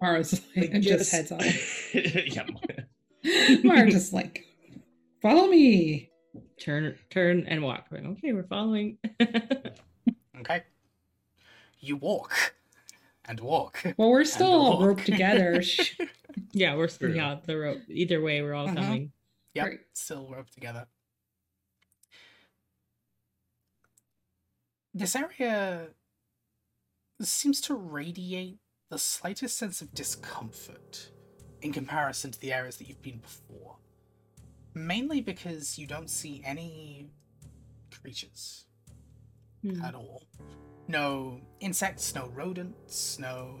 [0.00, 1.94] Mara's like, I just guess- heads off.
[1.94, 2.46] yeah.
[3.64, 4.44] Mara just like,
[5.22, 6.10] follow me.
[6.60, 7.86] Turn turn and walk.
[7.90, 8.98] Like, Okay, we're following.
[10.40, 10.62] Okay.
[11.80, 12.54] You walk
[13.24, 13.82] and walk.
[13.96, 14.86] Well, we're still all walk.
[14.86, 15.62] roped together.
[16.52, 17.12] Yeah, we're True.
[17.14, 17.78] yeah, the rope.
[17.88, 18.74] Either way, we're all Mhm.
[18.76, 19.12] coming.
[19.54, 19.80] Yep, Great.
[19.94, 20.86] still roped together.
[24.94, 25.88] This area
[27.20, 28.58] seems to radiate
[28.88, 31.10] the slightest sense of discomfort
[31.62, 33.76] in comparison to the areas that you've been before.
[34.74, 37.10] Mainly because you don't see any
[37.90, 38.64] creatures
[39.62, 39.82] Hmm.
[39.82, 40.22] at all.
[40.86, 43.58] No insects, no rodents, no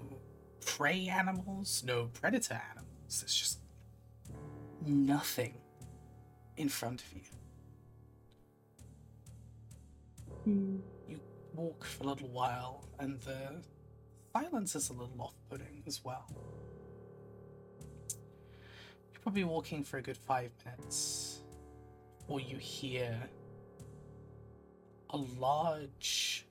[0.64, 3.20] prey animals, no predator animals.
[3.20, 3.58] There's just
[4.86, 5.54] nothing
[6.56, 7.22] in front of you.
[10.44, 10.76] Hmm.
[11.08, 11.20] You
[11.54, 13.62] walk for a little while, and the
[14.42, 16.26] silence is a little off putting as well.
[19.12, 21.40] You're probably walking for a good five minutes,
[22.28, 23.18] or you hear
[25.10, 26.46] a large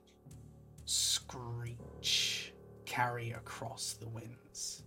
[0.84, 2.52] screech
[2.84, 4.82] carry across the winds.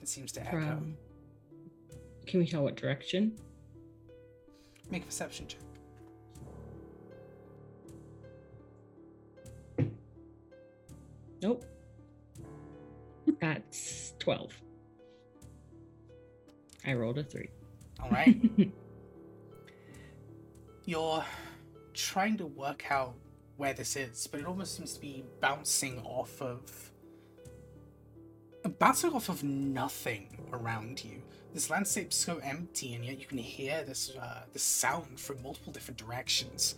[0.00, 0.50] It seems to echo.
[0.50, 0.96] From
[2.26, 3.36] can we tell what direction?
[4.90, 5.60] Make a perception check.
[11.42, 11.64] Nope.
[13.40, 14.60] That's twelve.
[16.86, 17.50] I rolled a three.
[18.02, 18.40] All right.
[20.84, 21.24] You're
[21.92, 23.14] trying to work out
[23.56, 26.90] where this is, but it almost seems to be bouncing off of
[28.78, 31.22] bouncing off of nothing around you.
[31.54, 35.72] This landscape's so empty, and yet you can hear this uh, this sound from multiple
[35.72, 36.76] different directions,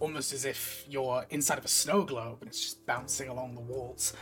[0.00, 3.60] almost as if you're inside of a snow globe and it's just bouncing along the
[3.60, 4.14] walls.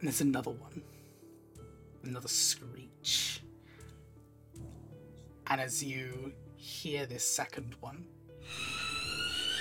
[0.00, 0.82] And there's another one,
[2.04, 3.42] another screech.
[5.46, 8.06] And as you hear this second one,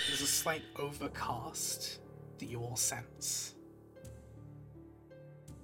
[0.07, 1.99] there's a slight overcast
[2.39, 3.53] that you all sense.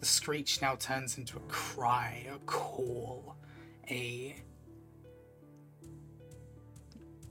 [0.04, 3.38] The screech now turns into a cry, a call,
[3.90, 4.36] a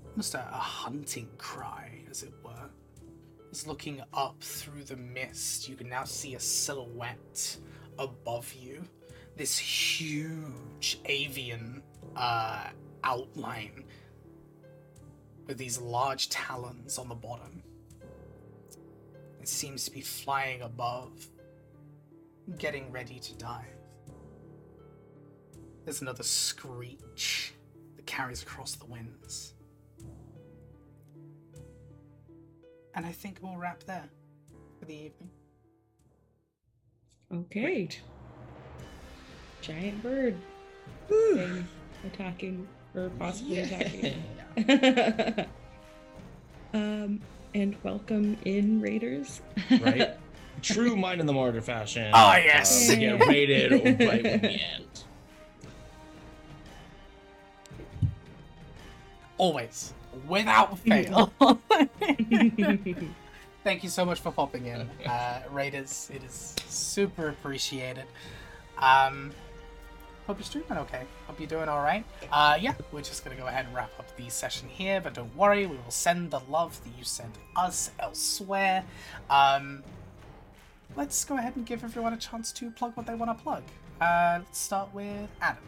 [0.09, 2.71] almost a, a hunting cry, as it were.
[3.51, 7.59] It's looking up through the mist, you can now see a silhouette
[7.99, 8.83] above you.
[9.37, 11.83] This huge avian
[12.17, 12.69] uh,
[13.05, 13.85] outline
[15.47, 17.63] with these large talons on the bottom.
[19.43, 21.29] It seems to be flying above,
[22.59, 23.67] getting ready to dive.
[25.85, 27.55] There's another screech
[27.97, 29.55] that carries across the winds.
[32.95, 34.09] And I think we'll wrap there
[34.79, 35.31] for the evening.
[37.33, 37.89] Okay.
[39.63, 40.37] Giant bird
[41.09, 41.67] thing
[42.05, 44.23] attacking or possibly attacking.
[46.75, 47.21] um,
[47.55, 49.41] and welcome in Raiders.
[49.81, 50.17] right?
[50.61, 52.11] True mind in the martyr fashion.
[52.15, 52.91] Ah, yes.
[52.91, 54.87] Uh, get raided right in the end.
[59.39, 59.93] Always,
[60.29, 61.33] without fail.
[63.65, 66.11] Thank you so much for popping in, uh, Raiders.
[66.13, 68.05] It is super appreciated.
[68.79, 69.33] Um,
[70.27, 71.03] hope you're streaming okay.
[71.27, 72.05] Hope you're doing all right.
[72.31, 75.35] Uh, yeah, we're just gonna go ahead and wrap up the session here, but don't
[75.37, 78.85] worry, we will send the love that you sent us elsewhere.
[79.31, 79.83] Um,
[80.97, 83.63] let's go ahead and give everyone a chance to plug what they want to plug.
[84.01, 85.63] Uh, let's start with Adam.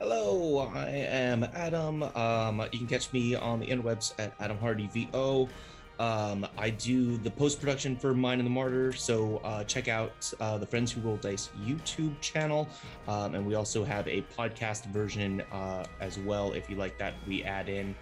[0.00, 2.02] Hello, I am Adam.
[2.02, 5.48] Um, you can catch me on the interwebs at Adam Hardy VO.
[6.00, 10.32] Um, I do the post production for Mind and the Martyr, so uh, check out
[10.40, 12.68] uh, the Friends Who Roll Dice YouTube channel.
[13.06, 16.52] Um, and we also have a podcast version uh, as well.
[16.52, 17.94] If you like that, we add in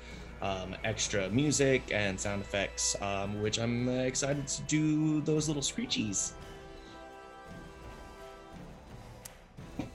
[0.43, 5.63] um, extra music and sound effects, um, which I'm uh, excited to do those little
[5.63, 6.33] screechies.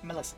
[0.02, 0.36] Melissa.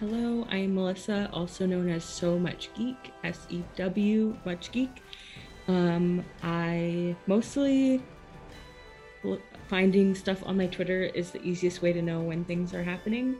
[0.00, 5.02] Hello, I am Melissa, also known as So Much Geek, S E W Much Geek.
[5.66, 8.02] Um, I mostly
[9.68, 13.36] finding stuff on my Twitter is the easiest way to know when things are happening.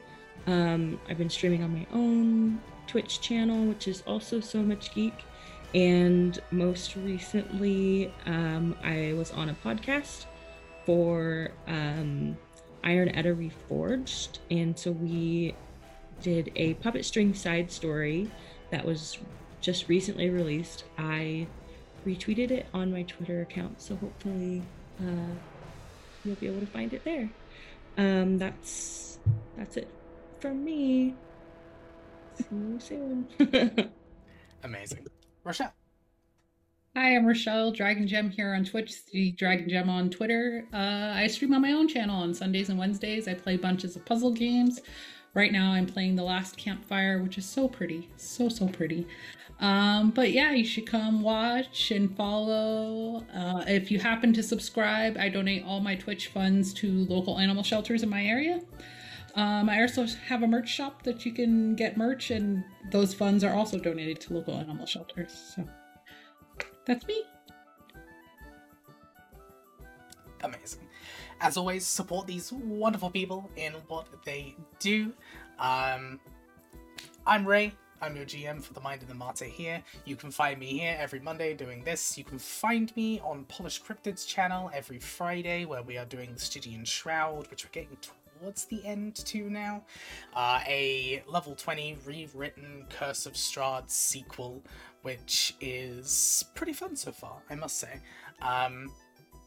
[0.46, 5.14] Um, I've been streaming on my own Twitch channel, which is also so much geek.
[5.74, 10.24] And most recently, um, I was on a podcast
[10.86, 12.36] for um,
[12.82, 14.38] Iron Edda Reforged.
[14.50, 15.54] And so we
[16.22, 18.30] did a puppet string side story
[18.70, 19.18] that was
[19.60, 20.84] just recently released.
[20.96, 21.46] I
[22.06, 24.62] retweeted it on my Twitter account, so hopefully
[25.00, 25.34] uh,
[26.24, 27.28] you'll be able to find it there.
[27.96, 29.18] Um, that's
[29.56, 29.88] that's it
[30.40, 31.14] from me.
[32.38, 33.90] See you soon.
[34.62, 35.06] Amazing.
[35.42, 35.72] Rochelle.
[36.96, 40.64] Hi, I'm Rochelle Dragon Gem here on Twitch, the Dragon Gem on Twitter.
[40.72, 43.26] Uh, I stream on my own channel on Sundays and Wednesdays.
[43.28, 44.80] I play bunches of puzzle games.
[45.34, 49.06] Right now, I'm playing The Last Campfire, which is so pretty, so so pretty.
[49.60, 53.24] Um, but yeah, you should come watch and follow.
[53.34, 57.62] Uh, if you happen to subscribe, I donate all my Twitch funds to local animal
[57.62, 58.60] shelters in my area.
[59.38, 63.44] Um, I also have a merch shop that you can get merch, and those funds
[63.44, 65.54] are also donated to local animal shelters.
[65.54, 65.64] So
[66.84, 67.22] that's me.
[70.42, 70.88] Amazing.
[71.40, 75.12] As always, support these wonderful people in what they do.
[75.60, 76.18] Um,
[77.24, 77.70] I'm Ray.
[78.02, 79.84] I'm your GM for the Mind and the Martyr here.
[80.04, 82.18] You can find me here every Monday doing this.
[82.18, 86.40] You can find me on Polish Cryptids channel every Friday where we are doing the
[86.40, 87.96] Stygian Shroud, which we're getting
[88.40, 89.82] towards the end to now.
[90.34, 94.62] Uh, a level 20 rewritten Curse of Strahd sequel,
[95.02, 98.00] which is pretty fun so far, I must say.
[98.42, 98.90] Um,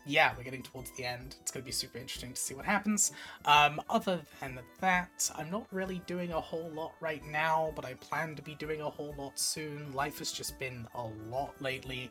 [0.05, 1.35] yeah, we're getting towards the end.
[1.41, 3.11] It's going to be super interesting to see what happens.
[3.45, 7.93] Um, other than that, I'm not really doing a whole lot right now, but I
[7.95, 9.93] plan to be doing a whole lot soon.
[9.93, 12.09] Life has just been a lot lately,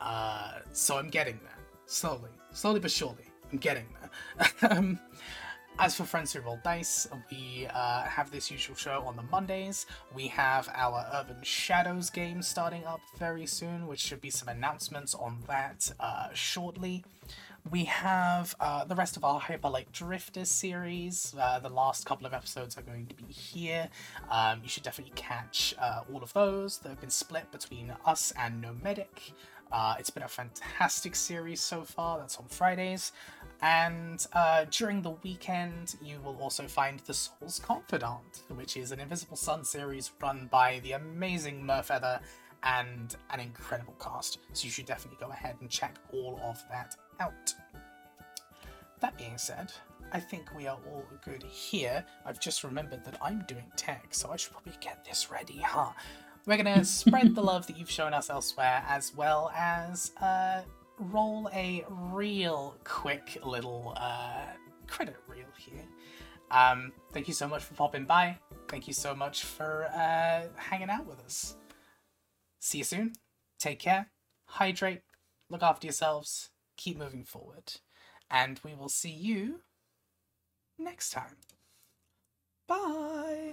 [0.00, 1.58] uh, so I'm getting there.
[1.86, 2.30] Slowly.
[2.52, 3.24] Slowly but surely.
[3.50, 4.70] I'm getting there.
[4.70, 4.98] um,
[5.78, 9.86] as for Friends Who Roll Dice, we uh, have this usual show on the Mondays.
[10.14, 15.14] We have our Urban Shadows game starting up very soon, which should be some announcements
[15.14, 17.04] on that uh, shortly.
[17.70, 21.34] We have uh, the rest of our Hyperlight Drifter series.
[21.38, 23.88] Uh, the last couple of episodes are going to be here.
[24.30, 26.78] Um, you should definitely catch uh, all of those.
[26.78, 29.32] They've been split between us and Nomadic.
[29.72, 32.18] Uh, it's been a fantastic series so far.
[32.18, 33.12] That's on Fridays.
[33.62, 38.98] And uh, during the weekend, you will also find The Soul's Confidant, which is an
[38.98, 42.20] Invisible Sun series run by the amazing Murfeather
[42.64, 44.38] and an incredible cast.
[44.52, 47.54] So you should definitely go ahead and check all of that out.
[49.00, 49.72] That being said,
[50.12, 52.04] I think we are all good here.
[52.26, 55.92] I've just remembered that I'm doing tech, so I should probably get this ready, huh?
[56.46, 60.62] We're gonna spread the love that you've shown us elsewhere, as well as uh,
[61.10, 64.46] roll a real quick little uh,
[64.86, 65.84] credit reel here.
[66.50, 68.38] Um, thank you so much for popping by.
[68.68, 71.56] Thank you so much for uh, hanging out with us.
[72.60, 73.12] See you soon.
[73.58, 74.10] Take care.
[74.44, 75.02] Hydrate.
[75.48, 76.50] Look after yourselves.
[76.76, 77.74] Keep moving forward.
[78.30, 79.60] And we will see you
[80.78, 81.36] next time.
[82.66, 83.52] Bye.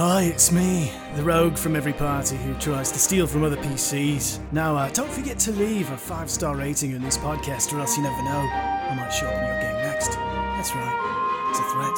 [0.00, 4.40] Hi, it's me, the rogue from every party who tries to steal from other PCs.
[4.50, 7.98] Now, uh, don't forget to leave a five star rating on this podcast, or else
[7.98, 8.30] you never know.
[8.30, 10.12] I might show up in your game next.
[10.12, 11.92] That's right, it's a threat.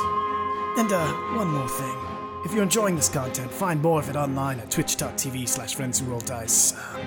[0.79, 1.97] And, uh, one more thing.
[2.45, 6.07] If you're enjoying this content, find more of it online at twitch.tv slash friends who
[6.07, 6.73] roll dice.
[6.73, 7.07] Um,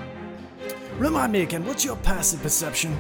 [0.97, 2.97] remind me again, what's your passive perception?